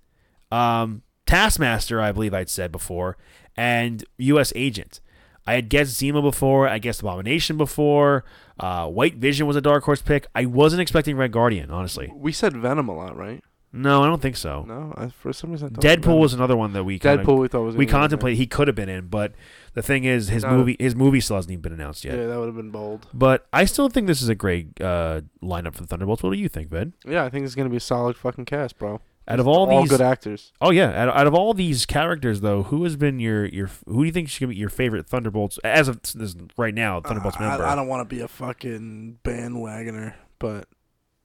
Um, 0.51 1.03
Taskmaster, 1.27 2.01
I 2.01 2.11
believe 2.11 2.35
I'd 2.35 2.51
said 2.51 2.73
before, 2.73 3.17
and 3.57 4.05
U.S. 4.19 4.53
Agent. 4.57 5.01
I 5.47 5.55
had 5.55 5.71
guessed 5.71 5.99
Zemo 5.99 6.21
before. 6.21 6.69
I 6.69 6.79
guessed 6.79 7.01
Abomination 7.01 7.57
before. 7.57 8.25
Uh, 8.61 8.87
White 8.89 9.15
Vision 9.17 9.47
was 9.47 9.57
a 9.57 9.63
dark 9.63 9.85
horse 9.85 10.03
pick. 10.03 10.27
I 10.35 10.45
wasn't 10.45 10.83
expecting 10.83 11.17
Red 11.17 11.33
Guardian, 11.33 11.71
honestly. 11.71 12.13
We 12.15 12.33
said 12.33 12.55
Venom 12.55 12.89
a 12.89 12.95
lot, 12.95 13.17
right? 13.17 13.43
No, 13.73 14.03
I 14.03 14.07
don't 14.07 14.21
think 14.21 14.37
so. 14.37 14.65
No, 14.67 14.93
I, 14.97 15.09
for 15.09 15.33
some 15.33 15.51
reason 15.53 15.75
I 15.77 15.79
Deadpool 15.79 16.19
was 16.19 16.35
another 16.35 16.57
one 16.57 16.73
that 16.73 16.85
we 16.85 16.99
kinda, 16.99 17.23
Deadpool. 17.23 17.39
We 17.39 17.49
thought 17.49 17.63
was 17.63 17.77
we 17.77 17.85
gonna 17.85 17.87
be 17.87 17.89
in 17.89 17.93
there. 17.93 18.01
contemplated 18.01 18.39
he 18.39 18.47
could 18.47 18.69
have 18.69 18.75
been 18.75 18.89
in, 18.89 19.07
but 19.09 19.33
the 19.75 19.83
thing 19.83 20.05
is, 20.05 20.29
his 20.29 20.43
No. 20.45 20.51
movie 20.51 20.77
his 20.79 20.95
movie 20.97 21.21
still 21.21 21.37
hasn't 21.37 21.53
even 21.53 21.63
been 21.63 21.73
announced 21.73 22.05
yet. 22.05 22.17
Yeah, 22.19 22.27
that 22.27 22.39
would 22.39 22.47
have 22.47 22.57
been 22.57 22.71
bold. 22.71 23.07
But 23.15 23.47
I 23.53 23.65
still 23.65 23.89
think 23.89 24.07
this 24.07 24.23
is 24.23 24.29
a 24.29 24.35
great 24.35 24.81
uh, 24.81 25.23
lineup 25.43 25.75
for 25.75 25.83
the 25.83 25.87
Thunderbolts. 25.89 26.23
What 26.23 26.33
do 26.33 26.39
you 26.39 26.49
think, 26.49 26.71
Ben? 26.71 26.95
Yeah, 27.07 27.25
I 27.25 27.29
think 27.31 27.45
it's 27.47 27.55
gonna 27.55 27.69
be 27.71 27.77
a 27.77 27.81
solid 27.81 28.17
fucking 28.17 28.45
cast, 28.47 28.79
bro. 28.79 29.01
Out 29.31 29.41
of 29.41 29.47
all, 29.47 29.69
all 29.71 29.83
these, 29.83 29.91
good 29.91 30.01
actors. 30.01 30.55
oh 30.63 30.71
yeah, 30.71 30.89
out, 31.03 31.15
out 31.15 31.27
of 31.27 31.35
all 31.35 31.53
these 31.53 31.85
characters 31.85 32.41
though, 32.41 32.63
who 32.63 32.83
has 32.85 32.97
been 32.97 33.21
your 33.21 33.45
your 33.45 33.69
who 33.87 34.01
do 34.03 34.07
you 34.07 34.13
think 34.13 34.29
is 34.29 34.39
gonna 34.39 34.49
be 34.51 34.57
your 34.57 34.71
favorite 34.71 35.07
Thunderbolts 35.07 35.59
as 35.65 35.87
of 35.87 36.01
this 36.15 36.35
right 36.57 36.73
now? 36.75 37.01
Thunderbolts 37.03 37.37
Uh, 37.37 37.41
member. 37.41 37.65
I, 37.67 37.75
don't 37.75 37.89
want 37.89 38.09
to 38.09 38.15
be 38.17 38.23
a 38.23 38.29
fucking 38.29 39.19
bandwagoner, 39.25 40.15
but 40.39 40.67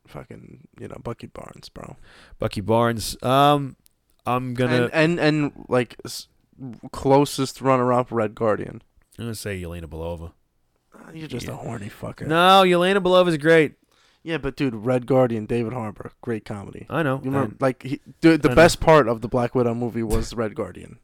fucking 0.07 0.67
you 0.79 0.87
know 0.89 0.97
Bucky 1.01 1.27
Barnes, 1.27 1.69
bro. 1.69 1.95
Bucky 2.39 2.59
Barnes. 2.61 3.15
Um, 3.23 3.77
I'm 4.25 4.53
gonna 4.53 4.89
And 4.91 5.17
and 5.17 5.19
and 5.19 5.65
like 5.69 5.95
s- 6.05 6.27
closest 6.91 7.61
runner 7.61 7.91
up, 7.93 8.07
Red 8.11 8.35
Guardian. 8.35 8.81
I'm 9.17 9.25
gonna 9.25 9.35
say 9.35 9.61
Yelena 9.61 9.85
Belova. 9.85 10.31
Ah, 10.95 11.11
You're 11.13 11.27
just 11.27 11.47
a 11.47 11.55
horny 11.55 11.89
fucker. 11.89 12.27
No, 12.27 12.63
Yelena 12.65 12.97
Belova 12.97 13.27
is 13.29 13.37
great. 13.37 13.73
Yeah, 14.23 14.37
but 14.37 14.55
dude, 14.55 14.73
Red 14.73 15.05
Guardian, 15.05 15.45
David 15.45 15.73
Harbour, 15.73 16.13
great 16.21 16.45
comedy. 16.45 16.85
I 16.89 17.03
know. 17.03 17.15
You 17.17 17.25
remember, 17.25 17.51
and 17.51 17.61
like, 17.61 17.83
he, 17.83 17.99
dude, 18.21 18.41
the 18.41 18.49
I 18.49 18.51
know. 18.53 18.55
best 18.55 18.79
part 18.79 19.07
of 19.07 19.21
the 19.21 19.27
Black 19.27 19.53
Widow 19.53 19.73
movie 19.75 20.03
was 20.03 20.33
Red 20.33 20.55
Guardian. 20.55 20.99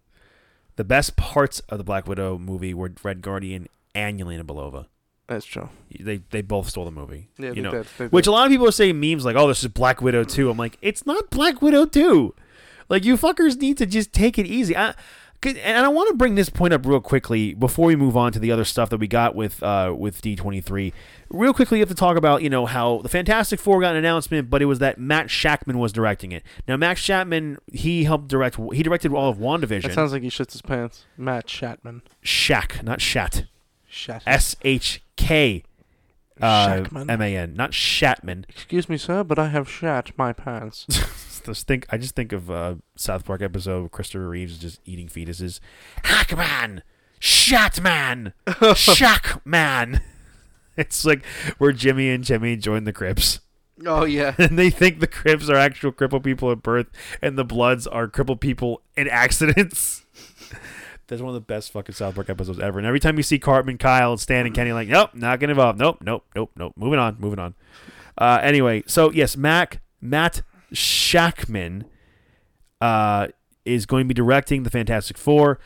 the 0.78 0.84
best 0.86 1.18
parts 1.18 1.60
of 1.70 1.78
the 1.78 1.84
Black 1.84 2.08
Widow 2.08 2.38
movie 2.38 2.74
were 2.74 2.92
Red 3.04 3.22
Guardian 3.22 3.68
and 3.94 4.20
Yelena 4.20 4.44
Belova. 4.44 4.86
That's 5.28 5.46
true. 5.46 5.70
They 6.00 6.22
they 6.32 6.42
both 6.42 6.70
stole 6.70 6.86
the 6.86 6.92
movie. 6.92 7.30
Yeah, 7.38 7.50
you 7.50 7.56
they 7.56 7.62
know, 7.62 7.72
did, 7.72 7.88
they 7.98 8.08
which 8.08 8.26
did. 8.26 8.32
a 8.32 8.34
lot 8.34 8.46
of 8.48 8.52
people 8.52 8.68
are 8.68 8.72
saying 8.72 9.00
memes 9.00 9.26
like, 9.26 9.36
"Oh, 9.36 9.48
this 9.48 9.62
is 9.62 9.68
Black 9.68 10.02
Widow 10.02 10.24
2. 10.24 10.50
I'm 10.50 10.58
like, 10.58 10.78
it's 10.82 11.06
not 11.06 11.30
Black 11.30 11.62
Widow 11.62 11.86
2. 11.86 12.34
Like, 12.88 13.06
you 13.06 13.16
fuckers 13.18 13.60
need 13.60 13.78
to 13.78 13.86
just 13.86 14.12
take 14.14 14.40
it 14.40 14.48
easy. 14.48 14.76
I, 14.76 14.96
and 15.46 15.86
I 15.86 15.88
want 15.88 16.10
to 16.10 16.16
bring 16.16 16.36
this 16.36 16.50
point 16.50 16.74
up 16.74 16.86
real 16.86 17.00
quickly 17.00 17.54
before 17.54 17.88
we 17.88 17.96
move 17.96 18.18
on 18.18 18.32
to 18.34 18.40
the 18.40 18.52
other 18.52 18.66
stuff 18.66 18.90
that 18.90 18.98
we 18.98 19.08
got 19.08 19.36
with 19.36 19.62
uh, 19.64 19.94
with 19.98 20.22
D23. 20.22 20.92
Real 21.30 21.54
quickly, 21.54 21.78
you 21.78 21.82
have 21.82 21.90
to 21.90 21.96
talk 21.96 22.18
about 22.18 22.42
you 22.42 22.50
know 22.50 22.66
how 22.66 23.00
the 23.00 23.10
Fantastic 23.10 23.60
Four 23.60 23.80
got 23.80 23.92
an 23.92 23.98
announcement, 23.98 24.50
but 24.50 24.62
it 24.62 24.66
was 24.66 24.80
that 24.80 25.00
Matt 25.00 25.28
Shakman 25.28 25.76
was 25.76 25.94
directing 25.94 26.32
it. 26.32 26.44
Now, 26.68 26.76
Matt 26.78 26.98
Shakman 26.98 27.58
he 27.72 28.04
helped 28.04 28.28
direct. 28.28 28.58
He 28.74 28.84
directed 28.84 29.14
all 29.14 29.30
of 29.30 29.38
WandaVision. 29.38 29.84
That 29.84 29.94
sounds 29.94 30.12
like 30.12 30.24
he 30.24 30.30
shits 30.30 30.52
his 30.52 30.62
pants. 30.62 31.06
Matt 31.18 31.48
Shatman. 31.48 32.02
Shack, 32.22 32.84
not 32.84 33.00
Shat. 33.00 33.46
Shat. 33.88 34.24
S 34.26 34.56
H 34.64 35.02
K 35.16 35.64
uh. 36.42 36.86
M 37.08 37.22
A 37.22 37.36
N, 37.36 37.54
not 37.56 37.72
Shatman. 37.72 38.46
Excuse 38.50 38.90
me, 38.90 38.98
sir, 38.98 39.24
but 39.24 39.40
I 39.40 39.50
have 39.50 39.70
shat 39.70 40.12
my 40.18 40.34
pants. 40.34 40.86
Just 41.46 41.68
think, 41.68 41.86
I 41.90 41.98
just 41.98 42.16
think 42.16 42.32
of 42.32 42.52
uh, 42.52 42.76
South 42.96 43.26
Park 43.26 43.42
episode 43.42 43.86
of 43.86 43.92
Christopher 43.92 44.28
Reeves 44.30 44.58
just 44.58 44.82
eating 44.86 45.08
fetuses. 45.08 45.60
Hackman, 46.04 46.84
Shatman, 47.20 48.34
Shackman. 48.76 50.02
it's 50.78 51.06
like 51.06 51.26
where 51.58 51.72
Jimmy 51.72 52.10
and 52.10 52.24
Jimmy 52.24 52.56
join 52.58 52.84
the 52.84 52.94
Crips. 52.94 53.40
Oh 53.86 54.04
yeah. 54.04 54.36
and 54.38 54.60
they 54.60 54.70
think 54.70 55.00
the 55.00 55.08
Crips 55.08 55.50
are 55.50 55.56
actual 55.56 55.92
crippled 55.92 56.24
people 56.24 56.52
at 56.52 56.62
birth, 56.62 56.88
and 57.22 57.38
the 57.38 57.46
Bloods 57.46 57.88
are 57.88 58.08
crippled 58.08 58.42
people 58.42 58.82
in 58.98 59.08
accidents. 59.08 60.06
That's 61.10 61.22
one 61.22 61.30
of 61.30 61.34
the 61.34 61.42
best 61.42 61.72
fucking 61.72 61.96
South 61.96 62.16
Park 62.16 62.30
episodes 62.30 62.60
ever. 62.60 62.78
And 62.78 62.88
every 62.88 63.00
time 63.00 63.18
you 63.18 63.24
see 63.24 63.40
Cartman, 63.40 63.80
Kyle, 63.80 64.12
and 64.12 64.20
Stan 64.20 64.46
and 64.46 64.54
Kenny, 64.54 64.72
like, 64.72 64.88
nope, 64.88 65.10
not 65.16 65.40
getting 65.40 65.52
involved. 65.52 65.80
Nope, 65.80 65.98
nope, 66.04 66.24
nope, 66.36 66.52
nope. 66.56 66.74
Moving 66.78 67.00
on, 67.00 67.18
moving 67.20 67.40
on. 67.40 67.56
Uh, 68.18 68.40
anyway, 68.44 68.84
so 68.86 69.12
yes, 69.12 69.36
Mac 69.36 69.82
Matt 70.00 70.44
Shakman 70.74 71.86
uh, 72.80 73.28
is 73.66 73.86
going 73.86 74.06
to 74.06 74.08
be 74.08 74.14
directing 74.14 74.64
the 74.64 74.70
Fantastic 74.70 75.18
Four. 75.18 75.60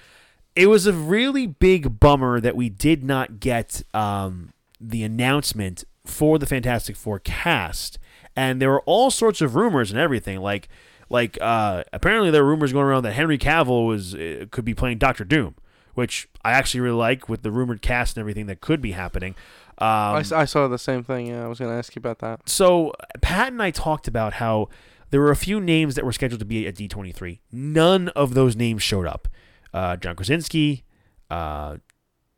It 0.55 0.67
was 0.67 0.87
a 0.87 0.93
really 0.93 1.47
big 1.47 1.99
bummer 1.99 2.39
that 2.39 2.55
we 2.55 2.69
did 2.69 3.03
not 3.03 3.39
get 3.39 3.81
um, 3.93 4.53
the 4.79 5.03
announcement 5.03 5.83
for 6.05 6.37
the 6.37 6.45
Fantastic 6.45 6.95
Four 6.95 7.19
cast, 7.19 7.99
and 8.35 8.61
there 8.61 8.69
were 8.69 8.83
all 8.85 9.11
sorts 9.11 9.41
of 9.41 9.55
rumors 9.55 9.91
and 9.91 9.99
everything. 9.99 10.39
Like, 10.39 10.69
like 11.13 11.37
uh, 11.39 11.83
apparently 11.93 12.31
there 12.31 12.41
are 12.41 12.45
rumors 12.45 12.73
going 12.73 12.85
around 12.85 13.03
that 13.03 13.13
Henry 13.13 13.37
Cavill 13.37 13.87
was 13.87 14.15
uh, 14.15 14.45
could 14.49 14.65
be 14.65 14.73
playing 14.73 14.97
Doctor 14.97 15.23
Doom, 15.23 15.55
which 15.93 16.27
I 16.43 16.51
actually 16.53 16.81
really 16.81 16.97
like 16.97 17.29
with 17.29 17.43
the 17.43 17.51
rumored 17.51 17.83
cast 17.83 18.17
and 18.17 18.21
everything 18.21 18.47
that 18.47 18.59
could 18.59 18.81
be 18.81 18.91
happening. 18.93 19.35
Um, 19.77 19.87
I, 19.87 20.23
I 20.33 20.45
saw 20.45 20.67
the 20.67 20.79
same 20.79 21.03
thing. 21.03 21.27
Yeah, 21.27 21.45
I 21.45 21.47
was 21.47 21.59
gonna 21.59 21.77
ask 21.77 21.95
you 21.95 21.99
about 21.99 22.19
that. 22.19 22.49
so 22.49 22.93
Pat 23.21 23.53
and 23.53 23.61
I 23.61 23.69
talked 23.69 24.07
about 24.07 24.33
how 24.33 24.69
there 25.11 25.21
were 25.21 25.29
a 25.29 25.35
few 25.35 25.61
names 25.61 25.93
that 25.93 26.03
were 26.03 26.11
scheduled 26.11 26.39
to 26.39 26.45
be 26.45 26.67
at 26.67 26.75
D23. 26.75 27.39
None 27.51 28.09
of 28.09 28.33
those 28.33 28.55
names 28.55 28.81
showed 28.81 29.05
up. 29.05 29.27
Uh, 29.71 29.95
John 29.95 30.15
Krasinski, 30.15 30.83
uh, 31.29 31.77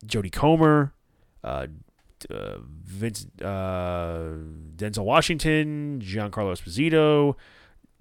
Jodie 0.06 0.32
Comer, 0.34 0.94
uh, 1.46 1.68
uh, 2.30 2.58
Vince, 2.84 3.28
uh, 3.42 4.34
Denzel 4.76 5.06
Washington, 5.06 6.02
Giancarlo 6.04 6.52
Esposito, 6.52 7.36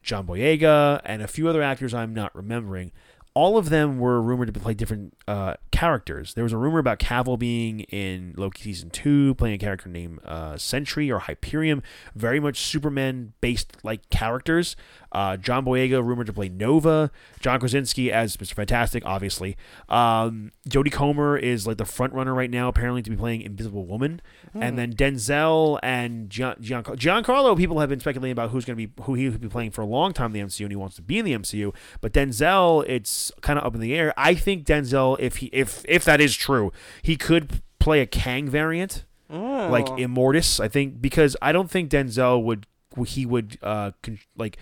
John 0.05 0.27
Boyega, 0.27 1.01
and 1.05 1.23
a 1.23 1.27
few 1.27 1.49
other 1.49 1.63
actors 1.63 1.95
I'm 1.95 2.15
not 2.15 2.35
remembering. 2.37 2.93
All 3.33 3.59
of 3.59 3.71
them 3.71 3.99
were 3.99 4.23
rumored 4.23 4.53
to 4.53 4.61
play 4.61 4.75
different 4.75 5.17
uh, 5.27 5.55
characters. 5.75 6.35
There 6.35 6.45
was 6.45 6.53
a 6.53 6.57
rumor 6.57 6.79
about 6.79 7.01
Cavill 7.01 7.37
being 7.37 7.81
in 7.81 8.33
Loki 8.37 8.63
season 8.63 8.91
two, 8.91 9.35
playing 9.35 9.57
a 9.57 9.59
character 9.59 9.89
named 9.89 10.21
uh, 10.25 10.57
Sentry 10.57 11.11
or 11.11 11.19
Hyperion, 11.19 11.83
very 12.15 12.39
much 12.39 12.61
Superman-based 12.61 13.79
like 13.83 14.09
characters. 14.09 14.77
Uh, 15.11 15.37
John 15.37 15.65
Boyega 15.65 16.05
rumored 16.05 16.29
to 16.29 16.33
play 16.33 16.49
Nova. 16.49 17.11
John 17.41 17.59
Krasinski 17.59 18.13
as 18.13 18.37
Mr. 18.37 18.55
Fantastic, 18.55 19.05
obviously. 19.05 19.57
Um, 19.89 20.53
Jodie 20.69 20.93
Comer 20.93 21.37
is 21.37 21.67
like 21.67 21.79
the 21.79 21.85
front 21.85 22.13
runner 22.13 22.35
right 22.35 22.51
now, 22.51 22.69
apparently 22.69 23.03
to 23.03 23.11
be 23.11 23.17
playing 23.17 23.43
Invisible 23.43 23.85
Woman. 23.85 24.21
And 24.55 24.79
then 24.79 24.93
Denzel 24.93 25.81
and 25.83 26.31
Gian, 26.31 26.55
Giancarlo, 26.61 26.97
Giancarlo, 26.97 27.57
people 27.57 27.81
have 27.81 27.89
been 27.89 27.99
speculating 27.99 28.33
about 28.33 28.51
who's 28.51 28.65
going 28.65 28.79
to 28.79 28.87
be 28.87 29.03
who 29.03 29.15
he 29.15 29.29
will 29.29 29.39
be 29.39 29.49
playing 29.49 29.73
for 29.73 29.83
a 29.83 29.87
long 29.87 30.13
time 30.13 30.27
in 30.27 30.33
the 30.33 30.41
MCU, 30.41 30.61
and 30.63 30.71
he 30.71 30.77
wants 30.77 30.95
to 30.97 31.03
be 31.03 31.19
in 31.19 31.25
the 31.25 31.33
MCU. 31.33 31.75
But 32.01 32.13
Denzel, 32.13 32.85
it's 32.89 33.33
kind 33.41 33.59
of 33.59 33.65
up 33.65 33.75
in 33.75 33.81
the 33.81 33.95
air. 33.95 34.15
I 34.17 34.35
think 34.35 34.65
Denzel, 34.65 35.19
if 35.19 35.37
he 35.37 35.47
if 35.47 35.64
if 35.89 36.05
that 36.05 36.21
is 36.21 36.37
true, 36.37 36.73
he 37.03 37.17
could 37.17 37.63
play 37.79 38.01
a 38.01 38.07
Kang 38.07 38.49
variant 38.49 39.05
like 39.31 39.89
Oh. 39.89 39.97
Immortus. 39.97 40.61
I 40.61 40.69
think 40.69 41.01
because 41.03 41.37
I 41.43 41.53
don't 41.53 41.71
think 41.71 41.91
Denzel 41.91 42.43
would 42.45 42.67
he 43.07 43.27
would 43.27 43.59
uh 43.63 43.91
con- 44.03 44.19
like 44.37 44.57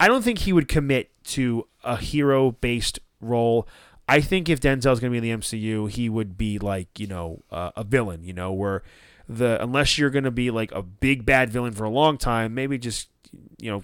I 0.00 0.06
don't 0.08 0.22
think 0.22 0.40
he 0.40 0.52
would 0.52 0.68
commit 0.68 1.10
to 1.34 1.66
a 1.84 1.96
hero 1.96 2.52
based 2.52 2.98
role. 3.20 3.66
I 4.10 4.20
think 4.20 4.48
if 4.48 4.60
Denzel's 4.60 5.00
going 5.00 5.12
to 5.12 5.20
be 5.20 5.28
in 5.28 5.38
the 5.40 5.44
MCU, 5.44 5.90
he 5.90 6.08
would 6.08 6.36
be 6.38 6.58
like 6.58 6.88
you 6.98 7.06
know 7.06 7.42
uh, 7.50 7.70
a 7.76 7.84
villain. 7.84 8.24
You 8.24 8.32
know 8.32 8.52
where 8.52 8.82
the 9.28 9.62
unless 9.62 9.98
you're 9.98 10.10
going 10.10 10.24
to 10.24 10.30
be 10.30 10.50
like 10.50 10.72
a 10.72 10.82
big 10.82 11.24
bad 11.26 11.50
villain 11.50 11.72
for 11.72 11.84
a 11.84 11.90
long 11.90 12.16
time, 12.18 12.54
maybe 12.54 12.78
just 12.78 13.08
you 13.58 13.70
know 13.70 13.82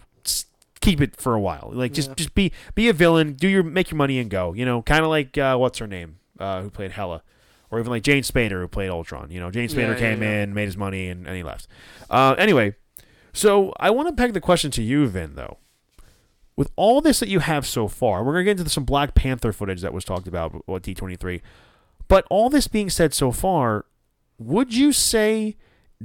keep 0.80 1.00
it 1.00 1.16
for 1.16 1.34
a 1.34 1.40
while. 1.40 1.70
Like 1.72 1.92
just 1.92 2.10
Yeah. 2.10 2.14
just 2.16 2.34
be 2.34 2.52
be 2.74 2.88
a 2.88 2.92
villain, 2.92 3.32
do 3.34 3.48
your 3.48 3.62
make 3.62 3.90
your 3.90 3.96
money 3.98 4.18
and 4.18 4.30
go. 4.30 4.52
You 4.52 4.64
know, 4.64 4.82
kind 4.82 5.02
of 5.04 5.10
like 5.10 5.36
uh, 5.38 5.56
what's 5.56 5.78
her 5.78 5.86
name 5.86 6.16
uh, 6.39 6.62
who 6.62 6.70
played 6.70 6.93
Hela 6.93 7.22
or 7.70 7.80
even 7.80 7.91
like 7.91 8.03
James 8.03 8.30
Spader 8.30 8.61
who 8.61 8.68
played 8.68 8.91
Ultron. 8.91 9.30
You 9.30 9.41
know, 9.41 9.51
James 9.51 9.74
Spader 9.74 9.78
Yeah, 9.78 9.91
yeah, 9.91 9.99
came 9.99 10.22
yeah. 10.22 10.43
in, 10.43 10.55
made 10.55 10.66
his 10.66 10.76
money, 10.76 11.09
and, 11.09 11.26
and 11.26 11.37
he 11.37 11.43
left. 11.43 11.66
Uh, 12.09 12.35
anyway, 12.39 12.74
so 13.32 13.72
I 13.80 13.91
want 13.91 14.09
to 14.09 14.14
peg 14.14 14.32
the 14.32 14.41
question 14.41 14.70
to 14.72 14.82
you, 14.82 15.07
Vin, 15.09 15.35
though. 15.35 15.59
With 16.57 16.70
all 16.76 17.01
this 17.01 17.18
that 17.18 17.28
you 17.28 17.41
have 17.41 17.66
so 17.66 17.89
far, 17.89 18.22
we're 18.22 18.32
gonna 18.32 18.45
get 18.45 18.59
into 18.61 18.70
some 18.70 18.85
Black 18.85 19.14
Panther 19.14 19.53
footage 19.53 19.80
that 19.80 19.93
was 19.93 20.05
talked 20.05 20.28
about 20.28 20.55
at 20.68 20.82
D 20.82 20.95
twenty 20.95 21.16
three. 21.16 21.43
But 22.07 22.26
all 22.30 22.49
this 22.49 22.68
being 22.68 22.91
said 22.91 23.12
so 23.12 23.32
far, 23.32 23.87
would 24.39 24.72
you 24.72 24.93
say 24.93 25.57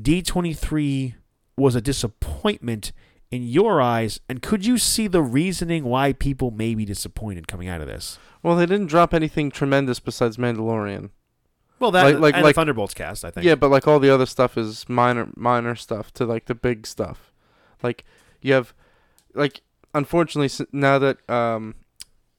D 0.02 0.24
twenty 0.24 0.54
three 0.54 1.16
was 1.56 1.76
a 1.76 1.82
disappointment 1.82 2.92
in 3.32 3.44
your 3.44 3.80
eyes, 3.82 4.20
and 4.28 4.42
could 4.42 4.66
you 4.66 4.78
see 4.78 5.08
the 5.08 5.22
reasoning 5.22 5.84
why 5.84 6.14
people 6.14 6.50
may 6.52 6.74
be 6.76 6.86
disappointed 6.86 7.48
coming 7.48 7.68
out 7.68 7.82
of 7.82 7.88
this? 7.88 8.18
Well, 8.42 8.56
they 8.56 8.66
didn't 8.66 8.88
drop 8.88 9.14
anything 9.14 9.52
tremendous 9.52 10.00
besides 10.00 10.38
Mandalorian. 10.38 11.12
Well, 11.80 11.92
that 11.92 12.04
Like- 12.06 12.20
like- 12.20 12.36
and 12.36 12.44
like- 12.44 12.56
Thunderbolts 12.56 12.94
cast, 12.94 13.24
I 13.24 13.30
think. 13.32 13.46
Yeah, 13.46 13.56
but 13.56 13.70
like 13.70 13.88
all 13.88 14.00
the 14.00 14.10
other 14.10 14.26
stuff 14.26 14.58
is 14.58 14.88
minor, 14.90 15.30
minor 15.36 15.76
stuff 15.76 16.12
to 16.14 16.26
like 16.26 16.46
the 16.46 16.56
big 16.56 16.86
stuff. 16.88 17.32
Like 17.84 18.04
you 18.42 18.54
have, 18.54 18.74
like 19.34 19.62
unfortunately 19.94 20.66
now 20.72 21.00
that 21.00 21.30
um, 21.30 21.76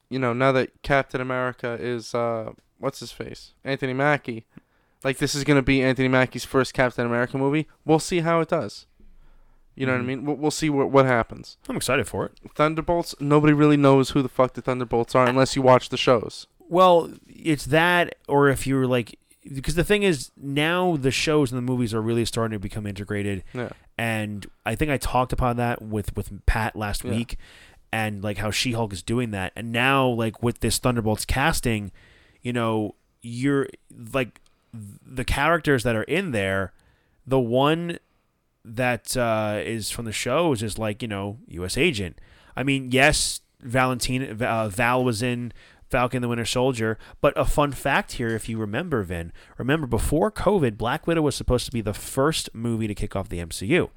you 0.09 0.19
know 0.19 0.33
now 0.33 0.51
that 0.51 0.81
Captain 0.83 1.21
America 1.21 1.77
is 1.79 2.13
uh, 2.13 2.51
what's 2.77 2.99
his 2.99 3.11
face, 3.11 3.53
Anthony 3.63 3.93
Mackie. 3.93 4.45
Like 5.03 5.17
this 5.17 5.33
is 5.33 5.43
gonna 5.43 5.63
be 5.63 5.81
Anthony 5.81 6.07
Mackie's 6.07 6.45
first 6.45 6.73
Captain 6.75 7.05
America 7.07 7.37
movie. 7.37 7.67
We'll 7.85 7.97
see 7.99 8.19
how 8.19 8.41
it 8.41 8.49
does. 8.49 8.85
You 9.81 9.87
know 9.87 9.93
what 9.93 9.97
I 9.97 10.01
mm-hmm. 10.01 10.07
mean? 10.09 10.25
We'll, 10.25 10.35
we'll 10.35 10.51
see 10.51 10.69
what 10.69 10.91
what 10.91 11.07
happens. 11.07 11.57
I'm 11.67 11.75
excited 11.75 12.07
for 12.07 12.27
it. 12.27 12.33
Thunderbolts. 12.53 13.15
Nobody 13.19 13.51
really 13.51 13.77
knows 13.77 14.11
who 14.11 14.21
the 14.21 14.29
fuck 14.29 14.53
the 14.53 14.61
Thunderbolts 14.61 15.15
are 15.15 15.27
unless 15.27 15.55
you 15.55 15.63
watch 15.63 15.89
the 15.89 15.97
shows. 15.97 16.45
Well, 16.69 17.11
it's 17.27 17.65
that, 17.65 18.13
or 18.27 18.47
if 18.49 18.67
you're 18.67 18.85
like, 18.85 19.17
because 19.43 19.73
the 19.73 19.83
thing 19.83 20.03
is, 20.03 20.29
now 20.37 20.97
the 20.97 21.09
shows 21.09 21.51
and 21.51 21.57
the 21.57 21.63
movies 21.63 21.95
are 21.95 22.01
really 22.01 22.25
starting 22.25 22.55
to 22.55 22.59
become 22.59 22.85
integrated, 22.85 23.43
Yeah. 23.55 23.69
and 23.97 24.45
I 24.67 24.75
think 24.75 24.91
I 24.91 24.97
talked 24.97 25.33
upon 25.33 25.57
that 25.57 25.81
with 25.81 26.15
with 26.15 26.45
Pat 26.45 26.75
last 26.75 27.03
Yeah. 27.03 27.09
week, 27.09 27.37
and 27.91 28.23
like 28.23 28.37
how 28.37 28.51
She 28.51 28.73
Hulk 28.73 28.93
is 28.93 29.01
doing 29.01 29.31
that, 29.31 29.51
and 29.55 29.71
now 29.71 30.07
like 30.07 30.43
with 30.43 30.59
this 30.59 30.77
Thunderbolts 30.77 31.25
casting, 31.25 31.91
you 32.43 32.53
know, 32.53 32.93
you're 33.23 33.67
like 34.13 34.41
the 34.71 35.25
characters 35.25 35.81
that 35.81 35.95
are 35.95 36.03
in 36.03 36.33
there, 36.33 36.71
the 37.25 37.39
one 37.39 37.97
that 38.65 39.15
uh, 39.17 39.59
is 39.63 39.89
from 39.91 40.05
the 40.05 40.11
show 40.11 40.51
is 40.53 40.59
just 40.59 40.77
like 40.79 41.01
you 41.01 41.07
know 41.07 41.37
U.S. 41.47 41.77
agent. 41.77 42.19
I 42.55 42.63
mean, 42.63 42.91
yes, 42.91 43.41
Valentina 43.61 44.45
uh, 44.45 44.69
Val 44.69 45.03
was 45.03 45.21
in 45.21 45.53
Falcon 45.89 46.21
the 46.21 46.27
Winter 46.27 46.45
Soldier, 46.45 46.97
but 47.21 47.33
a 47.37 47.45
fun 47.45 47.71
fact 47.71 48.13
here, 48.13 48.29
if 48.29 48.47
you 48.47 48.57
remember, 48.57 49.03
Vin, 49.03 49.31
remember 49.57 49.87
before 49.87 50.31
COVID, 50.31 50.77
Black 50.77 51.05
Widow 51.07 51.21
was 51.21 51.35
supposed 51.35 51.65
to 51.65 51.71
be 51.71 51.81
the 51.81 51.93
first 51.93 52.49
movie 52.53 52.87
to 52.87 52.95
kick 52.95 53.15
off 53.15 53.29
the 53.29 53.39
MCU, 53.39 53.89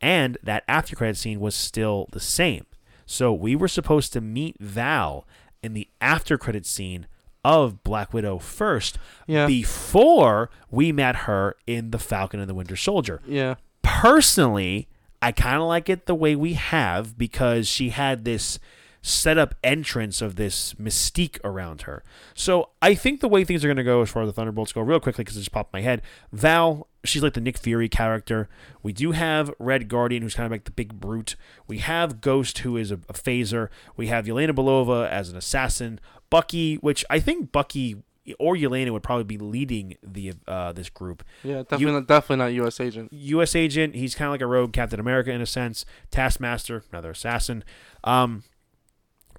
and 0.00 0.36
that 0.42 0.64
after 0.68 0.94
credit 0.96 1.16
scene 1.16 1.40
was 1.40 1.54
still 1.54 2.08
the 2.12 2.20
same. 2.20 2.66
So 3.06 3.32
we 3.32 3.56
were 3.56 3.68
supposed 3.68 4.12
to 4.12 4.20
meet 4.20 4.56
Val 4.60 5.26
in 5.62 5.72
the 5.72 5.88
after 6.00 6.36
credit 6.36 6.66
scene 6.66 7.06
of 7.44 7.82
Black 7.82 8.12
Widow 8.12 8.38
first 8.38 8.98
Yeah. 9.26 9.46
before 9.46 10.50
we 10.70 10.92
met 10.92 11.16
her 11.16 11.56
in 11.66 11.90
the 11.90 11.98
Falcon 11.98 12.40
and 12.40 12.48
the 12.50 12.54
Winter 12.54 12.76
Soldier 12.76 13.22
yeah. 13.26 13.54
Personally, 13.88 14.86
I 15.22 15.32
kind 15.32 15.56
of 15.56 15.66
like 15.66 15.88
it 15.88 16.06
the 16.06 16.14
way 16.14 16.36
we 16.36 16.54
have 16.54 17.16
because 17.16 17.66
she 17.66 17.88
had 17.88 18.24
this 18.24 18.58
set 19.00 19.38
up 19.38 19.54
entrance 19.64 20.20
of 20.20 20.36
this 20.36 20.74
mystique 20.74 21.38
around 21.42 21.82
her. 21.82 22.02
So 22.34 22.70
I 22.82 22.94
think 22.94 23.20
the 23.20 23.28
way 23.28 23.44
things 23.44 23.64
are 23.64 23.68
going 23.68 23.78
to 23.78 23.84
go 23.84 24.02
as 24.02 24.10
far 24.10 24.22
as 24.22 24.28
the 24.28 24.32
Thunderbolts 24.34 24.72
go, 24.72 24.82
real 24.82 25.00
quickly, 25.00 25.24
because 25.24 25.36
it 25.36 25.40
just 25.40 25.52
popped 25.52 25.74
in 25.74 25.78
my 25.78 25.82
head. 25.82 26.02
Val, 26.32 26.86
she's 27.02 27.22
like 27.22 27.32
the 27.32 27.40
Nick 27.40 27.56
Fury 27.56 27.88
character. 27.88 28.48
We 28.82 28.92
do 28.92 29.12
have 29.12 29.50
Red 29.58 29.88
Guardian, 29.88 30.22
who's 30.22 30.34
kind 30.34 30.46
of 30.46 30.52
like 30.52 30.64
the 30.64 30.70
big 30.70 31.00
brute. 31.00 31.36
We 31.66 31.78
have 31.78 32.20
Ghost, 32.20 32.58
who 32.58 32.76
is 32.76 32.90
a, 32.90 32.96
a 33.08 33.14
phaser. 33.14 33.68
We 33.96 34.08
have 34.08 34.26
Yelena 34.26 34.50
Belova 34.50 35.08
as 35.08 35.30
an 35.30 35.36
assassin. 35.36 35.98
Bucky, 36.28 36.76
which 36.76 37.04
I 37.08 37.20
think 37.20 37.52
Bucky 37.52 37.96
or 38.38 38.54
Yelena 38.56 38.90
would 38.90 39.02
probably 39.02 39.24
be 39.24 39.38
leading 39.38 39.96
the 40.02 40.32
uh, 40.46 40.72
this 40.72 40.90
group. 40.90 41.22
Yeah. 41.42 41.58
Definitely, 41.62 41.92
not, 41.92 42.06
definitely 42.06 42.44
not 42.44 42.52
U.S. 42.54 42.80
agent. 42.80 43.12
U.S. 43.12 43.54
agent. 43.56 43.94
He's 43.94 44.14
kind 44.14 44.28
of 44.28 44.32
like 44.32 44.40
a 44.42 44.46
rogue 44.46 44.72
Captain 44.72 45.00
America 45.00 45.30
in 45.30 45.40
a 45.40 45.46
sense. 45.46 45.84
Taskmaster, 46.10 46.84
another 46.92 47.10
assassin. 47.10 47.64
Um, 48.04 48.44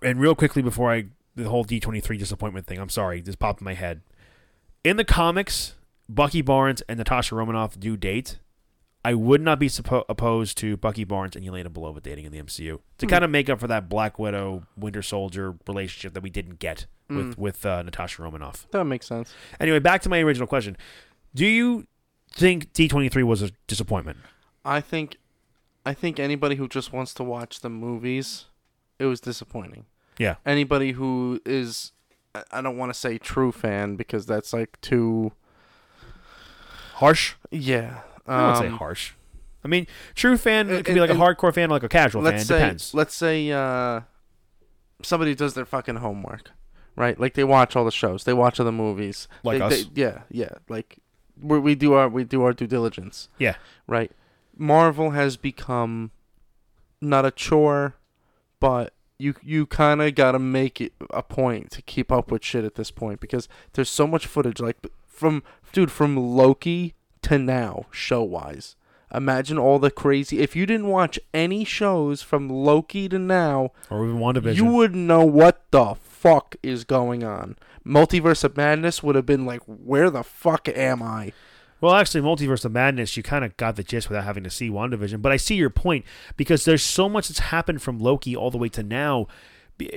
and 0.01 0.19
real 0.19 0.35
quickly 0.35 0.61
before 0.61 0.91
I 0.91 1.05
the 1.35 1.49
whole 1.49 1.63
D 1.63 1.79
twenty 1.79 1.99
three 1.99 2.17
disappointment 2.17 2.65
thing. 2.67 2.79
I'm 2.79 2.89
sorry, 2.89 3.21
just 3.21 3.39
popped 3.39 3.61
in 3.61 3.65
my 3.65 3.73
head. 3.73 4.01
In 4.83 4.97
the 4.97 5.03
comics, 5.05 5.75
Bucky 6.07 6.41
Barnes 6.41 6.81
and 6.87 6.97
Natasha 6.97 7.35
Romanoff 7.35 7.79
do 7.79 7.97
date. 7.97 8.39
I 9.05 9.13
would 9.13 9.39
not 9.41 9.59
be 9.59 9.69
suppo- 9.69 10.03
opposed 10.09 10.57
to 10.57 10.75
Bucky 10.75 11.05
Barnes 11.05 11.33
and 11.35 11.45
Yelena 11.45 11.67
Belova 11.69 12.03
dating 12.03 12.25
in 12.25 12.33
the 12.33 12.37
MCU 12.41 12.79
to 12.97 13.05
Hmm. 13.05 13.09
kind 13.09 13.23
of 13.23 13.29
make 13.29 13.49
up 13.49 13.59
for 13.59 13.67
that 13.67 13.87
Black 13.87 14.19
Widow 14.19 14.63
Winter 14.75 15.01
Soldier 15.01 15.55
relationship 15.67 16.13
that 16.13 16.21
we 16.23 16.29
didn't 16.29 16.59
get 16.59 16.85
with 17.09 17.35
Mm. 17.35 17.37
with 17.37 17.65
uh, 17.65 17.81
Natasha 17.83 18.21
Romanoff. 18.21 18.67
That 18.71 18.83
makes 18.85 19.07
sense. 19.07 19.33
Anyway, 19.59 19.79
back 19.79 20.01
to 20.03 20.09
my 20.09 20.19
original 20.19 20.47
question. 20.47 20.77
Do 21.35 21.45
you 21.45 21.87
think 22.31 22.71
D23 22.73 23.23
was 23.23 23.41
a 23.41 23.49
disappointment. 23.67 24.19
I 24.63 24.81
think, 24.81 25.17
I 25.85 25.93
think 25.95 26.19
anybody 26.19 26.55
who 26.57 26.67
just 26.67 26.93
wants 26.93 27.13
to 27.15 27.23
watch 27.23 27.61
the 27.61 27.69
movies, 27.69 28.45
it 28.99 29.05
was 29.05 29.19
disappointing. 29.19 29.85
Yeah. 30.19 30.35
Anybody 30.45 30.91
who 30.91 31.41
is, 31.45 31.91
I- 32.51 32.61
don't 32.61 32.77
want 32.77 32.93
to 32.93 32.99
say 32.99 33.17
true 33.17 33.51
fan 33.51 33.95
because 33.95 34.25
that's 34.27 34.53
like 34.53 34.79
too. 34.81 35.31
Harsh? 36.95 37.35
Yeah. 37.51 38.01
I 38.27 38.41
wouldn't 38.41 38.57
say 38.57 38.67
um, 38.67 38.77
harsh. 38.77 39.13
I 39.63 39.67
mean, 39.67 39.87
true 40.15 40.37
fan 40.37 40.69
and- 40.69 40.85
could 40.85 40.93
be 40.93 41.01
like 41.01 41.09
a 41.09 41.13
hardcore 41.13 41.53
fan, 41.53 41.69
or 41.71 41.73
like 41.73 41.83
a 41.83 41.89
casual 41.89 42.21
fan. 42.23 42.31
let's 42.33 42.43
It 42.43 42.47
say 42.47 42.59
depends. 42.59 42.93
let's 42.93 43.15
say 43.15 43.51
uh, 43.51 44.01
somebody 45.01 45.33
does 45.35 45.53
their 45.53 45.65
fucking 45.65 45.95
homework, 45.97 46.51
right? 46.95 47.19
Like 47.19 47.33
they 47.33 47.43
watch 47.43 47.75
all 47.75 47.85
the 47.85 47.91
shows, 47.91 48.23
they 48.23 48.33
watch 48.33 48.59
all 48.59 48.65
the 48.65 48.71
movies. 48.71 49.27
Like 49.43 49.59
They- 49.59 49.65
us. 49.65 49.83
they- 49.85 50.01
yeah, 50.01 50.21
yeah. 50.29 50.49
Like 50.67 50.97
we 51.41 51.59
we 51.59 51.75
do 51.75 51.93
our 51.93 52.09
we 52.09 52.23
do 52.23 52.43
our 52.43 52.53
due 52.53 52.67
diligence. 52.67 53.29
Yeah. 53.37 53.55
Right. 53.87 54.11
Marvel 54.57 55.11
has 55.11 55.37
become 55.37 56.11
not 57.01 57.25
a 57.25 57.31
chore, 57.31 57.95
but 58.59 58.93
you 59.17 59.35
you 59.43 59.65
kind 59.65 60.01
of 60.01 60.15
got 60.15 60.33
to 60.33 60.39
make 60.39 60.81
it 60.81 60.93
a 61.11 61.23
point 61.23 61.71
to 61.71 61.81
keep 61.81 62.11
up 62.11 62.31
with 62.31 62.43
shit 62.43 62.63
at 62.65 62.75
this 62.75 62.91
point 62.91 63.19
because 63.19 63.47
there's 63.73 63.89
so 63.89 64.05
much 64.07 64.25
footage 64.25 64.59
like 64.59 64.77
from 65.07 65.43
dude 65.71 65.91
from 65.91 66.15
Loki 66.17 66.93
to 67.23 67.37
now 67.37 67.85
show 67.91 68.21
wise. 68.23 68.75
Imagine 69.13 69.57
all 69.57 69.79
the 69.79 69.89
crazy. 69.89 70.39
If 70.39 70.55
you 70.55 70.65
didn't 70.67 70.87
watch 70.87 71.17
any 71.33 71.63
shows 71.65 72.21
from 72.21 72.47
Loki 72.47 73.09
to 73.09 73.17
now, 73.17 73.71
Or 73.89 74.05
even 74.05 74.19
WandaVision. 74.19 74.55
you 74.55 74.65
wouldn't 74.65 75.07
know 75.07 75.25
what 75.25 75.63
the 75.71 75.95
fuck 76.19 76.55
is 76.61 76.83
going 76.83 77.23
on. 77.23 77.55
Multiverse 77.85 78.43
of 78.43 78.57
Madness 78.57 79.01
would 79.01 79.15
have 79.15 79.25
been 79.25 79.45
like, 79.45 79.61
where 79.65 80.09
the 80.09 80.23
fuck 80.23 80.67
am 80.67 81.01
I? 81.01 81.31
Well, 81.79 81.93
actually, 81.93 82.21
Multiverse 82.21 82.65
of 82.65 82.73
Madness, 82.73 83.15
you 83.15 83.23
kind 83.23 83.45
of 83.45 83.55
got 83.55 83.77
the 83.77 83.83
gist 83.83 84.09
without 84.09 84.25
having 84.25 84.43
to 84.43 84.49
see 84.49 84.69
WandaVision. 84.69 85.21
But 85.21 85.31
I 85.31 85.37
see 85.37 85.55
your 85.55 85.69
point 85.69 86.03
because 86.35 86.65
there's 86.65 86.83
so 86.83 87.07
much 87.07 87.29
that's 87.29 87.39
happened 87.39 87.81
from 87.81 87.99
Loki 87.99 88.35
all 88.35 88.51
the 88.51 88.57
way 88.57 88.67
to 88.69 88.83
now. 88.83 89.27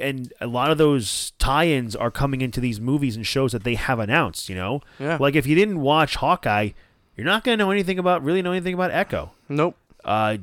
And 0.00 0.32
a 0.40 0.46
lot 0.46 0.70
of 0.70 0.78
those 0.78 1.32
tie 1.40 1.66
ins 1.66 1.96
are 1.96 2.12
coming 2.12 2.40
into 2.40 2.60
these 2.60 2.80
movies 2.80 3.16
and 3.16 3.26
shows 3.26 3.50
that 3.50 3.64
they 3.64 3.74
have 3.74 3.98
announced, 3.98 4.48
you 4.48 4.54
know? 4.54 4.80
Yeah. 5.00 5.18
Like, 5.18 5.34
if 5.34 5.44
you 5.44 5.56
didn't 5.56 5.80
watch 5.80 6.14
Hawkeye, 6.14 6.70
you're 7.16 7.26
not 7.26 7.42
going 7.42 7.58
to 7.58 7.64
know 7.64 7.72
anything 7.72 7.98
about, 7.98 8.22
really 8.22 8.42
know 8.42 8.52
anything 8.52 8.74
about 8.74 8.92
Echo. 8.92 9.32
Nope. 9.48 9.76
Uh, 10.04 10.36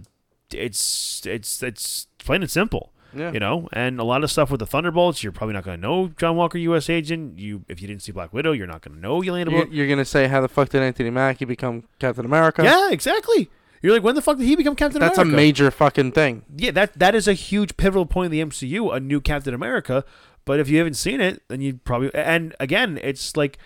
it's, 0.52 1.26
it's, 1.26 1.64
it's 1.64 2.08
plain 2.18 2.42
and 2.42 2.52
simple. 2.52 2.92
Yeah. 3.14 3.32
you 3.32 3.40
know 3.40 3.68
and 3.74 4.00
a 4.00 4.04
lot 4.04 4.24
of 4.24 4.30
stuff 4.32 4.52
with 4.52 4.60
the 4.60 4.68
thunderbolts 4.68 5.24
you're 5.24 5.32
probably 5.32 5.54
not 5.54 5.64
going 5.64 5.78
to 5.78 5.82
know 5.82 6.10
john 6.18 6.36
walker 6.36 6.58
u.s 6.60 6.90
agent 6.90 7.40
you 7.40 7.64
if 7.68 7.82
you 7.82 7.88
didn't 7.88 8.04
see 8.04 8.12
black 8.12 8.32
widow 8.34 8.52
you're 8.52 8.68
not 8.68 8.82
going 8.82 8.96
to 8.96 9.02
know 9.02 9.22
yelena 9.22 9.50
You're, 9.52 9.68
you're 9.68 9.88
gonna 9.88 10.06
say 10.06 10.28
how 10.28 10.42
the 10.42 10.48
fuck 10.48 10.70
did 10.70 10.82
Anthony 10.84 11.10
Mackie 11.10 11.46
become 11.46 11.86
Captain 12.00 12.24
America? 12.26 12.64
yeah 12.64 12.90
exactly 12.92 13.50
you're 13.82 13.94
like 13.94 14.04
when 14.04 14.14
the 14.16 14.22
fuck 14.22 14.38
did 14.38 14.46
he 14.46 14.56
become 14.56 14.76
captain 14.76 15.00
That's 15.00 15.18
a 15.18 15.26
major 15.26 15.72
fucking 15.72 16.12
thing. 16.12 16.44
yeah 16.56 16.72
that 16.72 16.98
that 17.00 17.16
is 17.16 17.28
a 17.28 17.34
huge 17.34 17.78
pivotal 17.78 18.06
point 18.06 18.32
in 18.32 18.32
the 18.32 18.46
mcu 18.46 18.94
a 18.96 19.00
new 19.00 19.20
captain 19.22 19.54
america 19.54 20.04
but 20.46 20.60
if 20.60 20.70
you 20.70 20.78
haven't 20.78 20.96
seen 20.96 21.20
it 21.22 21.42
then 21.48 21.62
you 21.62 21.80
probably 21.84 22.14
and 22.14 22.56
again 22.60 23.00
it's 23.02 23.36
like 23.36 23.58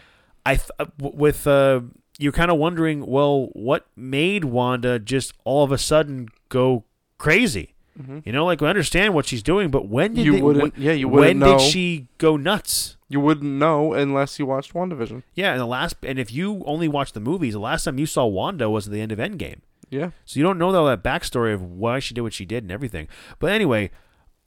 i 0.46 0.56
th- 0.56 0.70
uh, 0.80 0.86
with 1.00 1.46
uh 1.48 1.82
you're 2.20 2.32
kind 2.32 2.52
of 2.52 2.58
wondering 2.58 3.06
well 3.06 3.48
what 3.54 3.88
made 3.98 4.46
wanda 4.46 5.00
just 5.00 5.34
all 5.44 5.64
of 5.64 5.72
a 5.72 5.78
sudden 5.78 6.28
go 6.50 6.86
crazy 7.18 7.73
Mm-hmm. 8.02 8.20
you 8.26 8.32
know 8.32 8.44
like 8.46 8.60
we 8.60 8.68
understand 8.68 9.14
what 9.14 9.28
she's 9.28 9.44
doing 9.44 9.70
but 9.70 9.88
when 9.88 10.16
did 10.16 10.26
You 10.26 10.32
they- 10.34 10.42
wouldn't- 10.42 10.74
when- 10.76 10.84
yeah, 10.84 10.94
you 10.94 11.08
wouldn't 11.08 11.40
know. 11.40 11.60
did 11.60 11.62
she 11.70 12.08
go 12.18 12.38
nuts 12.38 12.98
You 13.08 13.20
wouldn't 13.20 13.52
know 13.52 13.94
unless 13.94 14.40
you 14.40 14.48
watched 14.48 14.74
WandaVision. 14.74 15.22
Yeah, 15.36 15.52
and 15.52 15.60
the 15.62 15.68
last, 15.68 15.98
and 16.02 16.18
if 16.18 16.34
you 16.34 16.64
only 16.66 16.88
watched 16.88 17.14
the 17.14 17.20
movies, 17.20 17.54
the 17.54 17.60
last 17.60 17.84
time 17.84 18.00
you 18.00 18.08
saw 18.08 18.26
Wanda 18.26 18.68
was 18.68 18.88
at 18.88 18.94
the 18.94 19.00
end 19.02 19.12
of 19.12 19.20
Endgame, 19.20 19.60
Yeah. 19.92 20.10
so 20.26 20.40
you 20.40 20.44
don't 20.44 20.58
know 20.58 20.74
all 20.74 20.88
that 20.88 21.04
backstory 21.04 21.54
of 21.54 21.62
why 21.62 22.00
she 22.00 22.16
did 22.16 22.22
what 22.22 22.34
she 22.34 22.46
did 22.46 22.64
and 22.64 22.72
everything. 22.72 23.08
But 23.38 23.52
anyway, 23.52 23.92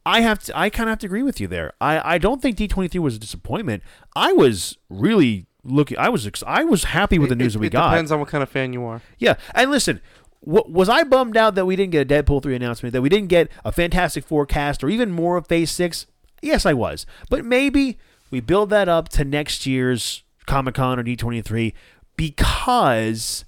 I 0.04 0.22
have 0.22 0.40
to, 0.44 0.58
I 0.58 0.68
kind 0.68 0.88
of 0.88 0.92
have 0.92 0.98
to 1.00 1.06
agree 1.06 1.22
with 1.22 1.40
you 1.40 1.46
there. 1.46 1.72
I, 1.80 2.14
I 2.14 2.18
don't 2.18 2.42
think 2.42 2.56
D 2.56 2.66
twenty 2.66 2.88
three 2.88 2.98
was 3.00 3.14
a 3.14 3.20
disappointment. 3.20 3.84
I 4.16 4.32
was 4.32 4.76
really 4.90 5.46
looking, 5.62 5.96
I 5.98 6.08
was, 6.08 6.28
I 6.44 6.64
was 6.64 6.82
happy 6.84 7.20
with 7.20 7.28
the 7.28 7.36
news 7.36 7.54
it, 7.54 7.58
that 7.58 7.60
we 7.60 7.68
got. 7.68 7.78
it 7.78 7.82
got. 7.82 7.90
depends 7.92 8.10
on 8.12 8.18
what 8.18 8.28
kind 8.28 8.42
of 8.42 8.48
fan 8.48 8.72
you 8.72 8.84
are. 8.84 9.00
Yeah, 9.18 9.34
and 9.54 9.70
listen, 9.70 10.00
w- 10.44 10.64
was 10.72 10.88
I 10.88 11.04
bummed 11.04 11.36
out 11.36 11.54
that 11.54 11.66
we 11.66 11.76
didn't 11.76 11.92
get 11.92 12.10
a 12.10 12.14
Deadpool 12.22 12.42
three 12.42 12.54
announcement, 12.56 12.92
that 12.92 13.02
we 13.02 13.08
didn't 13.08 13.28
get 13.28 13.50
a 13.64 13.72
Fantastic 13.72 14.24
Four 14.24 14.46
cast, 14.46 14.82
or 14.84 14.88
even 14.88 15.10
more 15.10 15.36
of 15.36 15.46
Phase 15.46 15.70
six? 15.70 16.06
Yes, 16.42 16.66
I 16.66 16.72
was, 16.74 17.06
but 17.30 17.44
maybe 17.44 17.98
we 18.30 18.40
build 18.40 18.70
that 18.70 18.88
up 18.88 19.08
to 19.10 19.24
next 19.24 19.66
year's 19.66 20.22
Comic 20.46 20.74
Con 20.74 20.98
or 20.98 21.02
D 21.02 21.16
twenty 21.16 21.42
three 21.42 21.74
because 22.16 23.44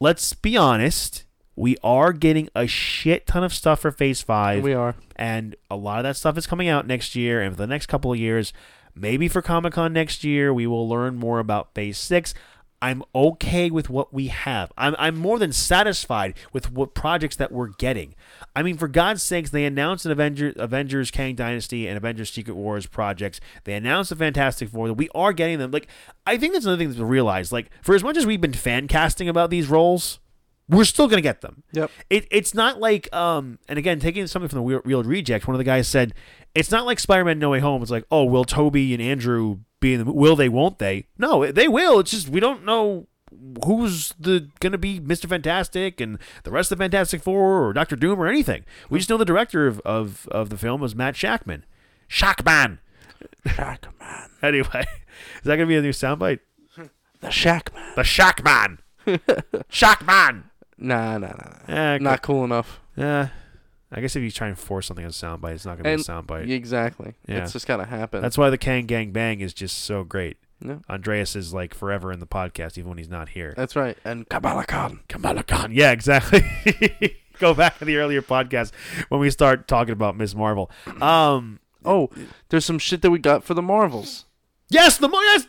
let's 0.00 0.32
be 0.34 0.56
honest. 0.56 1.24
We 1.56 1.76
are 1.84 2.14
getting 2.14 2.48
a 2.54 2.66
shit 2.66 3.26
ton 3.26 3.44
of 3.44 3.52
stuff 3.52 3.80
for 3.80 3.90
Phase 3.90 4.22
Five 4.22 4.62
We 4.62 4.72
are. 4.72 4.94
and 5.16 5.56
a 5.70 5.76
lot 5.76 5.98
of 5.98 6.04
that 6.04 6.16
stuff 6.16 6.38
is 6.38 6.46
coming 6.46 6.68
out 6.68 6.86
next 6.86 7.14
year 7.14 7.42
and 7.42 7.54
for 7.54 7.60
the 7.60 7.66
next 7.66 7.84
couple 7.86 8.10
of 8.12 8.18
years 8.18 8.54
maybe 8.94 9.28
for 9.28 9.42
comic-con 9.42 9.92
next 9.92 10.24
year 10.24 10.54
we 10.54 10.66
will 10.66 10.88
learn 10.88 11.16
more 11.16 11.38
about 11.38 11.74
phase 11.74 11.98
six 11.98 12.32
i'm 12.82 13.02
okay 13.14 13.70
with 13.70 13.90
what 13.90 14.12
we 14.12 14.28
have. 14.28 14.72
I'm, 14.76 14.96
I'm 14.98 15.16
more 15.16 15.38
than 15.38 15.52
satisfied 15.52 16.34
with 16.52 16.72
what 16.72 16.94
projects 16.94 17.36
that 17.36 17.52
we're 17.52 17.68
getting. 17.68 18.14
I 18.56 18.62
mean 18.62 18.76
for 18.76 18.88
god's 18.88 19.22
sakes 19.22 19.50
they 19.50 19.64
announced 19.64 20.06
an 20.06 20.12
avengers 20.12 20.54
avengers 20.56 21.10
kang 21.10 21.34
dynasty 21.34 21.86
and 21.86 21.96
avengers 21.96 22.30
secret 22.30 22.54
wars 22.54 22.86
projects. 22.86 23.40
They 23.64 23.74
announced 23.74 24.10
the 24.10 24.16
fantastic 24.16 24.68
four. 24.68 24.88
That 24.88 24.94
we 24.94 25.08
are 25.14 25.32
getting 25.32 25.58
them. 25.58 25.70
Like 25.70 25.88
i 26.26 26.36
think 26.36 26.52
that's 26.52 26.64
another 26.64 26.84
thing 26.84 26.94
to 26.94 27.04
realize. 27.04 27.52
Like 27.52 27.70
for 27.82 27.94
as 27.94 28.02
much 28.02 28.16
as 28.16 28.26
we've 28.26 28.40
been 28.40 28.52
fan 28.52 28.88
casting 28.88 29.28
about 29.28 29.50
these 29.50 29.68
roles 29.68 30.20
we're 30.70 30.84
still 30.84 31.08
going 31.08 31.18
to 31.18 31.22
get 31.22 31.40
them. 31.40 31.64
Yep. 31.72 31.90
it, 32.08 32.28
it's 32.30 32.54
not 32.54 32.78
like 32.78 33.12
um 33.14 33.58
and 33.68 33.78
again 33.78 33.98
taking 33.98 34.26
something 34.26 34.48
from 34.48 34.60
the 34.60 34.64
Reel, 34.64 34.82
Reel 34.84 35.02
Reject, 35.02 35.46
one 35.46 35.54
of 35.54 35.58
the 35.58 35.64
guys 35.64 35.88
said 35.88 36.14
it's 36.54 36.70
not 36.70 36.86
like 36.86 36.98
Spider-Man 36.98 37.38
No 37.38 37.50
Way 37.50 37.60
Home. 37.60 37.82
It's 37.82 37.90
like 37.90 38.04
oh, 38.10 38.24
will 38.24 38.44
Tobey 38.44 38.94
and 38.94 39.02
Andrew 39.02 39.60
be 39.80 39.94
in 39.94 40.04
the 40.04 40.12
will 40.12 40.36
they 40.36 40.48
won't 40.48 40.78
they? 40.78 41.06
No, 41.18 41.50
they 41.50 41.68
will. 41.68 41.98
It's 42.00 42.10
just 42.10 42.28
we 42.28 42.40
don't 42.40 42.64
know 42.64 43.06
who's 43.64 44.12
the 44.18 44.48
gonna 44.60 44.78
be 44.78 45.00
Mister 45.00 45.26
Fantastic 45.28 46.00
and 46.00 46.18
the 46.44 46.50
rest 46.50 46.70
of 46.70 46.78
the 46.78 46.84
Fantastic 46.84 47.22
Four 47.22 47.66
or 47.66 47.72
Doctor 47.72 47.96
Doom 47.96 48.20
or 48.20 48.26
anything. 48.26 48.64
We 48.88 48.98
just 48.98 49.10
know 49.10 49.16
the 49.16 49.24
director 49.24 49.66
of 49.66 49.80
of, 49.80 50.28
of 50.30 50.50
the 50.50 50.56
film 50.58 50.80
was 50.80 50.94
Matt 50.94 51.14
Shakman. 51.14 51.62
Shackman. 52.08 52.78
Shack 53.46 53.86
Man. 53.98 54.28
Anyway, 54.42 54.86
is 55.36 55.44
that 55.44 55.56
gonna 55.56 55.66
be 55.66 55.76
a 55.76 55.82
new 55.82 55.90
soundbite? 55.92 56.38
The 57.20 57.30
Shack 57.30 57.74
Man. 57.74 57.92
The 57.94 58.02
Shackman. 58.02 58.78
Shackman. 59.68 60.44
Nah, 60.78 61.18
nah, 61.18 61.28
nah, 61.28 61.52
nah. 61.68 61.74
Eh, 61.74 61.98
Not 61.98 62.22
cool 62.22 62.44
enough. 62.44 62.80
Yeah. 62.96 63.28
I 63.92 64.00
guess 64.00 64.14
if 64.16 64.22
you 64.22 64.30
try 64.30 64.48
and 64.48 64.58
force 64.58 64.86
something 64.86 65.04
on 65.04 65.08
a 65.10 65.12
soundbite, 65.12 65.54
it's 65.54 65.64
not 65.66 65.82
going 65.82 65.98
to 65.98 66.04
be 66.04 66.12
a 66.12 66.14
soundbite. 66.14 66.48
Exactly. 66.50 67.14
Yeah. 67.26 67.42
It's 67.42 67.52
just 67.52 67.66
gotta 67.66 67.84
happen. 67.86 68.22
That's 68.22 68.38
why 68.38 68.48
the 68.50 68.58
Kang 68.58 68.86
Gang 68.86 69.10
Bang 69.10 69.40
is 69.40 69.52
just 69.52 69.78
so 69.80 70.04
great. 70.04 70.36
No. 70.60 70.82
Andreas 70.90 71.34
is 71.34 71.52
like 71.54 71.74
forever 71.74 72.12
in 72.12 72.20
the 72.20 72.26
podcast, 72.26 72.76
even 72.78 72.90
when 72.90 72.98
he's 72.98 73.08
not 73.08 73.30
here. 73.30 73.54
That's 73.56 73.74
right. 73.74 73.96
And 74.04 74.28
Kamala 74.28 74.64
Khan. 74.66 75.00
Kamala 75.08 75.42
Khan. 75.42 75.72
Yeah, 75.72 75.90
exactly. 75.90 76.42
Go 77.38 77.54
back 77.54 77.78
to 77.78 77.84
the 77.86 77.96
earlier 77.96 78.20
podcast 78.22 78.70
when 79.08 79.20
we 79.20 79.30
start 79.30 79.66
talking 79.66 79.92
about 79.92 80.16
Miss 80.16 80.34
Marvel. 80.34 80.70
Um, 81.00 81.58
Oh, 81.82 82.10
there's 82.50 82.66
some 82.66 82.78
shit 82.78 83.00
that 83.00 83.10
we 83.10 83.18
got 83.18 83.42
for 83.42 83.54
the 83.54 83.62
Marvels. 83.62 84.26
yes, 84.68 84.98
the 84.98 85.08
Mar- 85.08 85.22
yes. 85.24 85.46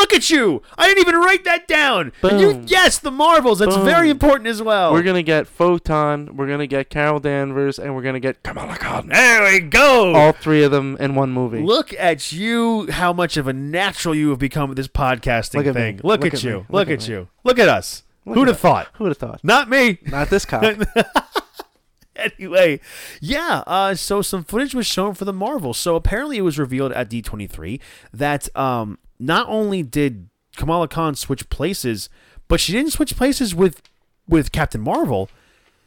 Look 0.00 0.14
at 0.14 0.30
you! 0.30 0.62
I 0.78 0.88
didn't 0.88 1.00
even 1.06 1.16
write 1.16 1.44
that 1.44 1.68
down. 1.68 2.12
And 2.22 2.40
you, 2.40 2.64
yes, 2.66 2.98
the 2.98 3.10
Marvels. 3.10 3.58
That's 3.58 3.76
Boom. 3.76 3.84
very 3.84 4.08
important 4.08 4.48
as 4.48 4.62
well. 4.62 4.94
We're 4.94 5.02
gonna 5.02 5.22
get 5.22 5.46
Photon. 5.46 6.36
We're 6.36 6.48
gonna 6.48 6.66
get 6.66 6.88
Carol 6.88 7.20
Danvers, 7.20 7.78
and 7.78 7.94
we're 7.94 8.00
gonna 8.00 8.18
get 8.18 8.42
Kamala 8.42 8.76
Khan. 8.76 9.08
there 9.08 9.42
we 9.52 9.60
go. 9.60 10.14
All 10.14 10.32
three 10.32 10.62
of 10.62 10.70
them 10.70 10.96
in 10.98 11.14
one 11.14 11.32
movie. 11.32 11.60
Look 11.60 11.92
at 11.98 12.32
you! 12.32 12.90
How 12.90 13.12
much 13.12 13.36
of 13.36 13.46
a 13.46 13.52
natural 13.52 14.14
you 14.14 14.30
have 14.30 14.38
become 14.38 14.70
with 14.70 14.78
this 14.78 14.88
podcasting 14.88 15.64
Look 15.66 15.74
thing. 15.74 15.96
me. 15.96 16.00
Look, 16.02 16.22
Look 16.22 16.32
at, 16.32 16.40
at 16.40 16.44
you! 16.44 16.56
Look, 16.56 16.70
Look 16.70 16.88
at, 16.88 17.02
at 17.02 17.08
you! 17.08 17.28
Look 17.44 17.58
at 17.58 17.68
us! 17.68 18.02
Who'd 18.24 18.48
have 18.48 18.58
thought? 18.58 18.88
Who 18.94 19.04
would 19.04 19.10
have 19.10 19.18
thought? 19.18 19.44
Not 19.44 19.68
me. 19.68 19.98
Not 20.06 20.30
this 20.30 20.46
cock. 20.46 20.62
anyway, 22.16 22.80
yeah. 23.20 23.64
Uh, 23.66 23.94
so 23.94 24.22
some 24.22 24.44
footage 24.44 24.74
was 24.74 24.86
shown 24.86 25.12
for 25.12 25.26
the 25.26 25.32
Marvel. 25.34 25.74
So 25.74 25.94
apparently, 25.94 26.38
it 26.38 26.42
was 26.42 26.58
revealed 26.58 26.92
at 26.92 27.10
D23 27.10 27.80
that 28.14 28.54
um, 28.56 28.98
not 29.20 29.46
only 29.48 29.82
did 29.84 30.28
Kamala 30.56 30.88
Khan 30.88 31.14
switch 31.14 31.48
places, 31.50 32.08
but 32.48 32.58
she 32.58 32.72
didn't 32.72 32.90
switch 32.92 33.16
places 33.16 33.54
with 33.54 33.80
with 34.28 34.50
Captain 34.50 34.80
Marvel. 34.80 35.28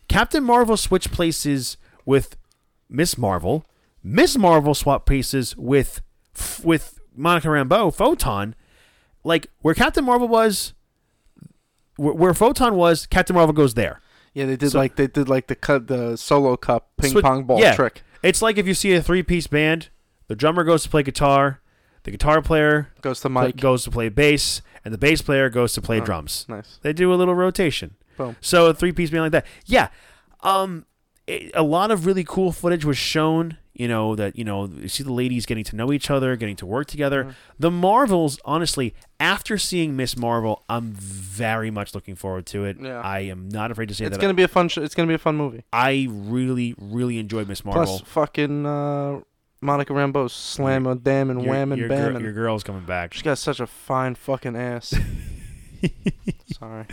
Captain 0.07 0.43
Marvel 0.43 0.77
switched 0.77 1.11
places 1.11 1.75
with 2.05 2.37
Miss 2.89 3.17
Marvel. 3.17 3.65
Miss 4.03 4.37
Marvel 4.37 4.73
swapped 4.75 5.05
places 5.05 5.57
with 5.57 6.01
with 6.63 6.99
Monica 7.15 7.47
Rambeau, 7.47 7.93
Photon. 7.93 8.55
Like 9.23 9.47
where 9.61 9.73
Captain 9.73 10.03
Marvel 10.03 10.27
was, 10.27 10.73
where, 11.95 12.13
where 12.13 12.33
Photon 12.33 12.75
was, 12.75 13.05
Captain 13.05 13.33
Marvel 13.35 13.53
goes 13.53 13.73
there. 13.73 14.01
yeah, 14.33 14.45
they 14.45 14.55
did 14.57 14.71
So- 14.71 14.77
like 14.79 14.95
they 14.95 15.07
did 15.07 15.29
like 15.29 15.47
the 15.47 15.55
cut 15.55 15.87
the 15.87 16.17
solo 16.17 16.57
cup 16.57 16.91
ping 16.97 17.11
Switch- 17.11 17.23
pong 17.23 17.43
ball 17.45 17.59
yeah. 17.59 17.75
trick. 17.75 18.03
It's 18.21 18.41
like 18.41 18.57
if 18.57 18.67
you 18.67 18.73
see 18.73 18.93
a 18.93 19.01
three 19.01 19.23
piece 19.23 19.47
band, 19.47 19.89
the 20.27 20.35
drummer 20.35 20.63
goes 20.63 20.83
to 20.83 20.89
play 20.89 21.03
guitar, 21.03 21.61
the 22.03 22.11
guitar 22.11 22.41
player 22.41 22.89
Goes 23.01 23.19
to 23.21 23.29
Mike. 23.29 23.57
goes 23.57 23.83
to 23.85 23.91
play 23.91 24.09
bass, 24.09 24.61
and 24.83 24.93
the 24.93 24.97
bass 24.97 25.21
player 25.21 25.49
goes 25.49 25.73
to 25.73 25.81
play 25.81 25.99
Oh. 26.01 26.05
drums. 26.05 26.45
nice. 26.49 26.79
They 26.81 26.93
do 26.93 27.13
a 27.13 27.15
little 27.15 27.35
rotation. 27.35 27.95
Boom. 28.17 28.35
So 28.41 28.67
a 28.67 28.73
three 28.73 28.91
piece 28.91 29.09
band 29.09 29.23
like 29.23 29.31
that. 29.31 29.45
Yeah. 29.65 29.87
Um, 30.41 30.85
it, 31.27 31.51
a 31.55 31.63
lot 31.63 31.89
of 31.91 32.05
really 32.05 32.23
cool 32.23 32.51
footage 32.51 32.85
was 32.85 32.97
shown. 32.97 33.57
You 33.75 33.87
know 33.87 34.15
that 34.15 34.35
you 34.37 34.43
know 34.43 34.65
you 34.67 34.87
see 34.87 35.01
the 35.01 35.11
ladies 35.11 35.47
getting 35.47 35.63
to 35.63 35.75
know 35.75 35.91
each 35.91 36.11
other, 36.11 36.35
getting 36.35 36.55
to 36.57 36.65
work 36.67 36.85
together. 36.85 37.23
Mhm. 37.23 37.33
The 37.57 37.71
Marvels, 37.71 38.37
honestly, 38.45 38.93
after 39.19 39.57
seeing 39.57 39.95
Miss 39.95 40.15
Marvel, 40.15 40.63
I'm 40.69 40.91
very 40.93 41.71
much 41.71 41.95
looking 41.95 42.13
forward 42.15 42.45
to 42.47 42.65
it. 42.65 42.77
Yeah. 42.79 43.01
I 43.01 43.21
am 43.21 43.49
not 43.49 43.71
afraid 43.71 43.87
to 43.89 43.95
say 43.95 44.03
It's 44.05 44.11
that. 44.11 44.17
It's 44.17 44.21
gonna 44.21 44.35
be 44.35 44.43
a 44.43 44.47
fun. 44.47 44.69
Sh- 44.69 44.77
it's 44.77 44.93
gonna 44.93 45.07
be 45.07 45.15
a 45.15 45.17
fun 45.17 45.35
movie. 45.37 45.63
I 45.73 46.07
really, 46.11 46.75
really 46.77 47.17
enjoyed 47.17 47.47
Miss 47.47 47.65
Marvel. 47.65 47.83
Plus, 47.83 48.01
fucking 48.01 48.67
uh, 48.67 49.21
Monica 49.63 49.93
Rambeau 49.93 50.29
slam 50.29 50.85
a 50.85 50.95
damn 50.95 51.29
and 51.29 51.41
your, 51.41 51.49
wham 51.51 51.71
and 51.71 51.79
your, 51.79 51.89
bam. 51.89 52.11
gir- 52.11 52.15
and 52.17 52.23
your 52.23 52.33
girl's 52.33 52.63
coming 52.63 52.85
back. 52.85 53.13
She's 53.13 53.23
got 53.23 53.37
such 53.37 53.59
a 53.59 53.67
fine 53.67 54.15
fucking 54.15 54.55
ass. 54.55 54.93
Sorry, 56.53 56.85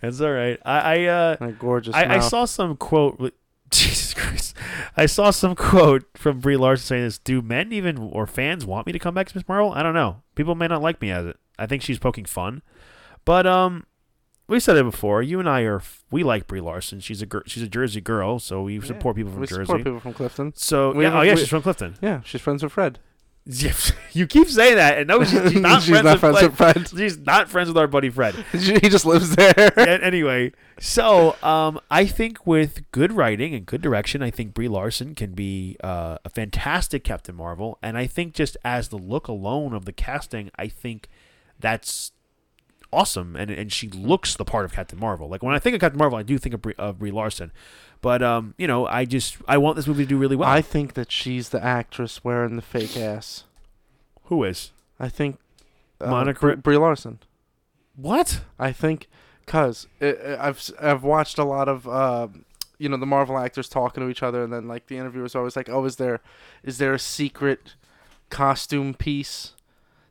That's 0.00 0.20
all 0.20 0.32
right. 0.32 0.58
I, 0.64 0.78
I 0.78 1.04
uh, 1.04 1.36
and 1.40 1.50
a 1.50 1.52
gorgeous 1.52 1.94
I, 1.94 2.16
I 2.16 2.18
saw 2.18 2.44
some 2.44 2.76
quote. 2.76 3.34
Jesus 3.70 4.14
Christ! 4.14 4.54
I 4.96 5.06
saw 5.06 5.30
some 5.30 5.54
quote 5.54 6.04
from 6.14 6.40
Brie 6.40 6.56
Larson 6.56 6.84
saying 6.84 7.04
this. 7.04 7.18
Do 7.18 7.40
men 7.42 7.72
even 7.72 7.96
or 7.98 8.26
fans 8.26 8.66
want 8.66 8.86
me 8.86 8.92
to 8.92 8.98
come 8.98 9.14
back 9.14 9.28
to 9.28 9.36
Miss 9.36 9.48
Marvel? 9.48 9.72
I 9.72 9.82
don't 9.82 9.94
know. 9.94 10.22
People 10.34 10.54
may 10.54 10.66
not 10.66 10.82
like 10.82 11.00
me 11.00 11.10
as 11.10 11.26
it. 11.26 11.36
I 11.58 11.66
think 11.66 11.82
she's 11.82 11.98
poking 11.98 12.24
fun, 12.24 12.62
but 13.24 13.46
um, 13.46 13.86
we 14.46 14.60
said 14.60 14.76
it 14.76 14.84
before. 14.84 15.22
You 15.22 15.40
and 15.40 15.48
I 15.48 15.62
are 15.62 15.82
we 16.10 16.22
like 16.22 16.46
Brie 16.46 16.60
Larson. 16.60 17.00
She's 17.00 17.22
a 17.22 17.26
gir- 17.26 17.44
she's 17.46 17.62
a 17.62 17.68
Jersey 17.68 18.00
girl, 18.00 18.38
so 18.38 18.62
we 18.62 18.74
Yeah, 18.78 18.84
support 18.84 19.16
people 19.16 19.32
from 19.32 19.40
we 19.42 19.46
Jersey. 19.46 19.64
support 19.64 19.84
people 19.84 20.00
from 20.00 20.14
Clifton. 20.14 20.52
So 20.56 20.92
We 20.92 21.04
yeah, 21.04 21.18
oh 21.18 21.22
yeah, 21.22 21.34
we- 21.34 21.40
she's 21.40 21.48
from 21.48 21.62
Clifton. 21.62 21.96
Yeah, 22.02 22.20
she's 22.24 22.40
friends 22.40 22.62
with 22.62 22.72
Fred. 22.72 22.98
you 24.12 24.26
keep 24.26 24.48
saying 24.48 24.76
that, 24.76 24.96
and 24.96 25.06
no, 25.06 25.22
she's, 25.22 25.52
she's 25.52 25.54
not 25.60 25.82
she's 25.82 25.90
friends, 25.90 26.04
not 26.04 26.12
with, 26.14 26.20
friends 26.20 26.38
Fred. 26.56 26.76
with 26.76 26.88
Fred. 26.88 26.88
She's 26.98 27.18
not 27.18 27.50
friends 27.50 27.68
with 27.68 27.76
our 27.76 27.86
buddy 27.86 28.08
Fred. 28.08 28.34
he 28.52 28.88
just 28.88 29.04
lives 29.04 29.36
there. 29.36 29.78
anyway, 29.78 30.50
so 30.80 31.36
um, 31.42 31.78
I 31.90 32.06
think 32.06 32.46
with 32.46 32.90
good 32.90 33.12
writing 33.12 33.54
and 33.54 33.66
good 33.66 33.82
direction, 33.82 34.22
I 34.22 34.30
think 34.30 34.54
Brie 34.54 34.66
Larson 34.68 35.14
can 35.14 35.32
be 35.34 35.76
uh, 35.84 36.16
a 36.24 36.30
fantastic 36.30 37.04
Captain 37.04 37.34
Marvel. 37.34 37.78
And 37.82 37.98
I 37.98 38.06
think 38.06 38.32
just 38.32 38.56
as 38.64 38.88
the 38.88 38.96
look 38.96 39.28
alone 39.28 39.74
of 39.74 39.84
the 39.84 39.92
casting, 39.92 40.50
I 40.58 40.68
think 40.68 41.10
that's 41.60 42.12
awesome. 42.94 43.36
And 43.36 43.50
and 43.50 43.72
she 43.72 43.88
looks 43.88 44.36
the 44.36 44.44
part 44.44 44.64
of 44.64 44.72
Captain 44.72 44.98
Marvel. 44.98 45.28
Like 45.28 45.42
when 45.42 45.54
I 45.54 45.58
think 45.58 45.74
of 45.74 45.80
Captain 45.80 45.98
Marvel, 45.98 46.18
I 46.18 46.22
do 46.22 46.38
think 46.38 46.54
of 46.54 46.62
Brie, 46.62 46.74
of 46.78 46.98
Brie 46.98 47.10
Larson. 47.10 47.52
But 48.00 48.22
um, 48.22 48.54
you 48.58 48.66
know, 48.66 48.86
I 48.86 49.04
just 49.04 49.36
I 49.48 49.58
want 49.58 49.76
this 49.76 49.86
movie 49.86 50.04
to 50.04 50.08
do 50.08 50.18
really 50.18 50.36
well. 50.36 50.48
I 50.48 50.60
think 50.62 50.94
that 50.94 51.10
she's 51.10 51.48
the 51.50 51.62
actress 51.64 52.22
wearing 52.24 52.56
the 52.56 52.62
fake 52.62 52.96
ass. 52.96 53.44
Who 54.24 54.44
is 54.44 54.72
I 55.00 55.08
think 55.08 55.38
uh, 56.00 56.10
Monica- 56.10 56.40
Brie, 56.40 56.54
Brie 56.56 56.76
Larson. 56.76 57.18
what? 57.96 58.40
I 58.58 58.72
think 58.72 59.08
because 59.44 59.86
I've 60.00 60.56
s- 60.58 60.72
I've 60.80 61.02
watched 61.02 61.38
a 61.38 61.44
lot 61.44 61.68
of 61.68 61.86
uh, 61.88 62.28
you 62.78 62.88
know 62.88 62.96
the 62.96 63.06
Marvel 63.06 63.38
actors 63.38 63.68
talking 63.68 64.02
to 64.02 64.08
each 64.10 64.22
other, 64.22 64.42
and 64.42 64.52
then 64.52 64.66
like 64.68 64.86
the 64.88 64.96
interviewers 64.98 65.34
are 65.34 65.38
always 65.38 65.56
like, 65.56 65.68
"Oh, 65.68 65.84
is 65.84 65.96
there 65.96 66.20
is 66.62 66.78
there 66.78 66.92
a 66.94 66.98
secret 66.98 67.74
costume 68.30 68.94
piece 68.94 69.52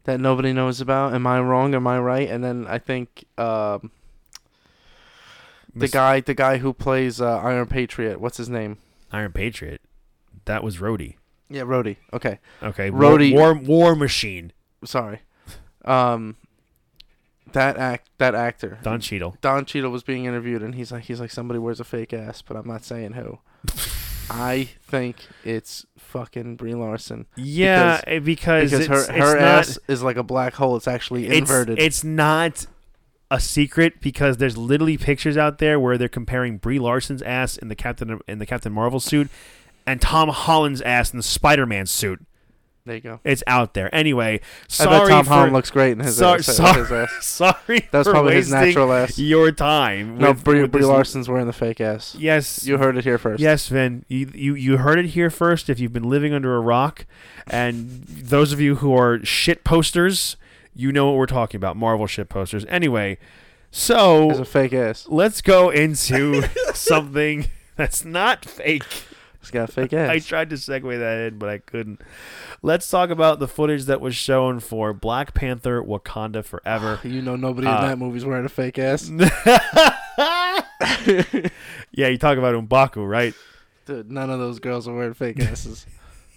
that 0.06 0.20
nobody 0.20 0.54
knows 0.54 0.82
about? 0.82 1.14
Am 1.14 1.26
I 1.28 1.39
wrong? 1.39 1.74
Am 1.76 1.88
I 1.88 1.99
right?" 1.99 2.30
And 2.30 2.43
then 2.43 2.66
I 2.68 2.78
think 2.80 3.26
um, 3.38 3.91
the 5.76 5.88
guy 5.88 6.20
the 6.20 6.34
guy 6.34 6.58
who 6.58 6.74
plays 6.74 7.20
uh, 7.22 7.38
Iron 7.39 7.68
Patriot, 7.68 8.20
what's 8.20 8.38
his 8.38 8.49
name? 8.49 8.78
Iron 9.12 9.32
Patriot. 9.32 9.82
That 10.45 10.64
was 10.64 10.78
Rhodey. 10.78 11.16
Yeah, 11.49 11.62
Rhodey. 11.64 11.97
Okay, 12.12 12.39
Okay, 12.62 12.89
Rhodey- 12.89 13.34
War, 13.34 13.54
War 13.54 13.64
War 13.64 13.95
Machine. 13.95 14.51
sorry. 14.84 15.20
Um, 15.86 16.38
that 17.51 17.78
act 17.78 18.10
that 18.18 18.34
actor 18.34 18.80
Don 18.84 18.99
Cheadle. 18.99 19.38
Don 19.41 19.66
Cheadle 19.66 19.91
was 19.91 20.01
being 20.04 20.26
interviewed, 20.26 20.64
and 20.64 20.76
he's 20.76 20.91
like, 20.91 21.04
he's 21.04 21.20
like, 21.20 21.30
somebody 21.32 21.60
wears 21.60 21.80
a 21.80 21.84
fake 21.84 22.14
ass, 22.14 22.41
but 22.41 22.58
I'm 22.58 22.68
not 22.68 22.84
saying 22.84 23.14
who. 23.14 23.39
I 24.30 24.69
think 24.84 25.17
it's 25.43 25.86
fucking 25.97 26.55
Brie 26.55 26.76
Larson 26.76 27.26
Yeah, 27.36 28.01
eh, 28.05 28.19
because, 28.19 28.71
because 28.71 28.80
it's, 28.80 28.88
her 28.88 28.99
it's 28.99 29.07
her 29.07 29.39
not, 29.39 29.41
ass 29.41 29.80
is 29.88 30.03
like 30.03 30.17
a 30.17 30.24
black 30.24 30.53
hole. 30.53 30.76
It's 30.76 30.88
actually 30.88 31.28
it's, 31.28 31.38
inverted. 31.38 31.80
It's 31.80 32.03
not 32.03 32.65
a 33.32 33.39
secret 33.39 33.99
because 33.99 34.38
there's 34.38 34.57
literally 34.57 34.97
pictures 34.97 35.38
out 35.38 35.57
there 35.57 35.80
where 35.80 35.97
they're 35.97 36.07
comparing 36.07 36.57
Brie 36.57 36.80
Larson's 36.80 37.24
ass 37.24 37.57
in 37.57 37.67
the 37.67 37.76
Captain 37.76 38.19
in 38.28 38.39
the 38.39 38.45
Captain 38.45 38.71
Marvel 38.71 38.99
suit 38.99 39.30
and 39.86 40.01
Tom 40.01 40.30
Holland's 40.30 40.82
ass 40.82 41.11
in 41.11 41.17
the 41.17 41.24
Spider-Man 41.24 41.88
suit. 41.88 42.21
There 42.86 42.95
you 42.95 43.01
go. 43.01 43.19
It's 43.23 43.43
out 43.47 43.73
there. 43.73 43.93
Anyway, 43.95 44.41
I 44.41 44.67
sorry 44.67 44.99
bet 44.99 45.09
Tom 45.09 45.25
for 45.25 45.29
Holland 45.31 45.53
looks 45.53 45.71
great 45.71 45.93
in 45.93 45.99
his, 45.99 46.21
uh, 46.21 46.38
Sorry- 46.39 46.39
ass, 46.39 46.45
sorry- 46.57 46.79
his 46.81 46.91
ass. 46.91 47.25
sorry. 47.25 47.88
That's 47.91 48.09
probably 48.09 48.36
his 48.36 48.51
natural 48.51 48.91
ass. 48.91 49.17
Your 49.17 49.51
time. 49.51 50.17
No, 50.17 50.29
with- 50.31 50.43
Brie, 50.43 50.61
with 50.61 50.71
Brie 50.71 50.84
Larson's 50.84 51.29
wearing 51.29 51.47
the 51.47 51.53
fake 51.53 51.79
ass. 51.79 52.15
Yes, 52.19 52.65
You 52.65 52.77
heard 52.77 52.97
it 52.97 53.03
here 53.05 53.17
first. 53.17 53.39
Yes, 53.41 53.67
Vin. 53.67 54.03
You, 54.09 54.29
you 54.34 54.55
you 54.55 54.77
heard 54.77 54.99
it 54.99 55.07
here 55.07 55.29
first. 55.29 55.69
If 55.69 55.79
you've 55.79 55.93
been 55.93 56.09
living 56.09 56.34
under 56.34 56.55
a 56.55 56.59
rock, 56.59 57.05
and 57.47 58.03
those 58.05 58.51
of 58.51 58.59
you 58.59 58.75
who 58.75 58.93
are 58.97 59.23
shit 59.23 59.63
posters, 59.63 60.36
you 60.75 60.91
know 60.91 61.07
what 61.07 61.15
we're 61.17 61.25
talking 61.25 61.57
about. 61.57 61.77
Marvel 61.77 62.05
shit 62.07 62.27
posters. 62.27 62.65
Anyway, 62.67 63.17
It's 63.69 63.79
so 63.79 64.31
a 64.31 64.43
fake 64.45 64.73
ass. 64.73 65.05
let's 65.09 65.41
go 65.41 65.69
into 65.69 66.41
something 66.73 67.45
that's 67.77 68.03
not 68.03 68.43
fake. 68.43 68.84
It's 69.44 69.52
got 69.52 69.68
a 69.70 69.72
fake 69.72 69.91
ass. 69.94 70.10
I 70.10 70.20
tried 70.20 70.50
to 70.52 70.56
segue 70.56 71.00
that 71.00 71.28
in, 71.28 71.38
but 71.38 71.50
I 71.50 71.58
couldn't. 71.58 72.02
Let's 72.62 72.89
talk 72.89 73.10
about 73.10 73.39
the 73.39 73.48
footage 73.48 73.84
that 73.86 74.00
was 74.00 74.16
shown 74.16 74.62
for 74.62 74.94
Black 74.94 75.34
Panther: 75.34 75.84
Wakanda 75.84 76.46
Forever. 76.46 77.02
you 77.04 77.22
know 77.22 77.36
nobody 77.36 77.68
Uh, 77.68 77.82
in 77.82 77.89
that 77.89 78.00
movie's 78.00 78.24
wearing 78.24 78.46
a 78.46 78.50
fake 78.50 78.80
ass. 78.80 79.10
yeah, 81.91 82.08
you 82.08 82.18
talk 82.18 82.38
about 82.38 82.56
M'Baku, 82.56 83.06
right? 83.08 83.34
Dude, 83.86 84.10
none 84.10 84.30
of 84.30 84.39
those 84.39 84.60
girls 84.60 84.88
are 84.88 84.96
wearing 84.96 85.14
fake 85.14 85.41
asses. 85.41 85.86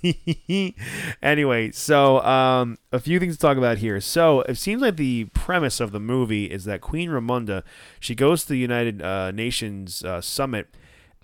anyway, 1.23 1.71
so 1.71 2.21
um, 2.23 2.77
a 2.91 2.99
few 2.99 3.21
things 3.21 3.37
to 3.37 3.41
talk 3.41 3.57
about 3.57 3.79
here. 3.79 4.01
So 4.01 4.41
it 4.43 4.57
seems 4.57 4.83
like 4.83 4.97
the 4.97 5.27
premise 5.27 5.79
of 5.79 5.93
the 5.93 6.01
movie 6.01 6.47
is 6.47 6.65
that 6.65 6.81
Queen 6.81 7.09
Ramonda, 7.11 7.63
she 8.01 8.17
goes 8.17 8.43
to 8.43 8.49
the 8.49 8.59
United 8.59 9.01
uh, 9.01 9.31
Nations 9.31 10.05
uh, 10.05 10.21
summit, 10.21 10.75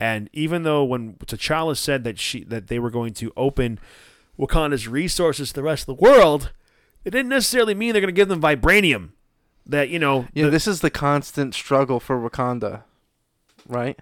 and 0.01 0.28
even 0.32 0.62
though 0.62 0.84
when 0.84 1.14
T'Challa 1.14 1.76
said 1.76 2.05
that 2.05 2.18
she 2.18 2.45
that 2.45 2.66
they 2.68 2.78
were 2.78 2.90
going 2.90 3.12
to 3.14 3.32
open 3.36 3.78
Wakanda's 4.38 4.88
resources 4.88 5.49
to 5.51 5.55
the 5.55 5.62
rest 5.62 5.82
of 5.88 5.97
the 5.97 6.03
world, 6.03 6.53
it 7.05 7.11
didn't 7.11 7.28
necessarily 7.28 7.74
mean 7.74 7.93
they're 7.93 8.01
going 8.01 8.12
to 8.14 8.18
give 8.18 8.28
them 8.28 8.40
vibranium. 8.43 9.11
That 9.66 9.88
you 9.90 9.99
know, 9.99 10.26
Yeah, 10.34 10.45
the- 10.47 10.51
this 10.51 10.66
is 10.66 10.80
the 10.80 10.90
constant 10.90 11.55
struggle 11.55 12.01
for 12.01 12.18
Wakanda, 12.18 12.82
right? 13.68 13.99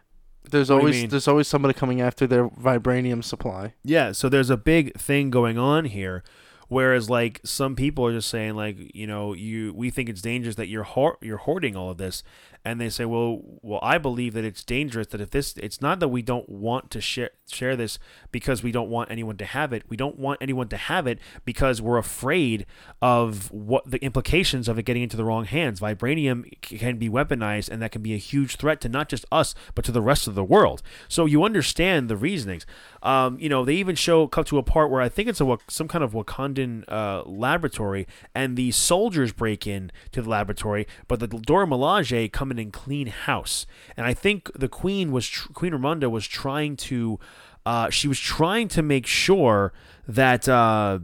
There's 0.51 0.70
always 0.70 1.09
there's 1.11 1.28
always 1.28 1.49
somebody 1.49 1.74
coming 1.74 2.01
after 2.01 2.26
their 2.26 2.49
vibranium 2.49 3.22
supply. 3.22 3.74
Yeah, 3.84 4.12
so 4.12 4.28
there's 4.28 4.51
a 4.51 4.57
big 4.57 4.99
thing 4.99 5.30
going 5.30 5.59
on 5.59 5.84
here. 5.84 6.22
Whereas, 6.68 7.11
like 7.11 7.41
some 7.45 7.74
people 7.74 8.07
are 8.07 8.12
just 8.12 8.30
saying, 8.30 8.55
like 8.55 8.95
you 8.95 9.07
know, 9.07 9.34
you 9.34 9.72
we 9.74 9.91
think 9.91 10.09
it's 10.09 10.22
dangerous 10.22 10.55
that 10.55 10.68
you're 10.68 10.84
hoard, 10.84 11.16
you're 11.20 11.36
hoarding 11.38 11.74
all 11.76 11.91
of 11.91 11.99
this, 11.99 12.22
and 12.64 12.80
they 12.80 12.90
say, 12.90 13.04
well, 13.04 13.40
well, 13.62 13.80
I 13.82 13.98
believe 13.98 14.34
that 14.34 14.44
it's 14.44 14.62
dangerous 14.62 15.06
that 15.08 15.20
if 15.20 15.30
this, 15.30 15.56
it's 15.56 15.80
not 15.80 15.98
that 16.00 16.08
we 16.08 16.20
don't 16.20 16.48
want 16.48 16.90
to 16.90 17.00
share 17.00 17.30
share 17.48 17.74
this 17.74 17.98
because 18.30 18.62
we 18.62 18.70
don't 18.70 18.88
want 18.88 19.11
anyone 19.11 19.36
to 19.36 19.44
have 19.44 19.72
it. 19.72 19.82
We 19.88 19.96
don't 19.96 20.18
want 20.18 20.38
anyone 20.40 20.68
to 20.68 20.76
have 20.76 21.06
it 21.06 21.18
because 21.44 21.82
we're 21.82 21.98
afraid 21.98 22.66
of 23.02 23.50
what 23.50 23.90
the 23.90 23.98
implications 24.04 24.68
of 24.68 24.78
it 24.78 24.84
getting 24.84 25.02
into 25.02 25.16
the 25.16 25.24
wrong 25.24 25.46
hands. 25.46 25.80
Vibranium 25.80 26.44
can 26.61 26.98
be 26.98 27.08
weaponized, 27.08 27.68
and 27.68 27.80
that 27.82 27.92
can 27.92 28.02
be 28.02 28.14
a 28.14 28.18
huge 28.18 28.56
threat 28.56 28.80
to 28.82 28.88
not 28.88 29.08
just 29.08 29.24
us 29.32 29.54
but 29.74 29.84
to 29.84 29.92
the 29.92 30.02
rest 30.02 30.26
of 30.26 30.34
the 30.34 30.44
world. 30.44 30.82
So 31.08 31.26
you 31.26 31.44
understand 31.44 32.08
the 32.08 32.16
reasonings. 32.16 32.66
Um, 33.02 33.38
you 33.40 33.48
know, 33.48 33.64
they 33.64 33.74
even 33.74 33.96
show 33.96 34.26
cut 34.26 34.46
to 34.48 34.58
a 34.58 34.62
part 34.62 34.90
where 34.90 35.00
I 35.00 35.08
think 35.08 35.28
it's 35.28 35.40
a 35.40 35.58
some 35.68 35.88
kind 35.88 36.04
of 36.04 36.12
Wakandan 36.12 36.84
uh, 36.88 37.22
laboratory, 37.24 38.06
and 38.34 38.56
the 38.56 38.70
soldiers 38.70 39.32
break 39.32 39.66
in 39.66 39.90
to 40.12 40.22
the 40.22 40.28
laboratory, 40.28 40.86
but 41.08 41.20
the 41.20 41.26
Dora 41.26 41.66
Milaje 41.66 42.30
come 42.51 42.59
in 42.59 42.62
and 42.62 42.72
clean 42.72 43.07
house. 43.07 43.66
And 43.96 44.07
I 44.07 44.14
think 44.14 44.51
the 44.55 44.68
Queen 44.68 45.12
was 45.12 45.26
tr- 45.28 45.53
Queen 45.53 45.72
Ramonda 45.72 46.11
was 46.11 46.26
trying 46.26 46.76
to, 46.76 47.18
uh, 47.64 47.90
she 47.90 48.09
was 48.09 48.18
trying 48.18 48.68
to 48.68 48.82
make 48.82 49.07
sure 49.07 49.72
that. 50.07 50.48
Uh, 50.48 51.01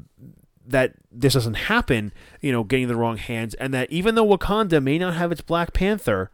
that 0.68 0.94
this 1.12 1.34
doesn't 1.34 1.54
happen, 1.54 2.12
you 2.40 2.50
know, 2.50 2.64
getting 2.64 2.88
the 2.88 2.96
wrong 2.96 3.18
hands, 3.18 3.54
and 3.54 3.72
that 3.72 3.88
even 3.88 4.16
though 4.16 4.26
Wakanda 4.26 4.82
may 4.82 4.98
not 4.98 5.14
have 5.14 5.30
its 5.30 5.40
Black 5.40 5.72
Panther, 5.72 6.32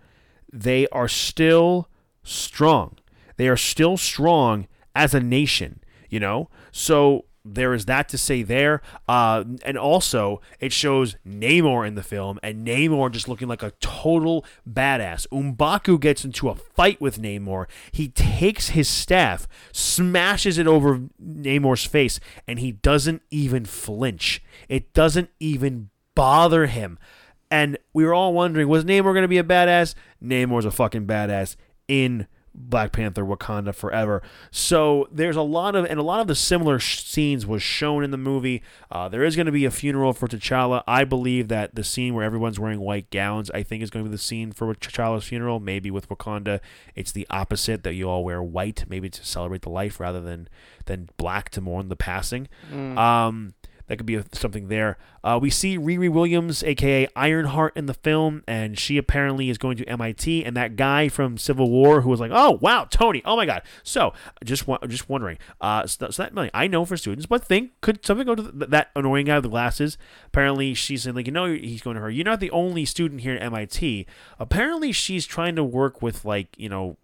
they 0.50 0.88
are 0.88 1.06
still 1.06 1.90
strong. 2.22 2.96
They 3.36 3.46
are 3.46 3.58
still 3.58 3.98
strong 3.98 4.68
as 4.96 5.12
a 5.12 5.20
nation, 5.20 5.84
you 6.08 6.18
know? 6.18 6.48
So 6.70 7.26
there 7.44 7.74
is 7.74 7.86
that 7.86 8.08
to 8.10 8.18
say 8.18 8.42
there. 8.42 8.82
Uh, 9.08 9.44
and 9.64 9.76
also, 9.76 10.40
it 10.60 10.72
shows 10.72 11.16
Namor 11.26 11.86
in 11.86 11.94
the 11.94 12.02
film, 12.02 12.38
and 12.42 12.66
Namor 12.66 13.10
just 13.10 13.28
looking 13.28 13.48
like 13.48 13.62
a 13.62 13.72
total 13.80 14.44
badass. 14.68 15.26
M'Baku 15.28 16.00
gets 16.00 16.24
into 16.24 16.48
a 16.48 16.54
fight 16.54 17.00
with 17.00 17.20
Namor. 17.20 17.66
He 17.90 18.08
takes 18.08 18.70
his 18.70 18.88
staff, 18.88 19.46
smashes 19.72 20.58
it 20.58 20.66
over 20.66 21.02
Namor's 21.22 21.84
face, 21.84 22.20
and 22.46 22.58
he 22.58 22.72
doesn't 22.72 23.22
even 23.30 23.64
flinch. 23.64 24.42
It 24.68 24.92
doesn't 24.92 25.30
even 25.40 25.90
bother 26.14 26.66
him. 26.66 26.98
And 27.50 27.76
we 27.92 28.04
were 28.04 28.14
all 28.14 28.32
wondering, 28.32 28.68
was 28.68 28.84
Namor 28.84 29.12
going 29.12 29.22
to 29.22 29.28
be 29.28 29.38
a 29.38 29.44
badass? 29.44 29.94
Namor's 30.22 30.64
a 30.64 30.70
fucking 30.70 31.06
badass 31.06 31.56
in 31.86 32.26
Black 32.54 32.92
Panther 32.92 33.24
Wakanda 33.24 33.74
Forever. 33.74 34.22
So 34.50 35.08
there's 35.10 35.36
a 35.36 35.42
lot 35.42 35.74
of 35.74 35.84
and 35.86 35.98
a 35.98 36.02
lot 36.02 36.20
of 36.20 36.26
the 36.26 36.34
similar 36.34 36.78
sh- 36.78 37.02
scenes 37.02 37.46
was 37.46 37.62
shown 37.62 38.04
in 38.04 38.10
the 38.10 38.16
movie. 38.18 38.62
Uh, 38.90 39.08
there 39.08 39.24
is 39.24 39.36
going 39.36 39.46
to 39.46 39.52
be 39.52 39.64
a 39.64 39.70
funeral 39.70 40.12
for 40.12 40.28
T'Challa. 40.28 40.82
I 40.86 41.04
believe 41.04 41.48
that 41.48 41.74
the 41.74 41.84
scene 41.84 42.14
where 42.14 42.24
everyone's 42.24 42.60
wearing 42.60 42.80
white 42.80 43.10
gowns, 43.10 43.50
I 43.52 43.62
think, 43.62 43.82
is 43.82 43.90
going 43.90 44.04
to 44.04 44.10
be 44.10 44.14
the 44.14 44.22
scene 44.22 44.52
for 44.52 44.74
T'Challa's 44.74 45.24
funeral. 45.24 45.60
Maybe 45.60 45.90
with 45.90 46.08
Wakanda, 46.08 46.60
it's 46.94 47.12
the 47.12 47.26
opposite 47.30 47.82
that 47.84 47.94
you 47.94 48.08
all 48.08 48.24
wear 48.24 48.42
white, 48.42 48.84
maybe 48.88 49.08
to 49.10 49.24
celebrate 49.24 49.62
the 49.62 49.70
life 49.70 49.98
rather 49.98 50.20
than 50.20 50.48
than 50.86 51.08
black 51.16 51.48
to 51.50 51.60
mourn 51.60 51.88
the 51.88 51.96
passing. 51.96 52.48
Um, 52.98 53.54
that 53.92 53.98
could 53.98 54.06
be 54.06 54.18
something 54.32 54.68
there. 54.68 54.96
Uh, 55.22 55.38
we 55.40 55.50
see 55.50 55.76
Riri 55.76 56.10
Williams, 56.10 56.62
aka 56.62 57.06
Ironheart, 57.14 57.76
in 57.76 57.84
the 57.84 57.92
film, 57.92 58.42
and 58.48 58.78
she 58.78 58.96
apparently 58.96 59.50
is 59.50 59.58
going 59.58 59.76
to 59.76 59.84
MIT. 59.84 60.46
And 60.46 60.56
that 60.56 60.76
guy 60.76 61.10
from 61.10 61.36
Civil 61.36 61.68
War 61.68 62.00
who 62.00 62.08
was 62.08 62.18
like, 62.18 62.30
"Oh 62.32 62.52
wow, 62.52 62.86
Tony! 62.88 63.20
Oh 63.26 63.36
my 63.36 63.44
God!" 63.44 63.60
So 63.82 64.14
just 64.42 64.66
wa- 64.66 64.78
just 64.88 65.10
wondering. 65.10 65.36
Uh, 65.60 65.86
so, 65.86 66.08
so 66.08 66.22
that 66.22 66.50
I 66.54 66.66
know 66.68 66.86
for 66.86 66.96
students, 66.96 67.26
but 67.26 67.44
think 67.44 67.78
could 67.82 68.02
something 68.02 68.26
go 68.26 68.34
to 68.34 68.50
th- 68.50 68.70
that 68.70 68.92
annoying 68.96 69.26
guy 69.26 69.34
with 69.34 69.42
the 69.42 69.50
glasses? 69.50 69.98
Apparently, 70.24 70.72
she's 70.72 71.02
saying 71.02 71.14
like, 71.14 71.26
you 71.26 71.32
know, 71.32 71.52
he's 71.52 71.82
going 71.82 71.96
to 71.96 72.00
her. 72.00 72.08
You're 72.08 72.24
not 72.24 72.40
the 72.40 72.50
only 72.50 72.86
student 72.86 73.20
here 73.20 73.34
at 73.34 73.42
MIT. 73.42 74.06
Apparently, 74.38 74.92
she's 74.92 75.26
trying 75.26 75.54
to 75.56 75.64
work 75.64 76.00
with 76.00 76.24
like 76.24 76.56
you 76.56 76.70
know 76.70 76.96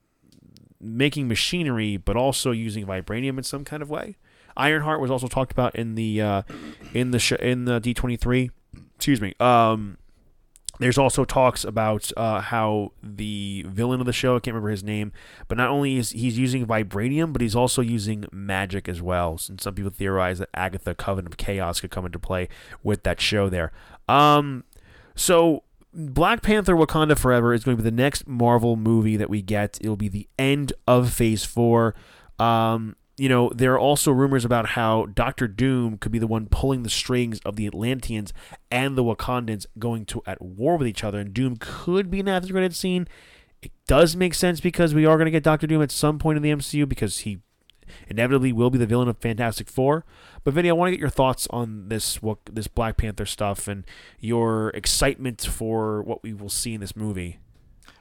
making 0.81 1.29
machinery, 1.29 1.99
but 1.99 2.17
also 2.17 2.51
using 2.51 2.87
vibranium 2.87 3.37
in 3.37 3.45
some 3.45 3.63
kind 3.63 3.83
of 3.83 3.91
way. 3.91 4.17
Ironheart 4.59 5.01
was 5.01 5.11
also 5.11 5.29
talked 5.29 5.53
about 5.53 5.75
in 5.77 5.95
the 5.95 6.21
uh, 6.21 6.43
in 6.93 7.13
the 7.13 7.19
sh- 7.19 7.33
in 7.33 7.65
the 7.65 7.81
D 7.81 7.95
twenty 7.95 8.17
three. 8.17 8.51
Excuse 8.97 9.21
me. 9.21 9.35
Um, 9.41 9.97
there's 10.79 10.99
also 10.99 11.25
talks 11.25 11.65
about 11.65 12.11
uh, 12.17 12.41
how 12.41 12.93
the 13.03 13.65
villain 13.69 14.01
of 14.01 14.07
the 14.07 14.13
show, 14.13 14.37
I 14.37 14.41
can't 14.41 14.55
remember 14.55 14.71
his 14.71 14.85
name, 14.85 15.13
but 15.49 15.59
not 15.59 15.71
only 15.71 15.97
is 15.97 16.11
he's 16.11 16.39
using 16.39 16.67
vibranium, 16.67 17.33
but 17.33 17.43
he's 17.43 17.57
also 17.57 17.83
using 17.83 18.27
magic 18.31 18.89
as 18.89 19.03
well. 19.03 19.41
And 19.49 19.61
some 19.61 19.75
people 19.75 19.91
theorize 19.91 20.39
that 20.39 20.51
Agatha 20.55 20.95
Coven 20.95 21.27
of 21.27 21.37
Chaos 21.37 21.81
could 21.81 21.91
come 21.91 22.07
into 22.07 22.19
play 22.19 22.49
with 22.83 23.03
that 23.03 23.21
show 23.21 23.49
there. 23.49 23.73
Um, 24.09 24.65
so 25.17 25.65
Black 25.93 26.43
Panther 26.43 26.75
Wakanda 26.75 27.19
Forever 27.19 27.53
is 27.53 27.65
going 27.65 27.77
to 27.77 27.83
be 27.83 27.91
the 27.91 27.97
next 27.97 28.29
Marvel 28.29 28.77
movie 28.77 29.17
that 29.17 29.31
we 29.31 29.43
get. 29.43 29.79
It'll 29.81 29.97
be 29.97 30.09
the 30.09 30.29
end 30.39 30.73
of 30.87 31.13
Phase 31.13 31.45
4. 31.45 31.95
Um, 32.39 32.95
you 33.19 33.29
know, 33.29 33.51
there 33.55 33.75
are 33.75 33.79
also 33.79 34.13
rumors 34.13 34.45
about 34.45 34.71
how 34.71 35.07
Doctor 35.07 35.49
Doom 35.49 35.99
could 35.99 36.13
be 36.13 36.21
the 36.21 36.27
one 36.27 36.47
pulling 36.47 36.85
the 36.85 36.91
strings 36.91 37.41
of 37.45 37.57
the 37.57 37.67
Atlanteans 37.67 38.33
and 38.71 38.97
the 38.97 39.03
Wakandans 39.03 39.67
going 39.79 40.05
to 40.07 40.23
at 40.25 40.41
war 40.41 40.77
with 40.77 40.87
each 40.87 41.03
other, 41.03 41.19
and 41.19 41.35
Doom 41.35 41.57
could 41.59 42.11
be 42.11 42.21
an 42.21 42.29
after 42.29 42.53
credit 42.53 42.75
scene. 42.75 43.09
It 43.61 43.73
does 43.89 44.15
make 44.15 44.35
sense 44.35 44.61
because 44.61 44.95
we 44.95 45.05
are 45.05 45.17
going 45.17 45.27
to 45.27 45.33
get 45.33 45.43
Doctor 45.43 45.67
Doom 45.67 45.83
at 45.83 45.91
some 45.91 46.21
point 46.21 46.37
in 46.37 46.43
the 46.43 46.53
MCU 46.53 46.89
because 46.89 47.19
he 47.19 47.41
inevitably 48.07 48.53
will 48.53 48.71
be 48.71 48.79
the 48.79 48.87
villain 48.87 49.09
of 49.09 49.19
Fantastic 49.19 49.69
Four. 49.69 50.05
But 50.45 50.55
Vinny, 50.55 50.71
I 50.71 50.75
want 50.75 50.89
to 50.89 50.93
get 50.93 51.01
your 51.01 51.11
thoughts 51.11 51.49
on 51.51 51.89
this 51.89 52.21
this 52.53 52.69
Black 52.69 52.97
Panther 52.97 53.27
stuff 53.27 53.67
and 53.67 53.85
your 54.21 54.71
excitement 54.71 55.41
for 55.41 56.03
what 56.03 56.23
we 56.23 56.33
will 56.33 56.49
see 56.49 56.75
in 56.75 56.81
this 56.81 56.95
movie. 56.95 57.39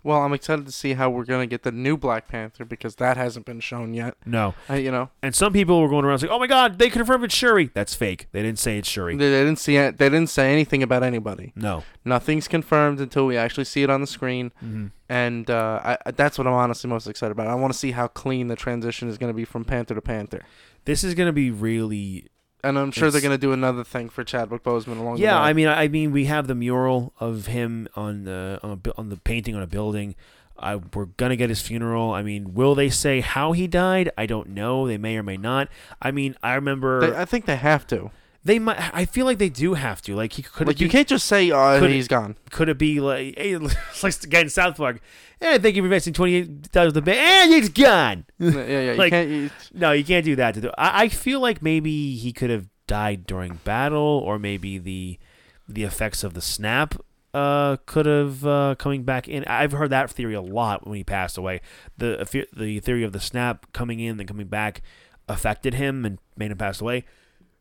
Well, 0.04 0.22
I'm 0.22 0.34
excited 0.34 0.66
to 0.66 0.72
see 0.72 0.94
how 0.94 1.10
we're 1.10 1.26
gonna 1.26 1.48
get 1.48 1.64
the 1.64 1.72
new 1.72 1.98
Black 1.98 2.28
Panther 2.28 2.66
because 2.66 2.96
that 2.96 3.18
hasn't 3.18 3.46
been 3.46 3.60
shown 3.60 3.94
yet. 3.94 4.16
No, 4.26 4.54
I, 4.70 4.78
you 4.78 4.92
know, 4.92 5.10
and 5.22 5.36
some 5.36 5.54
people 5.54 5.82
were 5.82 5.90
going 5.90 6.06
around 6.06 6.20
saying, 6.20 6.32
"Oh 6.32 6.40
my 6.40 6.48
God, 6.48 6.80
they 6.80 6.90
confirmed 6.90 7.24
it's 7.24 7.36
Shuri." 7.36 7.72
That's 7.74 7.96
fake. 7.96 8.28
They 8.32 8.42
didn't 8.42 8.60
say 8.60 8.78
it's 8.78 8.90
they, 8.90 8.94
Shuri. 8.94 9.16
they 9.18 9.30
didn't 9.30 9.58
see 9.58 9.76
it. 9.78 9.98
They 9.98 10.10
didn't 10.10 10.30
say 10.30 10.52
anything 10.52 10.84
about 10.84 11.04
anybody. 11.04 11.54
No. 11.56 11.84
Nothing's 12.06 12.48
confirmed 12.48 13.00
until 13.02 13.26
we 13.26 13.38
actually 13.38 13.66
see 13.66 13.84
it 13.84 13.90
on 13.90 14.02
the 14.02 14.08
screen, 14.08 14.52
hmm 14.60 14.88
and 15.10 15.50
uh, 15.50 15.98
I, 16.06 16.12
that's 16.12 16.38
what 16.38 16.48
I'm 16.48 16.54
honestly 16.54 16.90
most 16.90 17.08
excited 17.08 17.32
about. 17.32 17.48
I 17.48 17.56
want 17.56 17.72
to 17.72 17.80
see 17.80 17.92
how 17.92 18.08
clean 18.08 18.50
the 18.50 18.58
transition 18.58 19.08
is 19.08 19.18
gonna 19.18 19.34
be 19.34 19.46
from 19.46 19.64
Panther 19.64 19.96
to 19.96 20.02
Panther, 20.02 20.42
This 20.84 21.04
is 21.04 21.14
going 21.14 21.28
to 21.28 21.34
be 21.34 21.50
really 21.52 22.28
and 22.64 22.78
I'm 22.78 22.92
sure 22.92 23.12
they're 23.12 23.22
gonna 23.22 23.38
do 23.38 23.54
another 23.54 23.84
thing 23.84 24.10
for 24.10 24.24
Chadwick 24.24 24.64
Boseman 24.64 25.00
along 25.00 25.16
the 25.16 25.22
way. 25.22 25.28
Yeah. 25.28 25.40
I 25.40 25.54
mean, 25.54 25.68
I 25.68 25.88
mean, 25.88 26.12
we 26.12 26.26
have 26.26 26.48
the 26.48 26.56
mural 26.56 27.14
of 27.20 27.48
him 27.48 27.88
on 27.96 28.24
the 28.24 28.60
on, 28.64 28.82
a, 28.84 28.92
on 28.98 29.10
the 29.10 29.18
painting 29.18 29.56
on 29.56 29.62
a 29.62 29.68
building. 29.68 30.16
I, 30.60 30.78
we're 30.78 31.06
gonna 31.06 31.36
get 31.36 31.50
his 31.50 31.62
funeral. 31.62 32.12
I 32.12 32.24
mean, 32.24 32.56
will 32.56 32.74
they 32.74 32.90
say 32.90 33.22
how 33.22 33.52
he 33.52 33.68
died? 33.68 34.10
I 34.18 34.26
don't 34.26 34.50
know. 34.50 34.88
They 34.88 34.98
may 34.98 35.18
or 35.18 35.24
may 35.24 35.38
not. 35.38 35.70
I 36.02 36.12
mean, 36.12 36.36
I 36.42 36.56
remember 36.56 37.12
they, 37.12 37.18
I 37.18 37.26
think 37.26 37.46
they 37.46 37.58
have 37.58 37.86
to. 37.88 38.12
Might. 38.60 38.78
I 38.96 39.06
feel 39.06 39.26
like 39.26 39.38
they 39.38 39.50
do 39.50 39.74
have 39.74 40.02
to. 40.04 40.16
Like 40.16 40.34
he 40.34 40.42
could. 40.42 40.68
like 40.68 40.78
it 40.78 40.82
you 40.84 40.90
can't 40.90 41.08
just 41.08 41.26
say, 41.28 41.52
"Oh, 41.52 41.80
could 41.80 41.92
it- 41.92 41.96
he's 41.96 42.08
gone." 42.08 42.36
Could 42.52 42.70
it 42.70 42.78
be 42.78 43.00
like, 43.00 43.36
hey, 43.38 43.58
like 43.58 43.76
the 44.02 44.28
guy 44.28 44.40
in 44.42 44.50
South 44.50 44.78
Park? 44.78 45.00
Hey, 45.40 45.58
thank 45.60 45.76
you 45.76 45.82
for 45.82 45.86
investing 45.88 46.14
twenty 46.14 46.36
eight 46.36 46.72
dollars 46.72 46.94
the 46.94 47.02
bank, 47.02 47.20
and 47.20 47.54
it's 47.54 47.70
gone. 47.70 48.26
yeah, 48.40 48.52
yeah. 48.52 48.92
You 48.92 48.98
Like- 48.98 49.12
can't. 49.12 49.30
You, 49.30 49.50
No, 49.74 49.92
you 49.92 50.04
can't 50.04 50.26
do 50.26 50.36
that. 50.38 50.54
To 50.56 50.62
do. 50.62 50.70
I, 50.78 51.04
I 51.04 51.10
feel 51.10 51.40
like 51.40 51.62
maybe 51.62 52.16
he 52.16 52.32
could 52.34 52.50
have 52.50 52.68
died 52.88 53.26
during 53.28 53.60
battle, 53.64 54.02
or 54.26 54.40
maybe 54.40 54.78
the 54.78 55.20
the 55.68 55.84
effects 55.84 56.24
of 56.24 56.34
the 56.34 56.42
snap 56.42 56.96
uh, 57.34 57.76
could 57.86 58.06
have 58.06 58.46
uh, 58.48 58.76
coming 58.80 59.04
back 59.04 59.28
in. 59.28 59.44
I've 59.46 59.74
heard 59.74 59.90
that 59.90 60.10
theory 60.10 60.34
a 60.34 60.42
lot 60.42 60.88
when 60.88 60.96
he 60.98 61.04
passed 61.04 61.38
away. 61.38 61.62
The 61.98 62.46
the 62.56 62.80
theory 62.80 63.04
of 63.04 63.12
the 63.12 63.20
snap 63.20 63.66
coming 63.74 64.00
in 64.00 64.20
and 64.20 64.28
coming 64.28 64.48
back 64.48 64.82
affected 65.30 65.74
him 65.74 66.06
and 66.06 66.20
made 66.38 66.52
him 66.52 66.58
pass 66.58 66.80
away. 66.82 67.04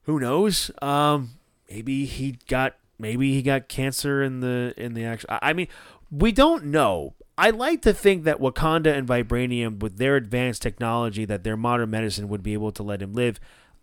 Who 0.07 0.19
knows? 0.21 0.71
Um, 0.81 1.39
maybe 1.69 2.07
he 2.07 2.39
got 2.49 2.77
maybe 2.99 3.35
he 3.35 3.43
got 3.43 3.69
cancer 3.69 4.23
in 4.23 4.41
the 4.41 4.73
in 4.77 4.95
the 4.95 5.05
actual. 5.05 5.31
I 5.31 5.39
I 5.43 5.53
mean, 5.53 5.69
we 6.11 6.33
don't 6.33 6.67
know. 6.67 7.15
I 7.39 7.51
like 7.51 7.83
to 7.83 7.93
think 7.93 8.25
that 8.25 8.39
Wakanda 8.39 8.97
and 8.97 9.07
Vibranium, 9.07 9.81
with 9.81 9.99
their 9.99 10.17
advanced 10.17 10.63
technology, 10.63 11.25
that 11.27 11.45
their 11.45 11.57
modern 11.57 11.91
medicine 11.91 12.29
would 12.29 12.43
be 12.43 12.55
able 12.55 12.73
to 12.73 12.83
let 12.83 13.03
him 13.03 13.13
live. 13.13 13.39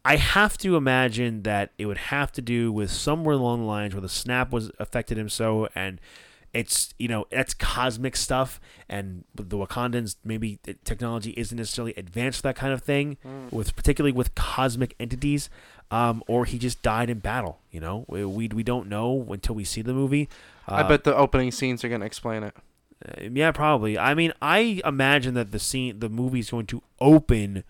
I 0.05 0.15
have 0.15 0.57
to 0.59 0.75
imagine 0.75 1.43
that 1.43 1.71
it 1.77 1.85
would 1.85 1.97
have 1.97 2.31
to 2.33 2.41
do 2.41 2.71
with 2.71 2.89
somewhere 2.89 3.35
along 3.35 3.59
the 3.59 3.65
lines 3.65 3.93
where 3.93 4.01
the 4.01 4.09
snap 4.09 4.51
was 4.51 4.71
affected 4.79 5.17
him 5.17 5.29
so, 5.29 5.69
and 5.75 6.01
it's 6.53 6.93
you 6.99 7.07
know 7.07 7.25
that's 7.31 7.53
cosmic 7.53 8.15
stuff, 8.15 8.59
and 8.89 9.23
the 9.35 9.57
Wakandans 9.57 10.15
maybe 10.23 10.59
technology 10.83 11.31
isn't 11.31 11.57
necessarily 11.57 11.93
advanced 11.95 12.39
for 12.39 12.43
that 12.43 12.55
kind 12.55 12.73
of 12.73 12.81
thing, 12.81 13.17
with 13.51 13.75
particularly 13.75 14.11
with 14.13 14.35
cosmic 14.35 14.95
entities, 14.99 15.49
um, 15.93 16.23
or 16.27 16.45
he 16.45 16.57
just 16.57 16.81
died 16.81 17.09
in 17.09 17.19
battle. 17.19 17.59
You 17.71 17.79
know, 17.79 18.05
we 18.07 18.25
we, 18.25 18.47
we 18.47 18.63
don't 18.63 18.87
know 18.89 19.25
until 19.29 19.55
we 19.55 19.63
see 19.63 19.81
the 19.81 19.93
movie. 19.93 20.27
I 20.67 20.81
Uh, 20.81 20.87
bet 20.87 21.03
the 21.03 21.15
opening 21.15 21.51
scenes 21.51 21.83
are 21.83 21.89
gonna 21.89 22.05
explain 22.05 22.43
it. 22.43 22.55
uh, 23.07 23.23
yeah, 23.33 23.51
probably. 23.51 23.97
I 23.97 24.13
mean, 24.13 24.31
I 24.41 24.81
imagine 24.85 25.33
that 25.35 25.51
the 25.51 25.59
scene, 25.59 25.99
the 25.99 26.09
movie 26.09 26.39
is 26.39 26.49
going 26.49 26.67
to 26.67 26.81
open 26.99 27.63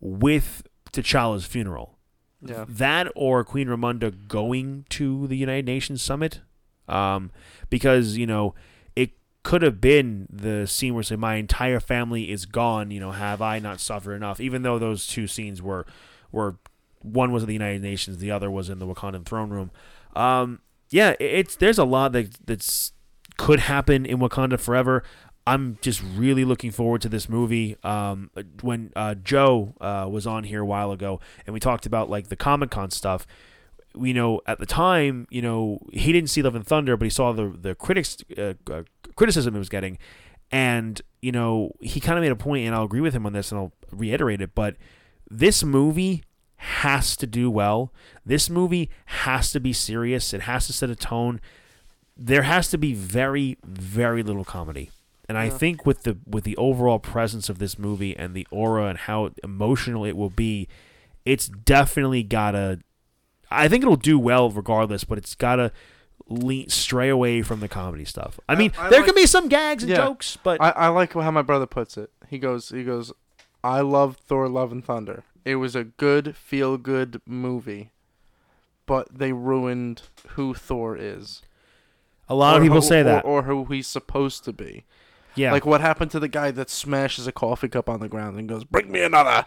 with 0.00 0.62
T'Challa's 0.92 1.44
funeral. 1.46 1.98
Yeah. 2.42 2.64
That 2.66 3.08
or 3.14 3.44
Queen 3.44 3.68
Ramonda 3.68 4.26
going 4.26 4.86
to 4.90 5.26
the 5.26 5.36
United 5.36 5.66
Nations 5.66 6.00
summit, 6.02 6.40
um, 6.88 7.30
because 7.68 8.16
you 8.16 8.26
know 8.26 8.54
it 8.96 9.10
could 9.42 9.60
have 9.60 9.78
been 9.80 10.26
the 10.32 10.66
scene 10.66 10.94
where 10.94 11.02
say 11.02 11.16
my 11.16 11.34
entire 11.34 11.80
family 11.80 12.30
is 12.30 12.46
gone. 12.46 12.90
You 12.90 13.00
know, 13.00 13.10
have 13.12 13.42
I 13.42 13.58
not 13.58 13.78
suffered 13.80 14.14
enough? 14.14 14.40
Even 14.40 14.62
though 14.62 14.78
those 14.78 15.06
two 15.06 15.26
scenes 15.26 15.60
were 15.60 15.84
were 16.32 16.56
one 17.02 17.32
was 17.32 17.42
in 17.42 17.46
the 17.46 17.54
United 17.54 17.82
Nations, 17.82 18.18
the 18.18 18.30
other 18.30 18.50
was 18.50 18.68
in 18.68 18.78
the 18.78 18.86
Wakandan 18.86 19.24
throne 19.24 19.50
room. 19.50 19.70
Um, 20.14 20.60
yeah, 20.90 21.14
it's 21.20 21.56
there's 21.56 21.78
a 21.78 21.84
lot 21.84 22.12
that 22.12 22.46
that's 22.46 22.92
could 23.36 23.60
happen 23.60 24.04
in 24.04 24.18
Wakanda 24.18 24.58
Forever. 24.58 25.02
I'm 25.46 25.78
just 25.80 26.02
really 26.14 26.44
looking 26.44 26.70
forward 26.70 27.00
to 27.02 27.08
this 27.08 27.28
movie. 27.28 27.76
Um, 27.82 28.30
when 28.60 28.92
uh, 28.94 29.14
Joe 29.14 29.74
uh, 29.80 30.06
was 30.10 30.26
on 30.26 30.44
here 30.44 30.60
a 30.60 30.66
while 30.66 30.92
ago, 30.92 31.20
and 31.46 31.54
we 31.54 31.60
talked 31.60 31.86
about 31.86 32.10
like 32.10 32.28
the 32.28 32.36
Comic 32.36 32.70
Con 32.70 32.90
stuff. 32.90 33.26
You 33.96 34.14
know, 34.14 34.40
at 34.46 34.60
the 34.60 34.66
time, 34.66 35.26
you 35.30 35.42
know, 35.42 35.80
he 35.92 36.12
didn't 36.12 36.30
see 36.30 36.42
Love 36.42 36.54
and 36.54 36.66
Thunder, 36.66 36.96
but 36.96 37.04
he 37.04 37.10
saw 37.10 37.32
the 37.32 37.48
the 37.48 37.74
critics 37.74 38.18
uh, 38.36 38.54
uh, 38.70 38.82
criticism 39.16 39.56
it 39.56 39.58
was 39.58 39.68
getting, 39.68 39.98
and 40.52 41.00
you 41.22 41.32
know, 41.32 41.72
he 41.80 41.98
kind 42.00 42.18
of 42.18 42.22
made 42.22 42.32
a 42.32 42.36
point, 42.36 42.66
and 42.66 42.74
I'll 42.74 42.84
agree 42.84 43.00
with 43.00 43.14
him 43.14 43.26
on 43.26 43.32
this, 43.32 43.50
and 43.50 43.60
I'll 43.60 43.72
reiterate 43.90 44.40
it. 44.40 44.54
But 44.54 44.76
this 45.30 45.64
movie 45.64 46.24
has 46.62 47.16
to 47.16 47.26
do 47.26 47.50
well. 47.50 47.92
This 48.24 48.50
movie 48.50 48.90
has 49.06 49.50
to 49.52 49.60
be 49.60 49.72
serious. 49.72 50.34
It 50.34 50.42
has 50.42 50.66
to 50.66 50.72
set 50.72 50.90
a 50.90 50.94
tone. 50.96 51.40
There 52.16 52.42
has 52.42 52.68
to 52.70 52.76
be 52.78 52.92
very, 52.92 53.56
very 53.64 54.22
little 54.22 54.44
comedy. 54.44 54.90
And 55.28 55.38
I 55.38 55.44
Yeah. 55.46 55.50
think 55.58 55.86
with 55.86 56.02
the 56.02 56.18
with 56.26 56.44
the 56.44 56.56
overall 56.56 56.98
presence 56.98 57.48
of 57.48 57.58
this 57.58 57.78
movie 57.78 58.16
and 58.16 58.34
the 58.34 58.46
aura 58.50 58.86
and 58.86 58.98
how 58.98 59.30
emotional 59.42 60.04
it 60.04 60.16
will 60.16 60.28
be, 60.30 60.68
it's 61.24 61.48
definitely 61.48 62.22
gotta. 62.22 62.80
I 63.50 63.68
think 63.68 63.82
it'll 63.82 63.96
do 63.96 64.18
well 64.18 64.50
regardless, 64.50 65.04
but 65.04 65.18
it's 65.18 65.34
gotta 65.34 65.72
lean, 66.28 66.68
stray 66.68 67.08
away 67.08 67.42
from 67.42 67.60
the 67.60 67.68
comedy 67.68 68.04
stuff. 68.04 68.38
I 68.48 68.52
I- 68.52 68.56
mean, 68.56 68.72
I 68.78 68.88
there 68.90 69.00
like- 69.00 69.06
can 69.06 69.14
be 69.14 69.26
some 69.26 69.48
gags 69.48 69.82
and 69.82 69.90
Yeah. 69.90 69.96
jokes, 69.96 70.36
but 70.42 70.60
I, 70.60 70.70
I 70.70 70.88
like 70.88 71.14
how 71.14 71.30
my 71.30 71.42
brother 71.42 71.66
puts 71.66 71.96
it. 71.96 72.10
He 72.28 72.38
goes, 72.38 72.68
he 72.68 72.84
goes, 72.84 73.12
I 73.64 73.80
love 73.80 74.16
Thor: 74.16 74.48
Love 74.48 74.72
and 74.72 74.84
Thunder. 74.84 75.24
It 75.44 75.56
was 75.56 75.74
a 75.76 75.84
good, 75.84 76.36
feel 76.36 76.76
good 76.76 77.20
movie, 77.26 77.90
but 78.86 79.08
they 79.18 79.32
ruined 79.32 80.02
who 80.30 80.54
Thor 80.54 80.96
is. 80.96 81.42
a 82.28 82.34
lot 82.34 82.56
of 82.56 82.62
people 82.62 82.80
who- 82.80 82.86
say 82.86 83.00
or- 83.00 83.04
that. 83.04 83.24
or 83.24 83.42
who 83.42 83.64
he's 83.64 83.88
supposed 83.88 84.44
to 84.44 84.52
be. 84.52 84.84
yeah, 85.34 85.50
Like 85.52 85.66
what 85.66 85.80
happened 85.80 86.10
to 86.12 86.20
the 86.20 86.28
guy 86.28 86.50
that 86.52 86.70
smashes 86.70 87.26
a 87.26 87.32
coffee 87.32 87.68
cup 87.68 87.88
on 87.88 87.98
the 88.00 88.08
ground 88.08 88.38
and 88.38 88.48
goes, 88.48 88.62
"Bring 88.64 88.90
me 88.92 89.02
another." 89.02 89.46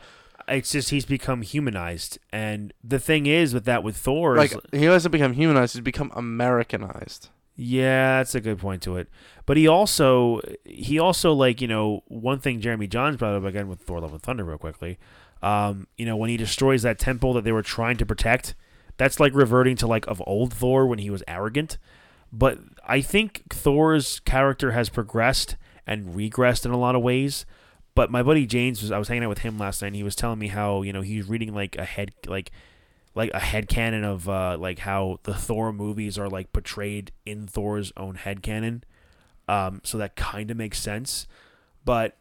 it's 0.50 0.72
just 0.74 0.90
he's 0.90 1.06
become 1.06 1.42
humanized, 1.44 2.20
and 2.34 2.74
the 2.84 3.00
thing 3.00 3.26
is 3.26 3.54
with 3.54 3.64
that 3.66 3.82
with 3.84 3.96
Thor, 3.96 4.36
is, 4.38 4.54
Like 4.54 4.62
he 4.74 4.84
hasn't 4.86 5.12
become 5.14 5.32
humanized; 5.34 5.74
he's 5.76 5.82
become 5.82 6.12
Americanized. 6.16 7.30
Yeah, 7.56 8.18
that's 8.18 8.34
a 8.36 8.42
good 8.42 8.58
point 8.60 8.82
to 8.82 8.98
it. 8.98 9.08
But 9.46 9.56
he 9.58 9.68
also 9.68 10.42
he 10.66 11.00
also 11.00 11.32
like, 11.34 11.62
you 11.62 11.68
know, 11.68 12.04
one 12.08 12.40
thing 12.40 12.60
Jeremy 12.60 12.88
Jahns 12.88 13.18
brought 13.18 13.36
up 13.36 13.44
again 13.46 13.68
with 13.70 13.80
Thor 13.82 14.00
Love 14.02 14.12
and 14.12 14.22
Thunder 14.22 14.44
real 14.44 14.58
quickly. 14.58 14.98
Um, 15.44 15.88
you 15.98 16.06
know, 16.06 16.16
when 16.16 16.30
he 16.30 16.38
destroys 16.38 16.84
that 16.84 16.98
temple 16.98 17.34
that 17.34 17.44
they 17.44 17.52
were 17.52 17.62
trying 17.62 17.98
to 17.98 18.06
protect, 18.06 18.56
that's 18.98 19.20
like 19.20 19.36
reverting 19.36 19.76
to 19.78 19.88
like 19.88 20.08
of 20.08 20.24
old 20.26 20.54
Thor 20.54 20.88
when 20.88 21.00
he 21.00 21.10
was 21.10 21.22
arrogant. 21.28 21.78
But 22.32 22.60
I 22.88 23.02
think 23.02 23.44
Thor's 23.50 24.22
character 24.22 24.72
has 24.72 24.90
progressed 24.90 25.58
and 25.86 26.16
regressed 26.16 26.66
in 26.66 26.72
a 26.72 26.78
lot 26.78 26.96
of 26.96 27.02
ways. 27.04 27.46
But 27.94 28.10
my 28.10 28.24
buddy 28.24 28.46
James 28.46 28.82
was 28.82 28.90
I 28.90 28.98
was 28.98 29.10
hanging 29.10 29.26
out 29.26 29.30
with 29.30 29.40
him 29.40 29.58
last 29.58 29.82
night 29.82 29.90
and 29.90 29.96
he 29.96 30.04
was 30.04 30.16
telling 30.16 30.40
me 30.40 30.48
how, 30.48 30.82
you 30.82 30.94
know, 30.94 31.02
he's 31.02 31.28
reading 31.28 31.54
like 31.54 31.76
a 31.76 31.86
head 31.86 32.14
like 32.26 32.52
like 33.14 33.32
a 33.34 33.40
head 33.40 33.68
canon 33.68 34.04
of 34.04 34.28
uh, 34.28 34.58
like 34.58 34.80
how 34.80 35.20
the 35.24 35.34
Thor 35.34 35.72
movies 35.72 36.18
are 36.18 36.30
like 36.30 36.52
portrayed 36.54 37.12
in 37.26 37.48
Thor's 37.48 37.92
own 37.98 38.16
head 38.16 38.42
canon. 38.42 38.84
Um, 39.48 39.82
so 39.84 39.98
that 39.98 40.16
kind 40.16 40.50
of 40.50 40.58
makes 40.58 40.80
sense. 40.80 41.28
But 41.86 42.18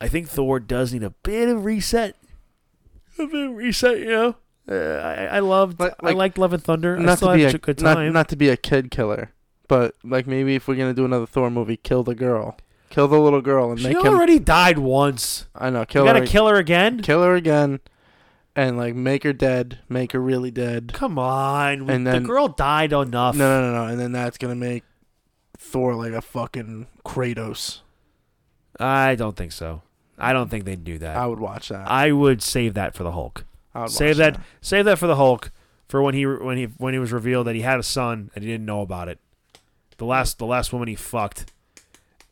I 0.00 0.08
think 0.08 0.28
Thor 0.28 0.60
does 0.60 0.92
need 0.92 1.02
a 1.02 1.10
bit 1.10 1.48
of 1.48 1.64
reset. 1.64 2.16
Reset, 3.18 3.98
you 3.98 4.06
know. 4.06 4.36
Uh, 4.68 4.74
I, 4.74 5.36
I 5.36 5.38
loved, 5.40 5.78
Like- 5.78 5.94
I 6.02 6.12
liked 6.12 6.38
Love 6.38 6.52
and 6.54 6.62
Thunder. 6.64 6.96
I 6.96 7.00
Not 7.00 7.18
still 7.18 7.28
to 7.30 7.34
be 7.36 7.42
had 7.42 7.52
a 7.52 7.56
a 7.56 7.60
good 7.60 7.78
time. 7.78 8.12
not 8.12 8.28
to 8.30 8.36
be 8.36 8.48
a 8.48 8.56
kid 8.56 8.90
killer, 8.90 9.32
but 9.68 9.94
like 10.02 10.26
maybe 10.26 10.54
if 10.54 10.66
we're 10.66 10.74
gonna 10.76 10.94
do 10.94 11.04
another 11.04 11.26
Thor 11.26 11.50
movie, 11.50 11.76
kill 11.76 12.02
the 12.02 12.14
girl, 12.14 12.56
kill 12.88 13.06
the 13.08 13.18
little 13.18 13.42
girl, 13.42 13.70
and 13.70 13.78
she 13.80 13.88
make 13.88 13.98
him. 13.98 14.06
already 14.14 14.38
died 14.38 14.78
once. 14.78 15.46
I 15.54 15.68
know, 15.70 15.80
You 15.80 15.86
kill 15.86 16.04
gotta 16.04 16.20
her, 16.20 16.26
kill 16.26 16.48
her 16.48 16.56
again. 16.56 17.02
kill 17.02 17.22
her 17.22 17.34
again, 17.34 17.80
and 18.56 18.78
like 18.78 18.94
make 18.94 19.22
her 19.24 19.34
dead, 19.34 19.80
make 19.90 20.12
her 20.12 20.20
really 20.20 20.50
dead. 20.50 20.92
Come 20.94 21.18
on, 21.18 21.90
And 21.90 22.06
then, 22.06 22.22
the 22.22 22.26
girl 22.26 22.48
died 22.48 22.92
enough. 22.94 23.36
No, 23.36 23.60
no, 23.60 23.70
no, 23.70 23.84
no, 23.84 23.90
and 23.90 24.00
then 24.00 24.12
that's 24.12 24.38
gonna 24.38 24.54
make 24.54 24.84
Thor 25.58 25.94
like 25.94 26.12
a 26.12 26.22
fucking 26.22 26.86
Kratos. 27.04 27.80
I 28.80 29.14
don't 29.14 29.36
think 29.36 29.52
so. 29.52 29.82
I 30.18 30.32
don't 30.32 30.48
think 30.50 30.64
they'd 30.64 30.84
do 30.84 30.98
that. 30.98 31.16
I 31.16 31.26
would 31.26 31.40
watch 31.40 31.68
that. 31.70 31.88
I 31.88 32.12
would 32.12 32.42
save 32.42 32.74
that 32.74 32.94
for 32.94 33.02
the 33.02 33.12
Hulk. 33.12 33.44
I 33.74 33.82
would 33.82 33.90
Save 33.90 34.18
watch 34.18 34.34
that, 34.34 34.40
save 34.60 34.84
that 34.84 34.98
for 34.98 35.06
the 35.06 35.16
Hulk 35.16 35.50
for 35.88 36.02
when 36.02 36.14
he 36.14 36.24
when 36.26 36.56
he 36.56 36.64
when 36.78 36.94
he 36.94 37.00
was 37.00 37.12
revealed 37.12 37.46
that 37.46 37.54
he 37.54 37.62
had 37.62 37.78
a 37.80 37.82
son 37.82 38.30
and 38.34 38.44
he 38.44 38.50
didn't 38.50 38.66
know 38.66 38.80
about 38.80 39.08
it. 39.08 39.18
The 39.98 40.04
last 40.04 40.38
the 40.38 40.46
last 40.46 40.72
woman 40.72 40.88
he 40.88 40.94
fucked, 40.94 41.52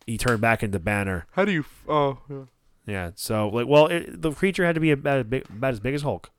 he 0.06 0.16
turned 0.18 0.40
back 0.40 0.62
into 0.62 0.78
Banner. 0.78 1.26
How 1.32 1.44
do 1.44 1.52
you? 1.52 1.60
F- 1.60 1.84
oh, 1.88 2.18
yeah. 2.30 2.42
Yeah. 2.86 3.10
So 3.14 3.48
like, 3.48 3.66
well, 3.66 3.86
it, 3.86 4.20
the 4.22 4.32
creature 4.32 4.64
had 4.64 4.74
to 4.74 4.80
be 4.80 4.90
about, 4.90 5.18
as 5.18 5.24
big, 5.26 5.44
about 5.48 5.72
as 5.72 5.80
big 5.80 5.94
as 5.94 6.02
Hulk. 6.02 6.30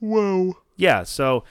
whoa. 0.00 0.56
Yeah. 0.76 1.02
So 1.04 1.44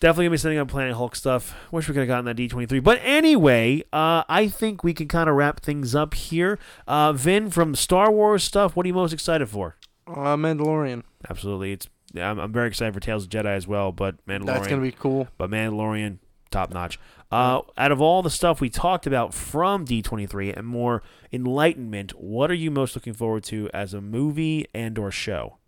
definitely 0.00 0.26
gonna 0.26 0.34
be 0.34 0.38
sending 0.38 0.58
on 0.58 0.66
Planet 0.66 0.94
Hulk 0.94 1.14
stuff. 1.16 1.56
Wish 1.70 1.88
we 1.88 1.94
could 1.94 2.00
have 2.00 2.08
gotten 2.08 2.24
that 2.26 2.34
D 2.34 2.48
twenty 2.48 2.66
three. 2.66 2.80
But 2.80 3.00
anyway, 3.02 3.82
uh, 3.92 4.24
I 4.28 4.48
think 4.48 4.82
we 4.84 4.94
can 4.94 5.08
kind 5.08 5.28
of 5.28 5.36
wrap 5.36 5.60
things 5.60 5.94
up 5.94 6.14
here. 6.14 6.58
Uh, 6.86 7.12
Vin 7.12 7.50
from 7.50 7.74
Star 7.74 8.10
Wars 8.10 8.42
stuff. 8.44 8.76
What 8.76 8.84
are 8.84 8.88
you 8.88 8.94
most 8.94 9.12
excited 9.12 9.48
for? 9.48 9.76
Uh, 10.06 10.36
Mandalorian. 10.36 11.02
Absolutely, 11.28 11.72
it's. 11.72 11.88
I'm, 12.16 12.38
I'm 12.38 12.52
very 12.52 12.68
excited 12.68 12.94
for 12.94 13.00
Tales 13.00 13.24
of 13.24 13.30
Jedi 13.30 13.54
as 13.54 13.66
well, 13.66 13.92
but 13.92 14.24
Mandalorian. 14.26 14.46
That's 14.46 14.68
gonna 14.68 14.82
be 14.82 14.92
cool. 14.92 15.28
but 15.36 15.50
Mandalorian, 15.50 16.18
top 16.50 16.72
notch. 16.72 16.98
Uh, 17.30 17.60
out 17.76 17.92
of 17.92 18.00
all 18.00 18.22
the 18.22 18.30
stuff 18.30 18.58
we 18.58 18.70
talked 18.70 19.06
about 19.06 19.34
from 19.34 19.84
D23 19.84 20.56
and 20.56 20.66
more 20.66 21.02
enlightenment, 21.30 22.12
what 22.12 22.50
are 22.50 22.54
you 22.54 22.70
most 22.70 22.94
looking 22.94 23.12
forward 23.12 23.44
to 23.44 23.68
as 23.74 23.92
a 23.92 24.00
movie 24.00 24.66
and 24.74 24.98
or 24.98 25.10
show? 25.10 25.58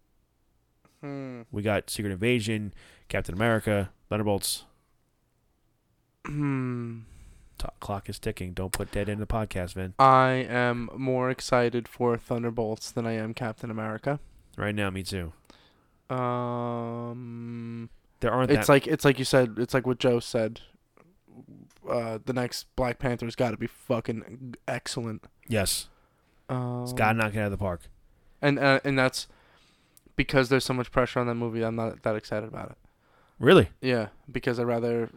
Hmm. 1.03 1.43
We 1.51 1.63
got 1.63 1.91
Secret 1.91 2.13
Invasion, 2.13 2.73
Captain 3.11 3.35
America, 3.35 3.91
Thunderbolts. 4.09 4.65
Hmm. 6.25 7.01
Clock 7.81 8.09
is 8.09 8.19
ticking. 8.19 8.55
Don't 8.55 8.73
put 8.73 8.91
dead 8.91 9.09
in 9.11 9.21
the 9.21 9.27
podcast, 9.27 9.75
Vin. 9.75 9.93
I 9.99 10.47
am 10.49 10.89
more 10.97 11.29
excited 11.29 11.87
for 11.87 12.17
Thunderbolts 12.17 12.91
than 12.91 13.07
I 13.07 13.13
am 13.13 13.35
Captain 13.35 13.71
America. 13.71 14.19
Right 14.57 14.75
now, 14.75 14.89
me 14.89 15.03
too. 15.03 15.33
Um, 16.09 17.91
There 18.21 18.33
aren't 18.33 18.51
it's 18.51 18.67
that. 18.67 18.73
like 18.73 18.87
it's 18.87 19.05
like 19.05 19.19
you 19.19 19.25
said. 19.27 19.57
It's 19.59 19.75
like 19.75 19.87
what 19.87 19.99
Joe 19.99 20.21
said. 20.21 20.61
Uh, 21.89 22.19
the 22.25 22.33
next 22.33 22.67
Black 22.77 22.99
Panther's 22.99 23.35
got 23.37 23.51
to 23.51 23.57
be 23.57 23.67
fucking 23.67 24.55
excellent. 24.69 25.27
yes, 25.49 25.89
Um, 26.49 26.83
it's 26.85 26.93
got 26.93 27.13
to 27.13 27.19
knock 27.19 27.35
it 27.35 27.39
out 27.39 27.47
of 27.47 27.51
the 27.51 27.57
park. 27.59 27.83
and 28.41 28.59
uh, 28.59 28.81
and 28.85 28.99
that's 28.99 29.27
because 30.17 30.49
there's 30.49 30.65
so 30.65 30.75
much 30.75 30.91
pressure 30.91 31.21
on 31.21 31.27
that 31.27 31.35
movie. 31.35 31.63
I'm 31.63 31.77
not 31.77 32.03
that 32.05 32.17
excited 32.17 32.49
about 32.49 32.71
it. 32.71 32.79
Really, 33.41 33.71
Yeah, 33.81 34.09
because 34.31 34.59
I 34.61 34.63
rather 34.65 35.11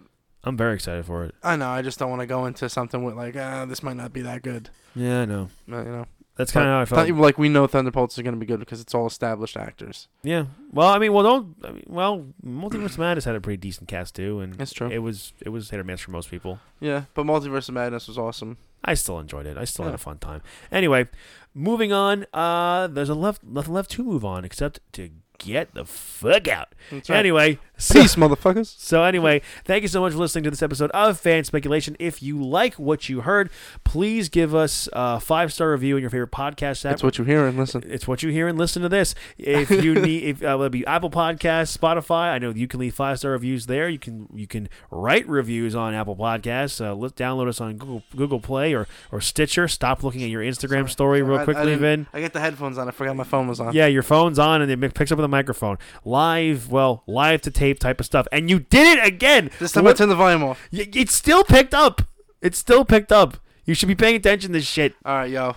I'm 0.43 0.57
very 0.57 0.73
excited 0.75 1.05
for 1.05 1.23
it. 1.25 1.35
I 1.43 1.55
know 1.55 1.69
I 1.69 1.81
just 1.81 1.99
don't 1.99 2.09
want 2.09 2.21
to 2.21 2.25
go 2.25 2.45
into 2.45 2.67
something 2.69 3.03
with 3.03 3.15
like 3.15 3.35
ah 3.37 3.65
this 3.65 3.83
might 3.83 3.97
not 3.97 4.11
be 4.13 4.21
that 4.21 4.41
good. 4.41 4.69
Yeah, 4.95 5.21
I 5.21 5.25
know. 5.25 5.49
Uh, 5.71 5.77
you 5.83 5.91
know, 5.91 6.05
That's 6.35 6.51
kind 6.51 6.65
of 6.67 6.71
how 6.71 6.79
I 6.81 6.85
felt. 6.85 7.05
Th- 7.07 7.17
like 7.17 7.37
we 7.37 7.49
know 7.49 7.67
Thunderbolts 7.67 8.17
is 8.17 8.23
gonna 8.23 8.37
be 8.37 8.45
good 8.45 8.59
because 8.59 8.79
it's 8.81 8.95
all 8.95 9.05
established 9.07 9.57
actors. 9.57 10.07
Yeah. 10.23 10.45
Well, 10.71 10.87
I 10.89 10.99
mean, 10.99 11.13
well, 11.13 11.23
don't. 11.23 11.55
I 11.63 11.71
mean, 11.71 11.83
well, 11.87 12.25
Multiverse 12.45 12.93
of 12.93 12.99
Madness 12.99 13.25
had 13.25 13.35
a 13.35 13.41
pretty 13.41 13.57
decent 13.57 13.87
cast 13.89 14.15
too, 14.15 14.39
and 14.39 14.53
That's 14.55 14.73
true. 14.73 14.89
It 14.89 14.99
was 14.99 15.33
it 15.41 15.49
was 15.49 15.69
hit 15.69 15.79
or 15.79 15.83
miss 15.83 16.01
for 16.01 16.11
most 16.11 16.29
people. 16.31 16.59
Yeah, 16.79 17.03
but 17.13 17.25
Multiverse 17.25 17.67
of 17.69 17.75
Madness 17.75 18.07
was 18.07 18.17
awesome. 18.17 18.57
I 18.85 18.95
still 18.95 19.19
enjoyed 19.19 19.45
it. 19.47 19.57
I 19.57 19.63
still 19.65 19.85
had 19.85 19.93
a 19.93 19.97
fun 19.97 20.17
time. 20.17 20.41
Anyway, 20.71 21.07
moving 21.53 21.93
on. 21.93 22.25
Uh, 22.33 22.87
there's 22.87 23.09
a 23.09 23.15
left 23.15 23.43
nothing 23.43 23.73
left 23.73 23.91
to 23.91 24.03
move 24.03 24.25
on 24.25 24.43
except 24.43 24.79
to 24.93 25.09
get 25.39 25.73
the 25.73 25.85
fuck 25.85 26.47
out. 26.47 26.75
That's 26.91 27.09
right. 27.09 27.17
Anyway, 27.17 27.59
Peace, 27.91 28.15
motherfuckers. 28.15 28.73
so 28.79 29.03
anyway, 29.03 29.41
thank 29.65 29.81
you 29.81 29.87
so 29.87 30.01
much 30.01 30.13
for 30.13 30.19
listening 30.19 30.43
to 30.45 30.49
this 30.49 30.61
episode 30.61 30.91
of 30.91 31.19
Fan 31.19 31.43
Speculation. 31.43 31.95
If 31.99 32.21
you 32.23 32.41
like 32.43 32.75
what 32.75 33.09
you 33.09 33.21
heard, 33.21 33.49
please 33.83 34.29
give 34.29 34.53
us 34.55 34.87
a 34.93 35.19
five 35.19 35.51
star 35.51 35.71
review 35.71 35.95
in 35.97 36.01
your 36.01 36.09
favorite 36.09 36.31
podcast 36.31 36.85
app. 36.85 36.91
That's 36.91 37.03
what 37.03 37.17
you 37.17 37.25
hear 37.25 37.45
and 37.47 37.57
listen. 37.57 37.83
It's 37.87 38.07
what 38.07 38.23
you 38.23 38.29
hear 38.29 38.47
and 38.47 38.57
listen 38.57 38.81
to 38.83 38.89
this. 38.89 39.15
If 39.37 39.69
you 39.71 39.95
need, 40.01 40.23
if 40.23 40.43
uh, 40.43 40.55
whether 40.57 40.67
it 40.67 40.71
be 40.71 40.85
Apple 40.85 41.09
Podcasts, 41.09 41.77
Spotify, 41.77 42.33
I 42.33 42.39
know 42.39 42.51
you 42.51 42.67
can 42.67 42.79
leave 42.79 42.93
five 42.95 43.19
star 43.19 43.31
reviews 43.31 43.65
there. 43.65 43.89
You 43.89 43.99
can 43.99 44.27
you 44.33 44.47
can 44.47 44.69
write 44.91 45.27
reviews 45.27 45.75
on 45.75 45.93
Apple 45.93 46.15
Podcasts. 46.15 46.83
Uh, 46.83 46.93
let 46.95 47.15
download 47.15 47.47
us 47.47 47.59
on 47.59 47.77
Google 47.77 48.03
Google 48.15 48.39
Play 48.39 48.73
or 48.73 48.87
or 49.11 49.21
Stitcher. 49.21 49.67
Stop 49.67 50.03
looking 50.03 50.23
at 50.23 50.29
your 50.29 50.41
Instagram 50.41 50.89
story 50.89 51.21
real 51.21 51.37
I- 51.37 51.41
I 51.41 51.45
quickly, 51.45 51.65
didn't- 51.65 51.79
Vin. 51.79 52.07
I 52.13 52.21
got 52.21 52.33
the 52.33 52.39
headphones 52.39 52.77
on. 52.77 52.87
I 52.87 52.91
forgot 52.91 53.15
my 53.15 53.23
phone 53.23 53.47
was 53.47 53.59
on. 53.59 53.73
Yeah, 53.73 53.87
your 53.87 54.03
phone's 54.03 54.39
on 54.39 54.61
and 54.61 54.71
it 54.83 54.93
picks 54.93 55.11
up 55.11 55.17
with 55.17 55.25
a 55.25 55.29
microphone. 55.29 55.77
Live, 56.05 56.71
well, 56.71 57.03
live 57.07 57.41
to 57.41 57.51
tape 57.51 57.72
type 57.79 57.99
of 57.99 58.05
stuff. 58.05 58.27
And 58.31 58.49
you 58.49 58.59
did 58.59 58.97
it 58.97 59.05
again. 59.05 59.49
This 59.59 59.71
time 59.71 59.87
I 59.87 59.93
turned 59.93 60.11
the 60.11 60.15
volume 60.15 60.43
off. 60.43 60.59
Y- 60.71 60.89
It's 60.93 61.13
still 61.13 61.43
picked 61.43 61.73
up. 61.73 62.01
It's 62.41 62.57
still 62.57 62.83
picked 62.85 63.11
up. 63.11 63.37
You 63.65 63.73
should 63.73 63.87
be 63.87 63.95
paying 63.95 64.15
attention 64.17 64.51
to 64.51 64.59
this 64.59 64.67
shit. 64.67 64.93
All 65.05 65.15
right, 65.19 65.29
yo, 65.31 65.53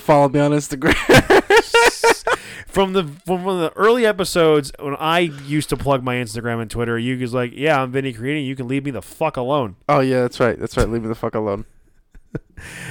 follow 0.00 0.28
me 0.28 0.40
on 0.40 0.50
Instagram. 0.50 0.94
from 2.66 2.92
the 2.92 3.04
from 3.24 3.44
one 3.44 3.56
of 3.62 3.72
the 3.72 3.78
early 3.78 4.04
episodes 4.04 4.72
when 4.80 4.96
I 4.96 5.20
used 5.20 5.68
to 5.68 5.76
plug 5.76 6.02
my 6.02 6.16
Instagram 6.16 6.60
and 6.60 6.68
Twitter, 6.68 6.98
you 6.98 7.16
was 7.18 7.32
like, 7.32 7.52
"Yeah, 7.54 7.80
I'm 7.82 7.92
Vinny 7.92 8.12
Carini. 8.12 8.42
You 8.42 8.56
can 8.56 8.66
leave 8.66 8.84
me 8.84 8.90
the 8.90 9.00
fuck 9.02 9.36
alone." 9.36 9.76
oh 9.88 10.00
yeah, 10.00 10.22
that's 10.22 10.40
right. 10.40 10.58
That's 10.58 10.76
right. 10.76 10.88
Leave 10.88 11.02
me 11.02 11.08
the 11.08 11.14
fuck 11.14 11.36
alone. 11.36 11.66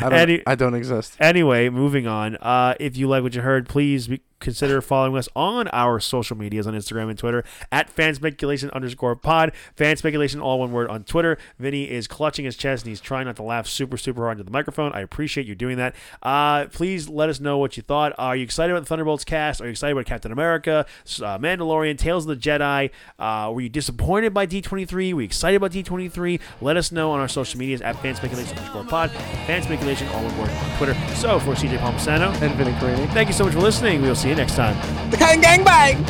I 0.02 0.10
don't. 0.10 0.14
Any- 0.14 0.44
I 0.48 0.56
don't 0.56 0.74
exist. 0.74 1.16
Anyway, 1.20 1.70
moving 1.70 2.08
on. 2.08 2.36
Uh, 2.38 2.76
if 2.80 2.98
you 2.98 3.08
like 3.08 3.24
what 3.24 3.36
you 3.36 3.42
heard, 3.42 3.68
please 3.68 4.08
be, 4.08 4.22
consider 4.40 4.82
following 4.82 5.18
us 5.18 5.28
on 5.36 5.68
our 5.70 6.00
social 6.00 6.38
medias 6.38 6.68
on 6.68 6.74
Instagram 6.74 7.10
and 7.10 7.18
Twitter 7.18 7.44
at 7.72 7.94
fanspeculation 7.96 8.72
underscore 8.74 9.16
pod. 9.16 9.52
Fan 9.76 9.96
speculation, 9.98 10.40
all 10.40 10.60
one 10.60 10.72
word 10.72 10.90
on 10.90 11.04
Twitter. 11.04 11.38
Vinny 11.58 11.90
is 11.90 12.08
clutching 12.08 12.46
his 12.46 12.56
chest 12.56 12.84
and 12.84 12.90
he's 12.90 13.02
trying 13.02 13.26
not 13.26 13.38
to 13.38 13.44
laugh 13.44 13.66
super, 13.66 13.98
super 13.98 14.22
hard 14.22 14.34
into 14.38 14.44
the 14.44 14.52
microphone. 14.52 14.92
I 14.94 15.02
appreciate 15.02 15.48
you 15.48 15.56
doing 15.56 15.78
that. 15.78 15.96
Uh, 16.22 16.66
please 16.66 17.10
let 17.10 17.30
us 17.30 17.40
know 17.40 17.58
what 17.58 17.78
you 17.78 17.82
thought. 17.84 18.14
Are 18.18 18.36
you 18.36 18.44
excited 18.44 18.72
about 18.72 18.82
the 18.82 18.88
Thunderbolts 18.88 19.24
cast? 19.24 19.62
Are 19.62 19.66
you 19.66 19.72
excited 19.72 19.94
about 19.94 20.06
Captain 20.06 20.32
America, 20.32 20.86
uh, 21.22 21.38
Mandalorian, 21.40 21.98
Tales 21.98 22.28
of 22.28 22.40
the 22.40 22.50
Jedi? 22.50 22.92
Uh, 23.18 23.52
were 23.52 23.62
you 23.62 23.70
disappointed 23.70 24.34
by 24.34 24.46
D23? 24.46 24.92
Were 24.92 25.02
you 25.02 25.20
excited 25.22 25.56
about 25.58 25.72
D23? 25.72 26.40
Let 26.62 26.78
us 26.78 26.92
know 26.92 27.12
on 27.12 27.20
our 27.20 27.28
social 27.30 27.58
medias 27.60 27.82
at 27.82 27.96
fanspeculation 27.96 28.56
underscore 28.58 28.84
pod. 28.84 29.10
Fan 29.56 29.64
speculation, 29.64 30.06
all 30.10 30.28
aboard 30.28 30.50
on 30.50 30.78
Twitter. 30.78 30.94
So 31.16 31.40
for 31.40 31.54
CJ 31.56 31.78
Palmisano, 31.78 32.30
And 32.42 32.54
Vinny 32.56 32.74
Carini. 32.74 33.08
thank 33.14 33.30
you 33.30 33.34
so 33.34 33.46
much 33.46 33.54
for 33.54 33.62
listening. 33.62 34.02
We'll 34.02 34.14
see 34.14 34.28
you 34.28 34.36
next 34.36 34.56
time. 34.56 34.76
The 35.12 35.16
Cotton 35.18 35.40
Gang 35.40 35.64
Bang! 35.64 36.04